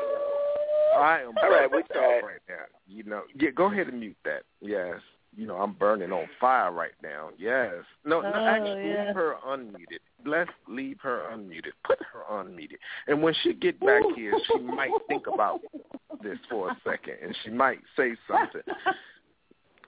I 0.97 1.21
am 1.21 1.33
All 1.41 1.49
right, 1.51 1.69
we 1.71 1.83
burning 1.83 1.87
tried. 1.91 2.21
right 2.23 2.41
now. 2.47 2.65
You 2.87 3.03
know, 3.03 3.21
yeah. 3.35 3.49
Go 3.51 3.71
ahead 3.71 3.87
and 3.87 3.99
mute 3.99 4.17
that. 4.25 4.43
Yes. 4.61 4.99
You 5.35 5.45
know, 5.45 5.55
I'm 5.57 5.73
burning 5.73 6.11
on 6.11 6.27
fire 6.41 6.71
right 6.71 6.93
now. 7.03 7.29
Yes. 7.37 7.73
No, 8.03 8.21
no 8.21 8.31
Oh, 8.33 8.45
actually, 8.45 8.89
yeah. 8.89 9.05
leave 9.07 9.15
her 9.15 9.35
unmuted. 9.47 9.99
Let's 10.25 10.49
leave 10.67 10.97
her 11.01 11.21
unmuted. 11.31 11.71
Put 11.85 11.99
her 12.11 12.23
unmuted. 12.31 12.77
And 13.07 13.21
when 13.21 13.33
she 13.43 13.53
get 13.53 13.79
back 13.79 14.01
here, 14.15 14.33
she 14.47 14.59
might 14.59 14.89
think 15.07 15.27
about 15.31 15.61
this 16.23 16.39
for 16.49 16.71
a 16.71 16.77
second, 16.83 17.17
and 17.23 17.35
she 17.43 17.51
might 17.51 17.79
say 17.95 18.15
something. 18.27 18.61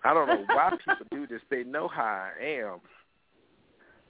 I 0.03 0.13
don't 0.13 0.27
know 0.27 0.45
why 0.47 0.69
people 0.77 1.05
do 1.11 1.27
this. 1.27 1.41
They 1.49 1.63
know 1.63 1.87
how 1.87 2.29
I 2.39 2.43
am. 2.43 2.79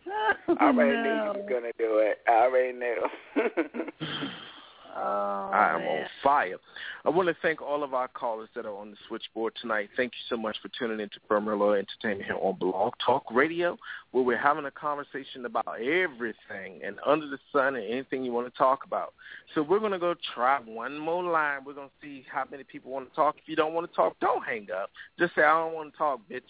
I 0.60 0.66
already 0.66 0.98
knew 0.98 1.04
no. 1.16 1.34
you 1.34 1.39
was 1.39 1.48
gonna 1.50 1.72
do 1.78 2.00
it. 2.00 2.20
I 2.28 2.32
already 2.32 2.74
knew. 2.74 2.98
Oh, 4.96 5.50
I 5.54 5.76
am 5.76 5.82
man. 5.82 6.02
on 6.02 6.06
fire. 6.24 6.58
I 7.06 7.10
want 7.10 7.30
to 7.30 7.36
thank 7.42 7.62
all 7.62 7.84
of 7.84 7.94
our 7.94 8.08
callers 8.08 8.50
that 8.56 8.66
are 8.66 8.76
on 8.76 8.92
the 8.92 8.98
switchboard 9.08 9.54
tonight. 9.62 9.89
Thank 9.96 10.12
you 10.14 10.36
so 10.36 10.39
much 10.39 10.58
for 10.62 10.70
tuning 10.78 11.00
into 11.00 11.20
Firmalo 11.30 11.78
Entertainment 11.78 12.26
here 12.26 12.38
on 12.39 12.58
Blog 12.60 12.94
Talk 13.04 13.24
Radio, 13.32 13.78
where 14.12 14.24
we're 14.24 14.38
having 14.38 14.66
a 14.66 14.72
conversation 14.72 15.46
about 15.46 15.80
everything 15.80 16.82
and 16.86 16.98
under 17.06 17.28
the 17.28 17.39
sun 17.52 17.76
and 17.76 17.86
anything 17.86 18.24
you 18.24 18.34
want 18.34 18.52
to 18.52 18.58
talk 18.58 18.86
about. 18.86 19.14
So 19.56 19.64
we're 19.64 19.80
going 19.80 19.94
to 19.94 20.00
go 20.00 20.14
try 20.36 20.60
one 20.60 20.98
more 20.98 21.24
line. 21.24 21.60
We're 21.66 21.74
going 21.74 21.89
to 21.89 21.94
see 22.06 22.26
how 22.32 22.44
many 22.52 22.64
people 22.64 22.92
want 22.92 23.10
to 23.10 23.16
talk. 23.16 23.36
If 23.42 23.48
you 23.48 23.56
don't 23.56 23.74
want 23.74 23.89
to 23.89 23.96
talk, 23.96 24.16
don't 24.20 24.44
hang 24.46 24.68
up. 24.72 24.89
Just 25.18 25.36
say, 25.36 25.44
I 25.44 25.58
don't 25.60 25.74
want 25.74 25.94
to 25.94 25.98
talk, 25.98 26.20
bitch, 26.30 26.42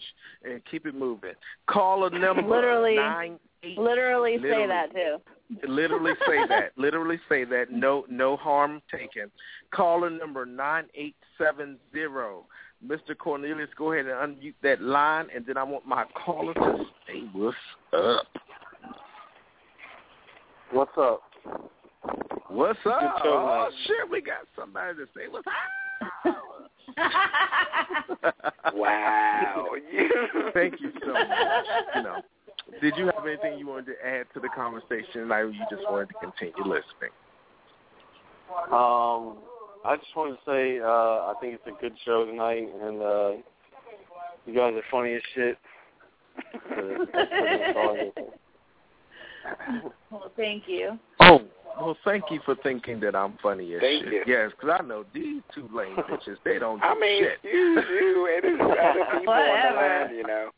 and 0.44 0.60
keep 0.70 0.86
it 0.86 0.94
moving. 0.94 1.34
Call 1.68 2.04
a 2.04 2.10
number. 2.10 2.42
Literally. 2.42 2.96
Nine, 2.96 3.38
Literally, 3.62 4.38
Literally. 4.38 4.50
say 4.50 4.66
that 4.66 4.92
too. 4.92 5.16
Literally 5.68 6.12
say 6.26 6.46
that. 6.48 6.72
Literally 6.76 7.20
say 7.28 7.44
that. 7.44 7.70
No, 7.70 8.04
no 8.08 8.36
harm 8.36 8.82
taken. 8.90 9.30
Caller 9.72 10.10
number 10.10 10.44
nine 10.44 10.84
eight 10.94 11.16
seven 11.38 11.78
zero. 11.92 12.46
Mr. 12.84 13.16
Cornelius, 13.16 13.68
go 13.76 13.92
ahead 13.92 14.06
and 14.06 14.36
unmute 14.36 14.54
that 14.62 14.82
line, 14.82 15.28
and 15.34 15.46
then 15.46 15.56
I 15.56 15.62
want 15.62 15.86
my 15.86 16.04
caller 16.24 16.52
to 16.54 16.84
say 17.06 17.22
what's 17.32 17.56
up. 17.92 18.26
What's 20.72 20.98
up? 20.98 21.22
What's 22.48 22.78
up? 22.84 23.20
Oh 23.24 23.68
man. 23.70 23.78
shit, 23.86 24.10
we 24.10 24.20
got 24.20 24.48
somebody 24.58 24.96
to 24.96 25.06
say 25.14 25.28
what's 25.30 25.46
up. 25.46 25.54
wow. 28.74 29.66
Thank 30.54 30.80
you 30.80 30.92
so 31.04 31.12
much. 31.12 31.28
You 31.96 32.02
know, 32.02 32.22
did 32.80 32.94
you 32.96 33.06
have 33.06 33.26
anything 33.26 33.58
you 33.58 33.66
wanted 33.66 33.86
to 33.86 34.06
add 34.06 34.26
to 34.34 34.40
the 34.40 34.48
conversation, 34.48 35.30
or 35.30 35.50
you 35.50 35.64
just 35.70 35.82
wanted 35.90 36.08
to 36.08 36.14
continue 36.14 36.64
listening? 36.64 37.12
Um, 38.70 39.38
I 39.84 39.96
just 39.96 40.14
wanted 40.16 40.36
to 40.36 40.40
say 40.46 40.78
uh, 40.80 40.86
I 40.86 41.34
think 41.40 41.54
it's 41.54 41.66
a 41.66 41.80
good 41.80 41.94
show 42.04 42.24
tonight, 42.24 42.68
and 42.82 43.02
uh, 43.02 43.30
you 44.46 44.54
guys 44.54 44.74
are 44.74 44.82
funny 44.90 45.14
as 45.14 45.22
shit. 45.34 45.58
That's 47.12 47.30
pretty 47.30 47.66
much 47.66 47.76
all 47.76 47.94
I 47.94 47.98
can 47.98 48.12
say. 48.16 49.90
well, 50.10 50.32
thank 50.36 50.64
you. 50.66 50.98
Oh, 51.24 51.40
well, 51.80 51.96
thank 52.04 52.24
you 52.30 52.40
for 52.44 52.54
thinking 52.62 53.00
that 53.00 53.16
I'm 53.16 53.38
funny 53.42 53.74
as 53.74 53.80
Thank 53.80 54.04
shit. 54.04 54.12
you. 54.12 54.22
Yes, 54.26 54.50
because 54.50 54.78
I 54.80 54.84
know 54.84 55.04
these 55.14 55.42
two 55.54 55.68
lame 55.74 55.96
bitches, 56.10 56.36
they 56.44 56.58
don't 56.58 56.78
do 56.78 56.84
I 56.86 56.94
mean, 56.98 57.22
shit. 57.24 57.38
you, 57.42 57.50
you, 57.90 58.30
and 58.34 58.60
there's 58.60 58.60
other 58.60 59.04
people 59.18 59.32
on 59.32 59.46
the 59.46 59.52
Whatever. 59.52 60.04
line, 60.06 60.16
you 60.16 60.22
know. 60.24 60.50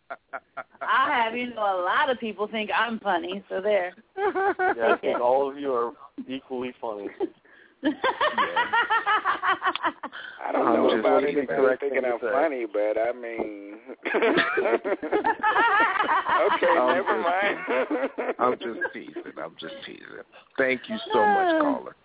I 0.83 1.23
have 1.23 1.37
you 1.37 1.55
know 1.55 1.81
a 1.81 1.83
lot 1.85 2.11
of 2.11 2.19
people 2.19 2.47
think 2.49 2.71
I'm 2.77 2.99
funny, 3.01 3.43
so 3.49 3.61
there. 3.61 3.95
Yeah, 4.17 4.95
I 4.95 4.99
think 5.01 5.21
all 5.21 5.51
of 5.51 5.59
you 5.59 5.73
are 5.73 5.93
equally 6.29 6.75
funny. 6.81 7.09
I 10.47 10.53
don't 10.53 10.67
I'm 10.67 10.75
know 10.75 10.89
just 10.91 11.01
about 11.01 11.23
thinking 11.23 11.39
anybody 11.39 11.61
correct 11.61 11.81
thinking 11.83 12.03
thing 12.03 12.13
I'm 12.13 12.19
funny, 12.21 12.67
but 12.73 12.97
I 12.99 13.13
mean, 13.13 13.79
okay, 16.55 16.73
I'm 16.79 16.95
never 16.95 17.15
just- 17.15 17.29
mind. 17.29 17.59
I'm 18.39 18.57
just 18.59 18.81
teasing. 18.93 19.37
I'm 19.43 19.55
just 19.61 19.75
teasing. 19.85 20.25
Thank 20.59 20.81
you 20.89 20.99
so 21.13 21.27
much, 21.27 21.61
caller. 21.63 21.97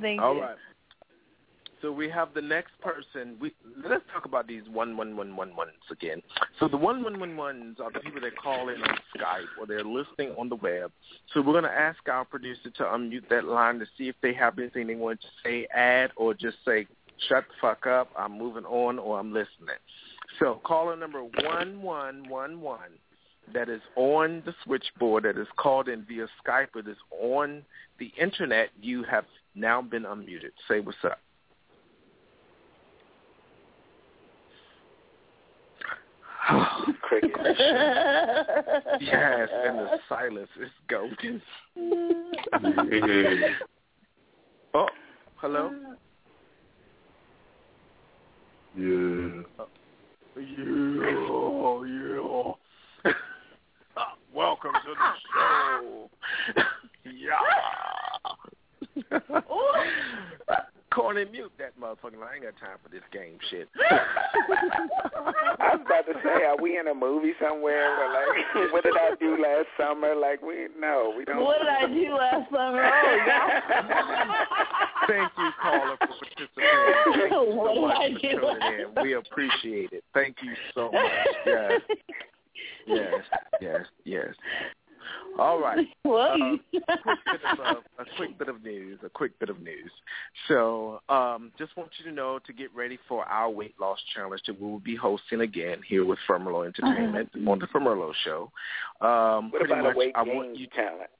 Thank 0.00 0.20
All 0.20 0.34
you. 0.34 0.42
right. 0.42 0.56
So 1.80 1.92
we 1.92 2.08
have 2.10 2.34
the 2.34 2.42
next 2.42 2.72
person. 2.80 3.36
We 3.40 3.52
let's 3.88 4.02
talk 4.12 4.24
about 4.24 4.48
these 4.48 4.62
one 4.70 4.96
one 4.96 5.16
one 5.16 5.36
one 5.36 5.54
ones 5.54 5.72
again. 5.90 6.22
So 6.58 6.66
the 6.66 6.76
one 6.76 7.02
one 7.04 7.20
one 7.20 7.36
ones 7.36 7.78
are 7.80 7.92
the 7.92 8.00
people 8.00 8.20
that 8.22 8.36
call 8.36 8.68
in 8.68 8.82
on 8.82 8.98
Skype 9.16 9.46
or 9.60 9.66
they're 9.66 9.84
listening 9.84 10.34
on 10.36 10.48
the 10.48 10.56
web. 10.56 10.90
So 11.32 11.40
we're 11.40 11.52
going 11.52 11.64
to 11.64 11.70
ask 11.70 11.98
our 12.08 12.24
producer 12.24 12.70
to 12.76 12.82
unmute 12.82 13.28
that 13.30 13.44
line 13.44 13.78
to 13.78 13.86
see 13.96 14.08
if 14.08 14.16
they 14.22 14.34
have 14.34 14.58
anything 14.58 14.88
they 14.88 14.96
want 14.96 15.20
to 15.20 15.26
say, 15.44 15.68
add, 15.74 16.10
or 16.16 16.34
just 16.34 16.56
say, 16.64 16.86
"Shut 17.28 17.44
the 17.48 17.54
fuck 17.60 17.86
up, 17.86 18.10
I'm 18.16 18.36
moving 18.36 18.64
on," 18.64 18.98
or 18.98 19.18
"I'm 19.18 19.32
listening." 19.32 19.78
So 20.38 20.60
caller 20.64 20.96
number 20.96 21.22
one 21.22 21.82
one 21.82 22.28
one 22.28 22.60
one 22.60 22.90
that 23.54 23.68
is 23.68 23.80
on 23.96 24.42
the 24.44 24.54
switchboard 24.64 25.24
that 25.24 25.38
is 25.38 25.48
called 25.56 25.88
in 25.88 26.04
via 26.04 26.26
Skype 26.44 26.68
or 26.74 26.80
is 26.80 26.96
on 27.20 27.62
the 27.98 28.12
internet, 28.20 28.68
you 28.80 29.04
have 29.04 29.24
now 29.54 29.80
been 29.80 30.02
unmuted. 30.02 30.50
Say 30.68 30.80
what's 30.80 30.98
up. 31.04 31.18
Cricket. 37.02 37.32
yes, 39.00 39.48
and 39.66 39.78
the 39.78 39.98
silence 40.08 40.48
is 40.60 40.70
golden. 40.88 41.42
oh, 44.74 44.86
hello. 45.36 45.70
Yeah. 48.76 49.42
Oh, 49.58 49.68
yeah, 51.84 52.54
yeah. 53.04 53.12
Welcome 54.34 54.72
to 54.72 54.94
the 54.94 55.12
show. 55.34 55.97
Corny, 61.18 61.30
mute 61.30 61.52
that 61.58 61.78
motherfucker. 61.80 62.22
I 62.22 62.34
ain't 62.34 62.44
got 62.44 62.56
time 62.58 62.78
for 62.82 62.88
this 62.90 63.02
game 63.12 63.38
shit. 63.50 63.68
I 63.90 65.74
was 65.74 65.80
about 65.84 66.06
to 66.06 66.14
say, 66.22 66.44
are 66.44 66.60
we 66.60 66.78
in 66.78 66.88
a 66.88 66.94
movie 66.94 67.32
somewhere? 67.40 67.96
Where 67.96 68.12
like, 68.12 68.72
what 68.72 68.84
did 68.84 68.94
I 68.96 69.14
do 69.18 69.36
last 69.40 69.66
summer? 69.78 70.14
Like, 70.14 70.42
we 70.42 70.68
no, 70.78 71.14
we 71.16 71.24
don't. 71.24 71.42
What 71.42 71.58
did 71.58 71.68
I 71.68 71.86
do 71.86 72.14
last 72.14 72.50
summer? 72.50 72.84
Oh 72.84 73.18
God. 73.26 73.62
Thank 75.08 75.32
you, 75.38 75.50
caller, 75.62 75.96
for 75.98 76.06
participating. 76.06 76.50
Thank 77.04 77.16
you 77.16 77.28
so 77.30 77.54
What 77.54 77.74
did 77.74 77.80
much 77.80 77.96
I 77.96 78.12
for 78.12 78.18
do 78.18 78.40
tuning 78.40 78.94
in. 78.96 79.02
We 79.02 79.14
appreciate 79.14 79.92
it. 79.92 80.04
Thank 80.14 80.36
you 80.42 80.52
so 80.74 80.92
much. 80.92 81.02
Yes, 81.46 81.80
yes, 82.86 83.24
yes, 83.60 83.80
yes. 84.04 84.34
All 85.38 85.60
right. 85.60 85.86
What? 86.02 86.32
Um, 86.32 86.60
quick 86.72 87.18
bit 87.26 87.40
of, 87.52 87.58
uh, 87.60 87.74
a 87.98 88.04
quick 88.16 88.38
bit 88.38 88.48
of 88.48 88.62
news. 88.64 88.98
A 89.04 89.08
quick 89.10 89.38
bit 89.38 89.50
of 89.50 89.60
news. 89.60 89.90
So, 90.48 91.00
um, 91.08 91.52
just 91.58 91.76
want 91.76 91.90
you 91.98 92.04
to 92.10 92.12
know 92.12 92.38
to 92.46 92.52
get 92.52 92.74
ready 92.74 92.98
for 93.08 93.24
our 93.26 93.50
weight 93.50 93.74
loss 93.78 93.98
challenge 94.14 94.42
that 94.46 94.60
we 94.60 94.66
will 94.70 94.80
be 94.80 94.96
hosting 94.96 95.42
again 95.42 95.80
here 95.86 96.04
with 96.04 96.18
Firmalo 96.28 96.66
Entertainment 96.66 97.28
on 97.46 97.58
the 97.58 97.66
Firmalo 97.66 98.12
Show. 98.24 98.50
Um, 99.00 99.50
What 99.50 99.60
pretty 99.60 99.72
about 99.74 99.84
much, 99.84 99.94
a 99.94 99.98
weight 99.98 100.12
I 100.14 100.24
gain 100.24 100.36
want 100.36 100.56
you. 100.56 100.66
talent? 100.68 101.10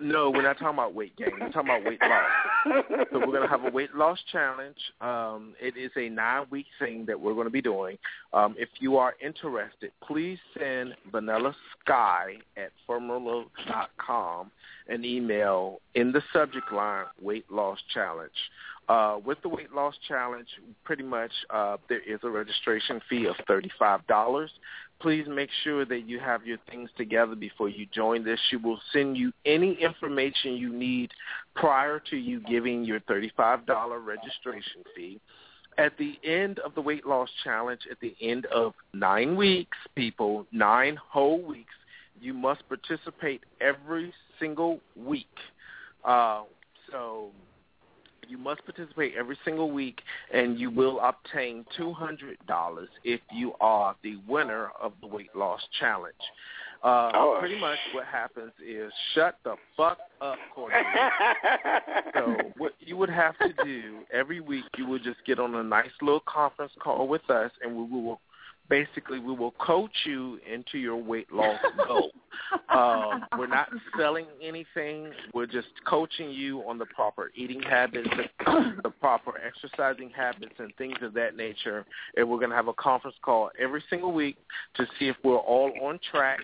No, 0.00 0.30
we're 0.30 0.42
not 0.42 0.58
talking 0.58 0.74
about 0.74 0.94
weight 0.94 1.16
gain. 1.16 1.30
We're 1.40 1.50
talking 1.50 1.70
about 1.70 1.84
weight 1.84 2.00
loss. 2.02 3.06
So 3.12 3.18
we're 3.18 3.26
going 3.26 3.42
to 3.42 3.48
have 3.48 3.64
a 3.64 3.70
weight 3.70 3.94
loss 3.94 4.18
challenge. 4.32 4.76
Um, 5.00 5.54
it 5.60 5.76
is 5.76 5.90
a 5.96 6.08
nine-week 6.08 6.66
thing 6.78 7.04
that 7.06 7.20
we're 7.20 7.34
going 7.34 7.46
to 7.46 7.50
be 7.50 7.62
doing. 7.62 7.98
Um, 8.32 8.54
if 8.58 8.68
you 8.80 8.96
are 8.96 9.14
interested, 9.24 9.92
please 10.02 10.38
send 10.58 10.94
Vanilla 11.12 11.54
Sky 11.80 12.36
at 12.56 12.72
com 13.98 14.50
an 14.88 15.04
email 15.04 15.80
in 15.94 16.12
the 16.12 16.22
subject 16.32 16.72
line 16.72 17.06
weight 17.20 17.50
loss 17.50 17.78
challenge. 17.92 18.32
Uh, 18.88 19.18
with 19.24 19.40
the 19.42 19.48
weight 19.48 19.72
loss 19.72 19.94
challenge, 20.06 20.48
pretty 20.84 21.02
much 21.02 21.30
uh, 21.48 21.78
there 21.88 22.00
is 22.00 22.20
a 22.22 22.28
registration 22.28 23.00
fee 23.08 23.26
of 23.26 23.36
$35. 23.48 24.48
Please 25.00 25.26
make 25.28 25.50
sure 25.62 25.84
that 25.84 26.08
you 26.08 26.18
have 26.18 26.46
your 26.46 26.58
things 26.70 26.88
together 26.96 27.34
before 27.34 27.68
you 27.68 27.86
join 27.92 28.24
this. 28.24 28.40
She 28.48 28.56
will 28.56 28.80
send 28.92 29.16
you 29.16 29.32
any 29.44 29.74
information 29.74 30.54
you 30.54 30.72
need 30.72 31.10
prior 31.54 32.00
to 32.10 32.16
you 32.16 32.40
giving 32.40 32.84
your 32.84 33.00
$35 33.00 33.66
registration 34.04 34.82
fee. 34.96 35.20
At 35.76 35.98
the 35.98 36.18
end 36.24 36.60
of 36.60 36.74
the 36.74 36.80
weight 36.80 37.04
loss 37.04 37.28
challenge, 37.42 37.80
at 37.90 37.98
the 38.00 38.14
end 38.20 38.46
of 38.46 38.74
nine 38.92 39.36
weeks, 39.36 39.76
people, 39.96 40.46
nine 40.52 40.96
whole 40.96 41.42
weeks, 41.42 41.74
you 42.20 42.32
must 42.32 42.62
participate 42.68 43.42
every 43.60 44.12
single 44.38 44.80
week. 44.96 45.26
Uh, 46.04 46.44
so 46.90 47.30
you 48.28 48.38
must 48.38 48.64
participate 48.64 49.14
every 49.18 49.38
single 49.44 49.70
week, 49.70 50.00
and 50.32 50.58
you 50.58 50.70
will 50.70 51.00
obtain 51.00 51.64
$200 51.78 52.86
if 53.04 53.20
you 53.32 53.52
are 53.60 53.96
the 54.02 54.16
winner 54.28 54.70
of 54.80 54.92
the 55.00 55.06
weight 55.06 55.34
loss 55.34 55.60
challenge. 55.80 56.14
Uh, 56.82 57.10
Oh. 57.14 57.36
Pretty 57.40 57.58
much 57.58 57.78
what 57.94 58.04
happens 58.04 58.52
is 58.64 58.92
shut 59.14 59.38
the 59.42 59.56
fuck 59.76 59.98
up, 60.20 60.36
Cornelia. 60.54 61.10
so 62.14 62.36
what 62.58 62.72
you 62.80 62.96
would 62.96 63.08
have 63.08 63.38
to 63.38 63.52
do 63.64 64.00
every 64.12 64.40
week, 64.40 64.64
you 64.76 64.86
would 64.86 65.02
just 65.02 65.24
get 65.26 65.38
on 65.38 65.54
a 65.54 65.62
nice 65.62 65.88
little 66.02 66.22
conference 66.26 66.72
call 66.78 67.08
with 67.08 67.28
us, 67.30 67.50
and 67.62 67.74
we 67.74 67.84
will 68.02 68.20
basically 68.68 69.18
we 69.18 69.34
will 69.34 69.52
coach 69.52 69.92
you 70.04 70.38
into 70.50 70.78
your 70.78 70.96
weight 70.96 71.32
loss 71.32 71.58
goal. 71.86 72.10
um, 72.70 73.24
we're 73.38 73.46
not 73.46 73.68
selling 73.98 74.26
anything. 74.42 75.10
We're 75.32 75.46
just 75.46 75.68
coaching 75.86 76.30
you 76.30 76.60
on 76.60 76.78
the 76.78 76.86
proper 76.86 77.30
eating 77.34 77.62
habits, 77.62 78.08
the 78.82 78.90
proper 79.00 79.32
exercising 79.40 80.10
habits, 80.10 80.54
and 80.58 80.74
things 80.76 80.96
of 81.02 81.14
that 81.14 81.36
nature. 81.36 81.84
And 82.16 82.28
we're 82.28 82.38
going 82.38 82.50
to 82.50 82.56
have 82.56 82.68
a 82.68 82.74
conference 82.74 83.16
call 83.22 83.50
every 83.58 83.82
single 83.90 84.12
week 84.12 84.36
to 84.76 84.86
see 84.98 85.08
if 85.08 85.16
we're 85.24 85.36
all 85.36 85.72
on 85.82 85.98
track. 86.10 86.40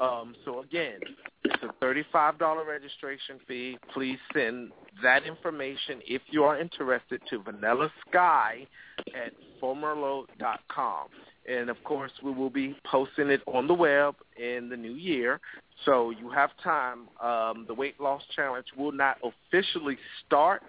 Um, 0.00 0.34
so 0.46 0.60
again, 0.60 0.98
it's 1.44 1.62
a 1.62 1.84
$35 1.84 2.66
registration 2.66 3.38
fee. 3.46 3.76
Please 3.92 4.18
send 4.32 4.72
that 5.02 5.24
information 5.24 6.00
if 6.06 6.22
you 6.30 6.44
are 6.44 6.58
interested 6.58 7.20
to 7.28 7.42
Vanilla 7.42 7.90
Sky 8.08 8.66
at 9.14 9.32
formerlo.com. 9.62 11.08
And 11.48 11.70
of 11.70 11.82
course, 11.84 12.12
we 12.22 12.32
will 12.32 12.50
be 12.50 12.76
posting 12.84 13.28
it 13.30 13.40
on 13.46 13.66
the 13.66 13.74
web 13.74 14.16
in 14.36 14.68
the 14.68 14.76
new 14.76 14.92
year. 14.92 15.40
So 15.84 16.10
you 16.10 16.30
have 16.30 16.50
time. 16.62 17.08
Um, 17.20 17.64
the 17.66 17.74
weight 17.74 18.00
loss 18.00 18.22
challenge 18.34 18.66
will 18.76 18.92
not 18.92 19.16
officially 19.22 19.98
start 20.26 20.62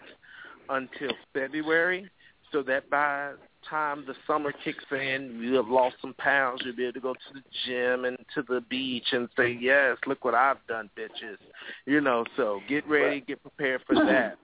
until 0.69 1.11
February, 1.33 2.09
so 2.51 2.63
that 2.63 2.89
by 2.89 3.33
the 3.33 3.67
time 3.69 4.05
the 4.07 4.15
summer 4.25 4.53
kicks 4.63 4.83
in, 4.91 5.39
you 5.41 5.53
have 5.55 5.67
lost 5.67 5.97
some 6.01 6.13
pounds. 6.15 6.61
You'll 6.63 6.75
be 6.75 6.83
able 6.83 6.93
to 6.93 6.99
go 6.99 7.13
to 7.13 7.33
the 7.33 7.43
gym 7.65 8.05
and 8.05 8.17
to 8.33 8.41
the 8.41 8.61
beach 8.69 9.07
and 9.11 9.27
say, 9.37 9.51
"Yes, 9.51 9.97
look 10.07 10.23
what 10.23 10.33
I've 10.33 10.65
done, 10.67 10.89
bitches." 10.97 11.37
You 11.85 12.01
know, 12.01 12.25
so 12.37 12.61
get 12.67 12.87
ready, 12.87 13.19
get 13.21 13.41
prepared 13.41 13.81
for 13.85 13.95
that. 13.95 14.37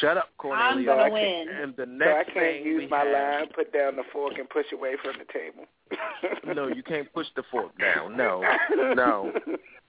Shut 0.00 0.16
up, 0.16 0.28
Cornelia. 0.38 0.64
I'm 0.64 0.84
gonna 0.84 1.02
I 1.02 1.08
win. 1.10 1.46
And 1.48 1.76
the 1.76 1.86
so 2.00 2.04
I 2.10 2.22
can't 2.24 2.34
thing 2.34 2.64
use 2.64 2.88
my 2.90 2.98
have, 3.00 3.12
line, 3.12 3.46
put 3.54 3.72
down 3.72 3.96
the 3.96 4.04
fork, 4.12 4.34
and 4.38 4.48
push 4.48 4.66
away 4.72 4.94
from 5.02 5.14
the 5.18 5.26
table. 5.32 5.66
no, 6.54 6.68
you 6.68 6.82
can't 6.84 7.12
push 7.12 7.26
the 7.34 7.42
fork 7.50 7.72
down. 7.78 8.16
No, 8.16 8.42
no, 8.94 9.32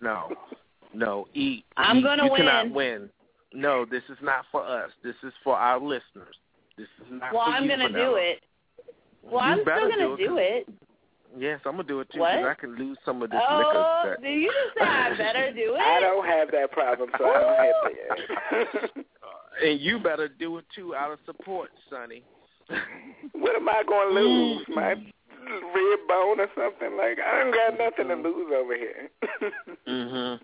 no, 0.01 0.29
no. 0.93 1.27
Eat. 1.35 1.63
I'm 1.77 1.97
eat. 1.97 2.03
gonna 2.03 2.25
you 2.25 2.31
win. 2.31 2.41
cannot 2.41 2.71
win. 2.71 3.09
No, 3.53 3.85
this 3.85 4.03
is 4.09 4.17
not 4.21 4.45
for 4.51 4.65
us. 4.65 4.89
This 5.03 5.15
is 5.23 5.31
for 5.43 5.55
our 5.55 5.79
listeners. 5.79 6.35
This 6.77 6.87
is 7.05 7.11
not 7.11 7.31
Well, 7.33 7.45
for 7.45 7.51
I'm 7.51 7.63
you, 7.65 7.69
gonna 7.69 7.89
Vanilla. 7.89 8.09
do 8.11 8.15
it. 8.15 8.43
Well, 9.23 9.33
You 9.45 9.51
I'm 9.51 9.61
still 9.61 9.89
gonna 9.89 9.95
do 9.97 10.13
it, 10.13 10.17
do 10.27 10.37
it. 10.37 10.67
Yes, 11.37 11.59
I'm 11.65 11.73
gonna 11.73 11.83
do 11.83 11.99
it 11.99 12.09
too 12.11 12.19
What? 12.19 12.35
because 12.37 12.55
I 12.57 12.59
can 12.59 12.75
lose 12.77 12.97
some 13.05 13.21
of 13.21 13.29
this 13.29 13.39
Oh, 13.47 13.57
liquor. 14.03 14.17
did 14.23 14.41
you 14.41 14.51
just 14.51 14.77
say 14.79 14.85
I 14.89 15.15
better 15.17 15.51
do 15.53 15.75
it? 15.75 15.79
I 15.81 15.99
don't 15.99 16.25
have 16.25 16.49
that 16.51 16.71
problem, 16.71 17.09
so 17.17 17.25
I 17.25 17.33
don't 17.39 18.73
have 18.73 18.93
to. 18.93 19.05
That, 19.61 19.67
and 19.67 19.79
you 19.81 19.99
better 19.99 20.27
do 20.27 20.57
it 20.57 20.65
too 20.75 20.95
out 20.95 21.11
of 21.11 21.19
support, 21.25 21.69
Sonny. 21.89 22.23
what 23.33 23.55
am 23.55 23.69
I 23.69 23.83
going 23.87 24.13
to 24.15 24.21
lose? 24.21 24.65
My 24.75 24.89
rib 24.89 25.99
bone 26.07 26.39
or 26.41 26.47
something? 26.55 26.97
Like 26.97 27.17
I 27.25 27.43
don't 27.43 27.53
got 27.53 27.77
nothing 27.83 28.07
to 28.09 28.29
lose 28.29 28.51
over 28.55 28.75
here. 28.75 29.09
mhm. 29.87 30.39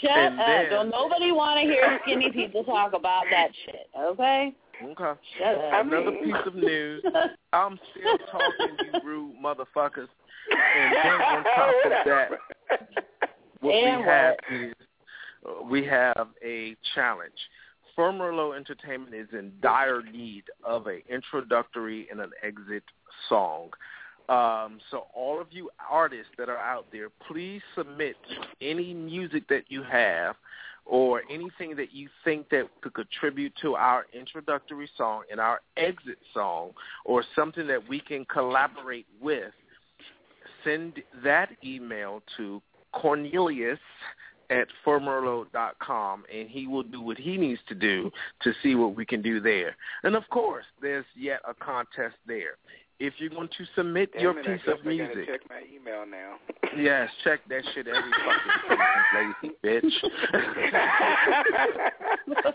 Shut 0.00 0.10
And 0.10 0.40
up! 0.40 0.46
then- 0.46 0.70
Don't 0.70 0.90
nobody 0.90 1.32
want 1.32 1.58
to 1.60 1.62
hear 1.66 1.98
skinny 2.02 2.30
people 2.30 2.64
talk 2.64 2.92
about 2.94 3.24
that 3.30 3.48
shit. 3.66 3.88
Okay? 3.98 4.54
Okay. 4.82 5.20
Shut 5.38 5.54
up. 5.56 5.86
Another 5.86 6.10
mean- 6.12 6.24
piece 6.24 6.46
of 6.46 6.54
news. 6.54 7.02
I'm 7.52 7.78
still 7.92 8.18
talking, 8.30 8.76
to 8.78 8.84
you 8.98 9.00
rude 9.04 9.34
motherfuckers. 9.42 10.08
And 10.76 10.94
then 10.96 11.12
on 11.12 11.44
top 11.44 11.74
of 11.84 11.90
that, 12.06 12.30
what 13.60 13.74
And 13.74 14.00
we 14.00 14.06
have 14.06 14.34
is 14.50 14.74
uh, 15.46 15.62
we 15.64 15.84
have 15.84 16.28
a 16.44 16.74
challenge. 16.94 17.32
Firmerlo 17.96 18.56
Entertainment 18.56 19.14
is 19.14 19.28
in 19.32 19.52
dire 19.62 20.02
need 20.02 20.44
of 20.64 20.86
an 20.86 21.02
introductory 21.08 22.08
and 22.10 22.20
an 22.20 22.30
exit 22.42 22.84
song. 23.28 23.70
Um, 24.28 24.78
so 24.90 25.06
all 25.14 25.40
of 25.40 25.48
you 25.50 25.70
artists 25.90 26.32
that 26.38 26.48
are 26.48 26.58
out 26.58 26.86
there, 26.92 27.08
please 27.28 27.60
submit 27.76 28.16
any 28.60 28.94
music 28.94 29.48
that 29.48 29.64
you 29.68 29.82
have 29.82 30.36
or 30.86 31.22
anything 31.30 31.76
that 31.76 31.92
you 31.92 32.08
think 32.24 32.48
that 32.50 32.68
could 32.80 32.94
contribute 32.94 33.52
to 33.62 33.74
our 33.74 34.06
introductory 34.12 34.88
song 34.96 35.22
and 35.30 35.40
our 35.40 35.60
exit 35.76 36.18
song 36.32 36.70
or 37.04 37.24
something 37.34 37.66
that 37.66 37.88
we 37.88 38.00
can 38.00 38.24
collaborate 38.24 39.06
with. 39.20 39.52
Send 40.64 41.02
that 41.24 41.50
email 41.64 42.22
to 42.36 42.62
Cornelius 42.92 43.78
at 44.50 44.66
com, 45.80 46.24
and 46.32 46.48
he 46.48 46.66
will 46.66 46.82
do 46.82 47.00
what 47.00 47.16
he 47.16 47.36
needs 47.36 47.60
to 47.68 47.74
do 47.74 48.10
to 48.42 48.52
see 48.62 48.74
what 48.74 48.96
we 48.96 49.06
can 49.06 49.22
do 49.22 49.40
there. 49.40 49.76
And 50.02 50.16
of 50.16 50.28
course, 50.30 50.64
there's 50.82 51.04
yet 51.16 51.40
a 51.48 51.54
contest 51.54 52.16
there. 52.26 52.56
If 52.98 53.14
you're 53.18 53.30
going 53.30 53.48
to 53.48 53.64
submit 53.74 54.12
Damn 54.12 54.22
your 54.22 54.38
it, 54.38 54.44
piece 54.44 54.60
of 54.66 54.78
I 54.84 54.88
music, 54.88 55.26
gotta 55.26 55.26
check 55.26 55.40
my 55.48 55.62
email 55.74 56.04
now. 56.04 56.36
yes, 56.76 57.08
check 57.24 57.40
that 57.48 57.64
shit 57.74 57.86
every 57.88 58.12
fucking 58.12 58.68
lazy 59.42 59.54
bitch. 59.64 59.90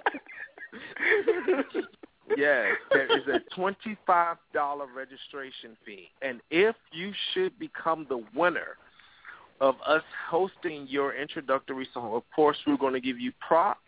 yes, 2.38 2.76
there 2.92 3.18
is 3.18 3.28
a 3.28 3.40
twenty-five 3.56 4.38
dollar 4.54 4.86
registration 4.96 5.76
fee, 5.84 6.12
and 6.22 6.42
if 6.52 6.76
you 6.92 7.12
should 7.34 7.58
become 7.58 8.06
the 8.08 8.24
winner 8.36 8.78
of 9.62 9.76
us 9.86 10.04
hosting 10.30 10.88
your 10.90 11.16
introductory 11.16 11.88
song, 11.94 12.14
of 12.14 12.24
course, 12.36 12.58
we're 12.68 12.78
going 12.78 12.94
to 12.94 13.02
give 13.02 13.20
you 13.20 13.32
props. 13.46 13.80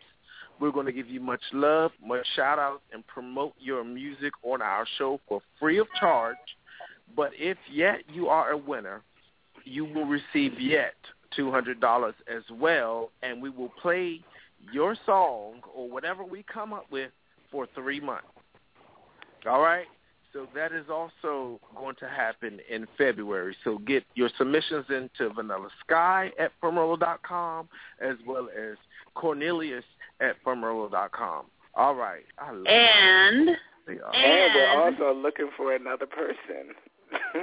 We're 0.60 0.72
going 0.72 0.86
to 0.86 0.92
give 0.92 1.08
you 1.08 1.20
much 1.20 1.42
love, 1.52 1.92
much 2.04 2.26
shout 2.34 2.58
outs, 2.58 2.82
and 2.92 3.06
promote 3.06 3.54
your 3.60 3.84
music 3.84 4.32
on 4.42 4.60
our 4.60 4.86
show 4.98 5.20
for 5.28 5.40
free 5.60 5.78
of 5.78 5.86
charge. 6.00 6.36
But 7.14 7.30
if 7.34 7.56
yet 7.70 8.00
you 8.12 8.28
are 8.28 8.50
a 8.50 8.56
winner, 8.56 9.02
you 9.64 9.84
will 9.84 10.06
receive 10.06 10.58
yet 10.58 10.94
$200 11.38 12.12
as 12.34 12.42
well, 12.52 13.10
and 13.22 13.40
we 13.40 13.50
will 13.50 13.72
play 13.80 14.20
your 14.72 14.96
song 15.06 15.60
or 15.74 15.88
whatever 15.88 16.24
we 16.24 16.44
come 16.52 16.72
up 16.72 16.86
with 16.90 17.10
for 17.50 17.66
three 17.74 18.00
months. 18.00 18.26
All 19.46 19.60
right? 19.60 19.86
So 20.32 20.46
that 20.54 20.72
is 20.72 20.86
also 20.90 21.58
going 21.76 21.96
to 22.00 22.08
happen 22.08 22.58
in 22.70 22.86
February. 22.98 23.56
So 23.64 23.78
get 23.78 24.04
your 24.14 24.28
submissions 24.36 24.84
into 24.90 25.32
Vanilla 25.32 25.68
Sky 25.84 26.30
at 26.38 26.52
com 27.22 27.68
as 28.00 28.16
well 28.26 28.48
as 28.56 28.76
Cornelius 29.14 29.84
at 30.20 30.36
com. 30.44 31.46
All 31.74 31.94
right. 31.94 32.24
I 32.38 32.50
love 32.52 32.66
And 32.66 33.48
it. 33.50 33.58
and 33.88 34.54
we're 34.54 34.82
also 34.82 35.14
looking 35.18 35.48
for 35.56 35.74
another 35.74 36.06
person. 36.06 36.74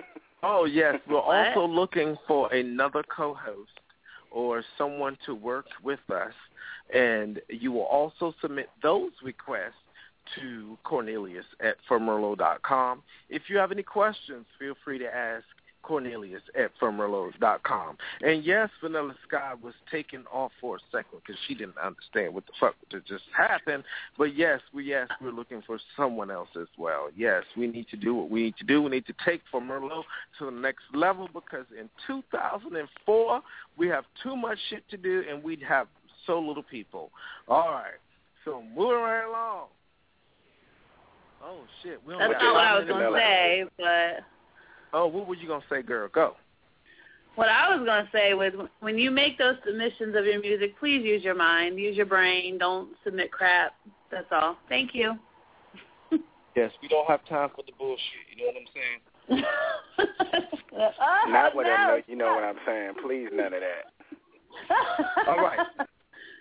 Oh 0.48 0.66
yes, 0.66 0.96
we're 1.10 1.16
What? 1.16 1.48
also 1.58 1.66
looking 1.68 2.16
for 2.28 2.54
another 2.54 3.02
co-host 3.04 3.72
or 4.30 4.64
someone 4.78 5.18
to 5.26 5.34
work 5.34 5.66
with 5.82 6.00
us, 6.12 6.34
and 6.94 7.42
you 7.50 7.72
will 7.72 7.86
also 7.86 8.32
submit 8.42 8.70
those 8.84 9.10
requests 9.24 9.74
to 10.36 10.78
Cornelius 10.84 11.46
at 11.60 11.76
com. 12.64 13.04
If 13.30 13.44
you 13.50 13.58
have 13.58 13.72
any 13.72 13.84
questions, 13.84 14.46
feel 14.60 14.76
free 14.84 15.00
to 15.00 15.14
ask 15.14 15.46
Cornelius 15.86 16.42
at 16.56 16.72
com. 17.64 17.98
And 18.22 18.44
yes, 18.44 18.70
Vanilla 18.82 19.16
Sky 19.28 19.54
was 19.62 19.74
taken 19.92 20.26
off 20.32 20.52
for 20.60 20.78
a 20.78 20.80
second 20.92 21.20
because 21.22 21.40
she 21.48 21.54
didn't 21.54 21.78
understand 21.78 22.34
what 22.34 22.46
the 22.48 22.54
fuck 22.60 22.76
just 23.08 23.24
happened. 23.36 23.84
But 24.18 24.36
yes, 24.36 24.62
we 24.74 24.86
yes 24.86 25.08
we're 25.22 25.32
looking 25.32 25.62
for 25.66 25.80
someone 25.96 26.32
else 26.32 26.50
as 26.60 26.68
well. 26.78 27.10
Yes, 27.16 27.44
we 27.56 27.68
need 27.68 27.88
to 27.90 27.98
do 27.98 28.16
what 28.16 28.30
we 28.30 28.44
need 28.44 28.58
to 28.58 28.64
do. 28.64 28.82
We 28.82 28.90
need 28.90 29.06
to 29.06 29.16
take 29.24 29.42
from 29.52 29.68
Merlot 29.68 30.04
to 30.40 30.46
the 30.46 30.52
next 30.52 30.84
level 30.94 31.30
because 31.34 31.66
in 31.80 31.90
2004 32.08 33.42
we 33.78 33.88
have 33.88 34.06
too 34.24 34.36
much 34.36 34.58
shit 34.70 34.90
to 34.90 34.98
do 34.98 35.24
and 35.30 35.44
we 35.44 35.58
have 35.68 35.88
so 36.26 36.40
little 36.40 36.64
people. 36.64 37.12
All 37.48 37.72
right, 37.72 38.00
so 38.44 38.64
moving 38.76 38.98
right 38.98 39.26
along. 39.28 39.68
Oh 41.46 41.60
shit. 41.84 42.02
We 42.06 42.16
That's 42.18 42.34
not 42.42 42.54
what 42.54 42.66
I 42.66 42.80
was 42.80 42.88
gonna 42.88 43.12
say, 43.16 43.66
but 43.78 44.24
Oh, 44.94 45.08
what 45.08 45.28
were 45.28 45.36
you 45.36 45.48
gonna 45.48 45.64
say, 45.70 45.82
girl? 45.82 46.08
Go. 46.08 46.36
what 47.36 47.50
I 47.50 47.76
was 47.76 47.86
gonna 47.86 48.10
say 48.12 48.34
was 48.34 48.54
when 48.80 48.98
you 48.98 49.12
make 49.12 49.38
those 49.38 49.56
submissions 49.66 50.16
of 50.16 50.26
your 50.26 50.40
music, 50.42 50.80
please 50.80 51.04
use 51.04 51.24
your 51.24 51.36
mind, 51.36 51.78
use 51.78 51.96
your 51.96 52.06
brain. 52.06 52.58
Don't 52.58 52.90
submit 53.04 53.32
crap. 53.32 53.74
That's 54.10 54.28
all. 54.32 54.58
Thank 54.70 54.96
you. 54.96 55.20
Yes, 56.56 56.72
we 56.82 56.88
don't 56.88 57.06
have 57.10 57.20
time 57.26 57.50
for 57.54 57.64
the 57.64 57.74
bullshit. 57.78 58.00
You 58.34 58.46
know 58.46 58.54
what 58.54 58.56
I'm 58.56 59.44
saying? 59.44 59.44
oh, 60.72 61.24
Not 61.28 61.54
what 61.54 61.66
no. 61.66 61.74
I 61.74 61.88
know. 61.88 62.02
You 62.08 62.16
know 62.16 62.28
what 62.28 62.46
I'm 62.46 62.56
saying. 62.66 62.94
Please, 63.06 63.28
none 63.34 63.54
of 63.54 63.60
that. 63.60 65.28
All 65.28 65.36
right. 65.36 65.60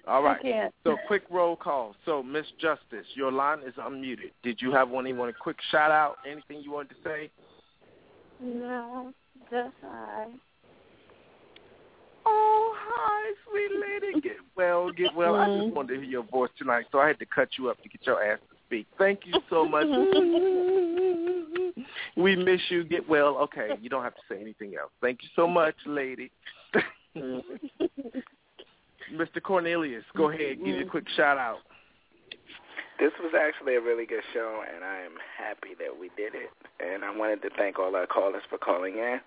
All 0.07 0.23
right. 0.23 0.39
So 0.85 0.97
quick 1.07 1.23
roll 1.31 1.57
call. 1.57 1.95
So 2.05 2.23
Miss 2.23 2.45
Justice, 2.61 3.07
your 3.15 3.33
line 3.33 3.61
is 3.67 3.73
unmuted. 3.75 4.33
Did 4.43 4.61
you 4.61 4.71
have 4.73 4.91
one? 4.91 5.07
You 5.07 5.17
want 5.17 5.31
a 5.31 5.39
quick 5.39 5.57
shout 5.71 5.91
out? 5.91 6.17
Anything 6.31 6.61
you 6.63 6.73
wanted 6.73 6.91
to 6.91 6.97
say? 7.03 7.31
No, 8.41 9.15
just 9.51 9.73
I. 9.83 10.27
Oh, 12.27 12.75
hi, 12.77 13.33
sweet 13.49 13.71
lady. 13.81 14.21
Get 14.21 14.37
well, 14.57 14.93
get 14.93 15.15
well. 15.15 15.37
I 15.37 15.61
just 15.61 15.75
wanted 15.75 15.95
to 15.95 16.01
hear 16.01 16.11
your 16.11 16.25
voice 16.25 16.51
tonight, 16.59 16.87
so 16.91 16.99
I 16.99 17.07
had 17.09 17.19
to 17.19 17.27
cut 17.27 17.49
you 17.59 17.71
up 17.71 17.83
to 17.83 17.89
get 17.89 18.07
your 18.07 18.23
ass 18.23 18.39
to 18.51 18.57
speak. 18.67 18.87
Thank 18.99 19.21
you 19.25 19.41
so 19.51 19.67
much. 19.67 19.87
we 22.17 22.37
miss 22.37 22.61
you. 22.69 22.85
Get 22.85 23.09
well. 23.09 23.37
Okay, 23.39 23.71
you 23.81 23.89
don't 23.89 24.03
have 24.03 24.15
to 24.15 24.23
say 24.29 24.41
anything 24.41 24.75
else. 24.81 24.91
Thank 25.01 25.23
you 25.23 25.29
so 25.37 25.47
much, 25.47 25.77
lady. 25.87 26.31
Mr. 29.13 29.43
Cornelius, 29.43 30.05
go 30.17 30.31
ahead. 30.31 30.59
Give 30.59 30.67
you 30.67 30.75
a 30.75 30.79
mm-hmm. 30.81 30.89
quick 30.91 31.09
shout 31.17 31.39
out. 31.39 31.59
This 33.01 33.13
was 33.21 33.33
actually 33.39 33.75
a 33.75 33.81
really 33.81 34.07
good 34.07 34.23
show, 34.33 34.63
and 34.73 34.85
I 34.85 35.01
am 35.01 35.13
happy 35.37 35.75
that 35.79 35.99
we 35.99 36.11
did 36.17 36.35
it. 36.35 36.51
And 36.81 37.05
I 37.05 37.17
wanted 37.17 37.43
to 37.43 37.51
thank 37.57 37.79
all 37.79 37.95
our 37.97 38.07
callers 38.07 38.43
for 38.49 38.57
calling 38.57 38.95
in, 38.95 39.21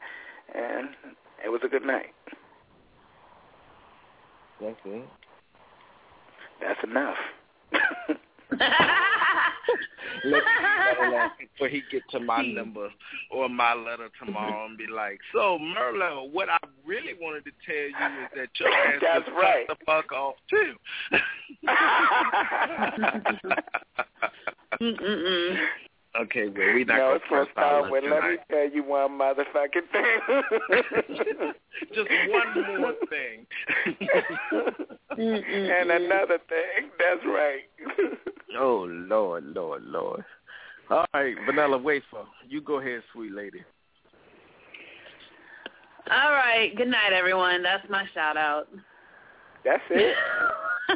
and 0.55 0.89
it 1.43 1.49
was 1.49 1.61
a 1.65 1.67
good 1.67 1.85
night. 1.85 2.13
That's 4.61 4.77
it. 4.85 5.05
That's 6.61 6.79
enough. 6.83 7.17
Let 10.25 10.33
me 10.33 10.39
settle 10.95 11.11
that 11.11 11.31
before 11.53 11.69
he 11.69 11.81
get 11.91 12.03
to 12.11 12.19
my 12.19 12.43
hmm. 12.43 12.55
number 12.55 12.89
or 13.31 13.49
my 13.49 13.73
letter 13.73 14.09
tomorrow 14.23 14.65
and 14.65 14.77
be 14.77 14.87
like, 14.87 15.19
so 15.33 15.57
Merlo, 15.59 16.29
what 16.31 16.49
I 16.49 16.57
really 16.85 17.13
wanted 17.19 17.45
to 17.45 17.51
tell 17.65 17.75
you 17.75 17.89
is 18.23 18.29
that 18.35 18.49
your 18.59 18.69
ass 18.73 19.01
That's 19.01 19.25
just 19.25 19.37
right. 19.37 19.67
the 19.67 19.75
fuck 19.85 20.11
off 20.11 20.35
too. 20.49 20.75
Mm-mm-mm. 24.81 25.57
okay, 26.21 26.47
well 26.49 26.73
we 26.75 26.83
not 26.83 26.97
no, 26.97 27.03
gonna 27.03 27.15
it's 27.15 27.25
gonna 27.29 27.45
start 27.51 27.91
with. 27.91 28.03
luck 28.03 28.21
Let 28.21 28.31
me 28.31 28.37
tell 28.49 28.69
you 28.69 28.83
one 28.83 29.11
motherfucking 29.11 29.87
thing. 29.91 30.19
Just 31.93 32.09
one 32.29 32.81
more 32.81 32.93
thing. 33.09 33.45
and 35.17 35.91
another 35.91 36.39
thing. 36.49 36.89
That's 36.99 37.25
right. 37.25 37.63
Oh 38.57 38.87
Lord, 38.89 39.45
Lord, 39.45 39.83
Lord. 39.83 40.23
All 40.89 41.05
right, 41.13 41.35
Vanilla 41.45 41.77
Wafer, 41.77 42.25
you 42.47 42.61
go 42.61 42.79
ahead, 42.79 43.01
sweet 43.13 43.33
lady. 43.33 43.61
All 46.09 46.31
right. 46.31 46.73
Good 46.77 46.87
night, 46.87 47.11
everyone. 47.11 47.61
That's 47.61 47.87
my 47.89 48.05
shout 48.13 48.37
out. 48.37 48.69
That's 49.65 49.83
it. 49.89 50.15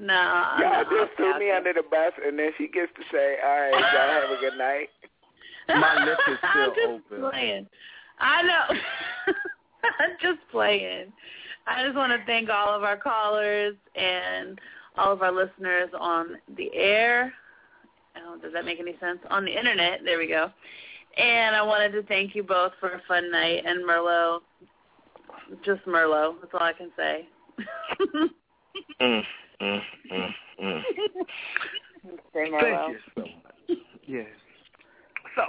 no. 0.00 0.54
Y'all 0.58 0.84
no, 0.84 0.90
just 0.90 1.16
threw 1.16 1.38
me 1.38 1.46
okay. 1.46 1.56
under 1.56 1.72
the 1.72 1.82
bus, 1.88 2.12
and 2.26 2.36
then 2.36 2.50
she 2.58 2.66
gets 2.66 2.90
to 2.96 3.02
say, 3.12 3.36
"All 3.44 3.60
right, 3.60 3.70
y'all 3.70 4.20
have 4.20 4.30
a 4.36 4.40
good 4.40 4.58
night." 4.58 4.88
My 5.68 6.04
lip 6.04 6.18
is 6.28 6.38
still 6.38 6.50
I'm 6.50 6.70
just 6.70 6.88
open. 6.88 7.30
Playing. 7.30 7.66
I 8.18 8.42
know. 8.42 8.64
I'm 10.00 10.16
just 10.20 10.40
playing. 10.50 11.12
I 11.68 11.84
just 11.84 11.94
want 11.94 12.10
to 12.10 12.18
thank 12.26 12.50
all 12.50 12.74
of 12.74 12.82
our 12.82 12.96
callers 12.96 13.76
and 13.94 14.58
all 15.00 15.12
of 15.12 15.22
our 15.22 15.32
listeners 15.32 15.88
on 15.98 16.36
the 16.56 16.70
air. 16.74 17.32
Oh, 18.16 18.36
does 18.40 18.52
that 18.52 18.64
make 18.64 18.78
any 18.78 18.96
sense? 19.00 19.18
On 19.30 19.44
the 19.44 19.56
internet. 19.56 20.00
There 20.04 20.18
we 20.18 20.28
go. 20.28 20.50
And 21.16 21.56
I 21.56 21.62
wanted 21.62 21.92
to 21.92 22.02
thank 22.04 22.34
you 22.34 22.42
both 22.42 22.72
for 22.78 22.90
a 22.90 23.02
fun 23.08 23.30
night. 23.30 23.64
And 23.64 23.84
Merlo, 23.84 24.40
just 25.64 25.84
Merlo. 25.86 26.34
That's 26.40 26.54
all 26.54 26.62
I 26.62 26.72
can 26.72 26.90
say. 26.96 27.28
Mm, 29.00 29.22
mm, 29.60 29.80
mm, 30.12 30.28
mm. 30.62 30.82
Say 32.32 32.50
Merlo. 32.50 32.60
Thank 32.60 32.92
you 32.92 32.98
so 33.14 33.20
much. 33.22 33.78
Yes. 34.06 34.26
So, 35.34 35.42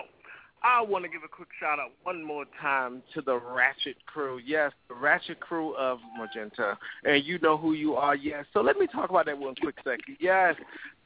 I 0.63 0.81
want 0.81 1.03
to 1.05 1.09
give 1.09 1.23
a 1.23 1.27
quick 1.27 1.49
shout 1.59 1.79
out 1.79 1.91
one 2.03 2.23
more 2.23 2.45
time 2.61 3.01
to 3.15 3.21
the 3.21 3.35
Ratchet 3.37 3.97
crew. 4.05 4.39
Yes, 4.45 4.71
the 4.89 4.95
Ratchet 4.95 5.39
crew 5.39 5.75
of 5.75 5.99
Magenta. 6.17 6.77
And 7.03 7.25
you 7.25 7.39
know 7.39 7.57
who 7.57 7.73
you 7.73 7.95
are, 7.95 8.15
yes. 8.15 8.45
So 8.53 8.61
let 8.61 8.77
me 8.77 8.85
talk 8.85 9.09
about 9.09 9.25
that 9.25 9.37
one 9.37 9.55
quick 9.55 9.75
second. 9.83 10.17
Yes, 10.19 10.55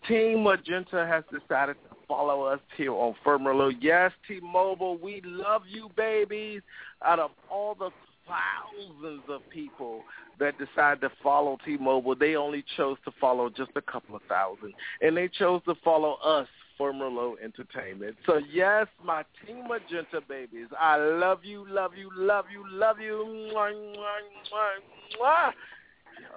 Team 0.07 0.43
Magenta 0.43 1.05
has 1.05 1.23
decided 1.31 1.77
to 1.89 1.95
follow 2.07 2.43
us 2.43 2.59
here 2.75 2.91
on 2.91 3.15
Firmerlo. 3.25 3.71
Yes, 3.79 4.11
T-Mobile, 4.27 4.97
we 4.97 5.21
love 5.23 5.63
you, 5.67 5.89
babies. 5.95 6.61
Out 7.03 7.19
of 7.19 7.31
all 7.49 7.75
the 7.75 7.89
thousands 8.27 9.23
of 9.29 9.41
people 9.49 10.01
that 10.39 10.55
decide 10.57 10.99
to 11.01 11.09
follow 11.23 11.57
T-Mobile, 11.65 12.15
they 12.15 12.35
only 12.35 12.63
chose 12.75 12.97
to 13.05 13.11
follow 13.21 13.49
just 13.49 13.71
a 13.75 13.81
couple 13.81 14.15
of 14.15 14.21
thousand. 14.23 14.73
And 15.01 15.15
they 15.15 15.29
chose 15.29 15.61
to 15.65 15.75
follow 15.83 16.15
us, 16.15 16.47
Merlot 16.79 17.35
Entertainment. 17.43 18.15
So 18.25 18.39
yes, 18.51 18.87
my 19.03 19.23
Team 19.45 19.67
Magenta 19.67 20.21
babies, 20.27 20.67
I 20.79 20.97
love 20.97 21.39
you, 21.43 21.65
love 21.69 21.91
you, 21.97 22.09
love 22.15 22.45
you, 22.51 22.63
love 22.69 22.99
you. 22.99 23.25
Mwah, 23.53 23.71
mwah, 23.71 24.21
mwah, 24.51 24.79
mwah. 25.19 25.51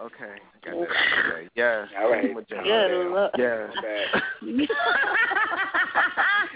Okay, 0.00 0.36
got 0.70 0.80
that 0.80 1.28
out 1.28 1.38
of. 1.40 1.48
Yes, 1.54 1.88
All 1.98 2.10
right. 2.10 2.48
Good 2.48 3.12
luck. 3.12 3.32
Yes. 3.38 3.70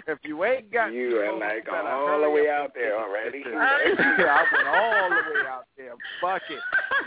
If 0.06 0.18
you 0.24 0.44
ain't 0.44 0.72
got 0.72 0.92
You 0.92 1.16
are 1.18 1.38
like 1.38 1.64
better 1.64 1.88
all 1.88 2.20
the 2.20 2.30
way 2.30 2.48
out 2.48 2.72
there 2.74 2.98
already. 2.98 3.44
I 3.46 4.44
went 4.52 4.68
all 4.68 5.10
the 5.10 5.16
way 5.16 5.46
out 5.48 5.64
there. 5.76 5.92
Fuck 6.20 6.42
it. 6.50 6.58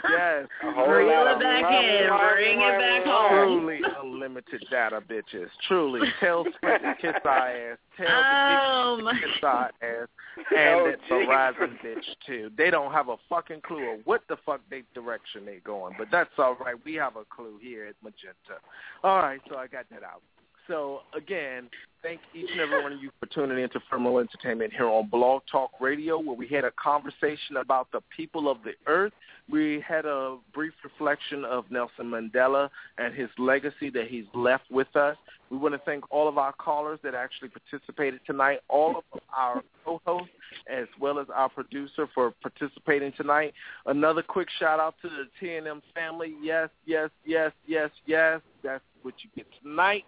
Yes. 0.09 0.47
A 0.63 0.71
whole 0.71 0.89
Reel 0.89 1.07
lot 1.09 1.35
it 1.35 1.39
back 1.41 1.83
in. 1.83 2.07
Bring 2.33 2.61
it 2.61 2.79
back 2.79 3.05
home. 3.05 3.61
Truly 3.61 3.81
unlimited 4.01 4.65
data, 4.71 5.01
bitches. 5.01 5.49
Truly. 5.67 6.07
Tell 6.19 6.45
Sprint 6.55 6.83
to 6.83 6.95
kiss 7.01 7.15
our 7.25 7.49
ass. 7.49 7.77
Tell 7.97 8.07
Oh, 8.09 8.97
the 9.03 9.11
kiss 9.19 9.43
our 9.43 9.71
ass. 9.81 10.01
Um. 10.01 10.07
And 10.51 10.51
Oh, 10.51 10.91
that. 10.91 10.99
Verizon 11.09 11.79
bitch, 11.81 12.03
too. 12.27 12.51
They 12.57 12.69
don't 12.69 12.91
have 12.91 13.07
a 13.07 13.15
fucking 13.29 13.61
clue 13.61 13.91
of 13.91 13.99
what 14.03 14.21
the 14.27 14.35
fuck 14.45 14.59
they 14.69 14.83
direction 14.93 15.45
they 15.45 15.59
going. 15.63 15.95
But 15.97 16.09
that's 16.11 16.29
all 16.37 16.55
right. 16.55 16.75
We 16.83 16.94
have 16.99 17.15
a 17.15 17.25
clue 17.25 17.59
here 17.61 17.85
at 17.85 17.95
Magenta. 18.03 18.61
All 19.03 19.17
right, 19.17 19.41
so 19.49 19.57
I 19.57 19.67
got 19.67 19.89
that 19.89 20.03
out. 20.03 20.21
So, 20.67 21.01
again, 21.15 21.69
thank 22.01 22.19
each 22.33 22.49
and 22.51 22.59
every 22.59 22.81
one 22.81 22.91
of 22.91 23.01
you 23.01 23.11
for 23.19 23.27
tuning 23.27 23.63
in 23.63 23.69
to 23.69 23.79
Firmo 23.91 24.19
Entertainment 24.19 24.73
here 24.73 24.87
on 24.87 25.07
Blog 25.09 25.43
Talk 25.51 25.71
Radio, 25.79 26.19
where 26.19 26.35
we 26.35 26.47
had 26.47 26.63
a 26.63 26.71
conversation 26.71 27.57
about 27.59 27.91
the 27.91 28.01
people 28.15 28.49
of 28.49 28.57
the 28.63 28.71
earth. 28.87 29.13
We 29.49 29.83
had 29.87 30.05
a 30.05 30.37
brief 30.53 30.73
reflection 30.83 31.45
of 31.45 31.65
Nelson 31.69 32.05
Mandela 32.05 32.69
and 32.97 33.13
his 33.13 33.29
legacy 33.37 33.91
that 33.91 34.07
he's 34.07 34.25
left 34.33 34.63
with 34.71 34.95
us. 34.95 35.17
We 35.51 35.57
want 35.57 35.75
to 35.75 35.81
thank 35.85 36.11
all 36.11 36.27
of 36.27 36.39
our 36.39 36.53
callers 36.53 36.99
that 37.03 37.13
actually 37.13 37.49
participated 37.49 38.21
tonight, 38.25 38.61
all 38.67 38.97
of 38.97 39.21
our 39.35 39.61
co-hosts, 39.83 40.33
as 40.67 40.87
well 40.99 41.19
as 41.19 41.27
our 41.33 41.49
producer 41.49 42.07
for 42.15 42.33
participating 42.41 43.13
tonight. 43.15 43.53
Another 43.85 44.23
quick 44.23 44.47
shout-out 44.59 44.95
to 45.03 45.09
the 45.09 45.25
T&M 45.39 45.81
family. 45.93 46.33
Yes, 46.41 46.69
yes, 46.87 47.11
yes, 47.23 47.51
yes, 47.67 47.91
yes. 48.07 48.41
That's 48.63 48.83
what 49.03 49.13
you 49.21 49.29
get 49.35 49.45
tonight 49.61 50.05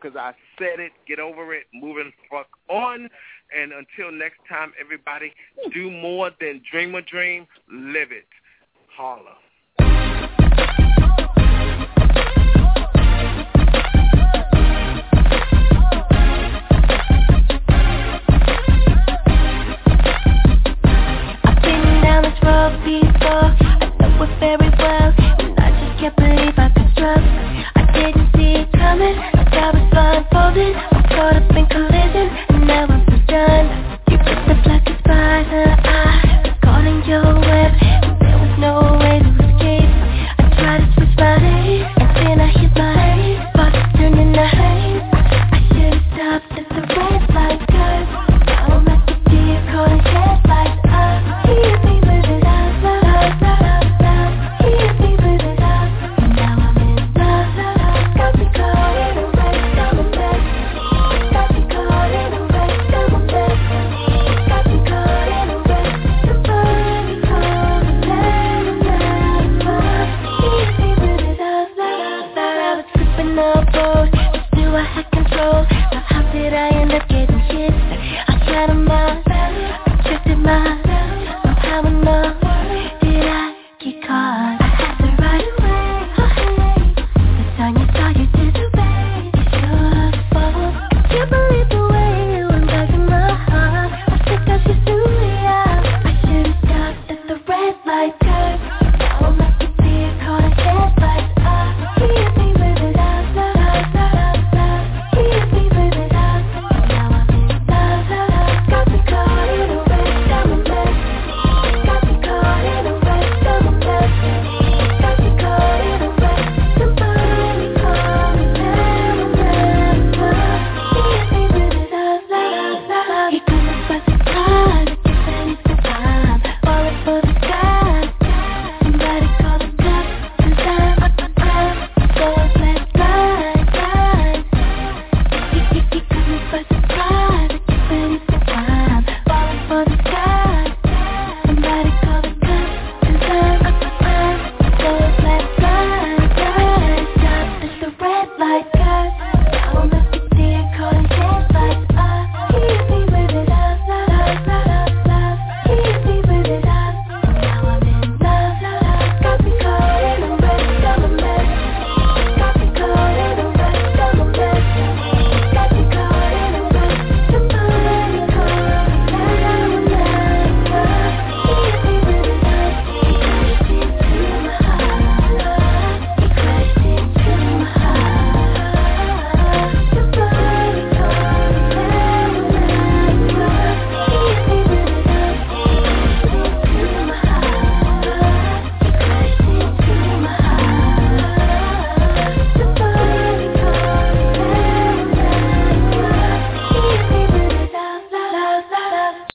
because 0.00 0.16
I 0.16 0.32
said 0.58 0.80
it. 0.80 0.92
Get 1.06 1.18
over 1.18 1.54
it. 1.54 1.64
Moving 1.72 2.12
fuck 2.30 2.48
on. 2.68 3.08
And 3.56 3.72
until 3.72 4.10
next 4.12 4.38
time, 4.48 4.72
everybody, 4.80 5.32
do 5.72 5.90
more 5.90 6.30
than 6.40 6.62
dream 6.70 6.94
a 6.94 7.02
dream. 7.02 7.46
Live 7.70 8.10
it. 8.10 8.26
Holla. 8.96 9.36
I've 21.46 21.62
down 22.02 22.22
this 22.22 22.42
road 22.42 23.13
unfolding 30.34 30.74
Caught 31.10 31.36
up 31.36 31.56
in 31.56 31.66
collision 31.66 32.28
And 32.48 32.66
now 32.66 32.86
I'm 32.86 33.04
so 33.06 33.16
done. 33.26 33.98
You 34.10 34.16
just 34.18 34.50
a 34.50 34.62
flash 34.62 35.02
by 35.04 35.46
the 35.50 35.88
eye 35.88 36.33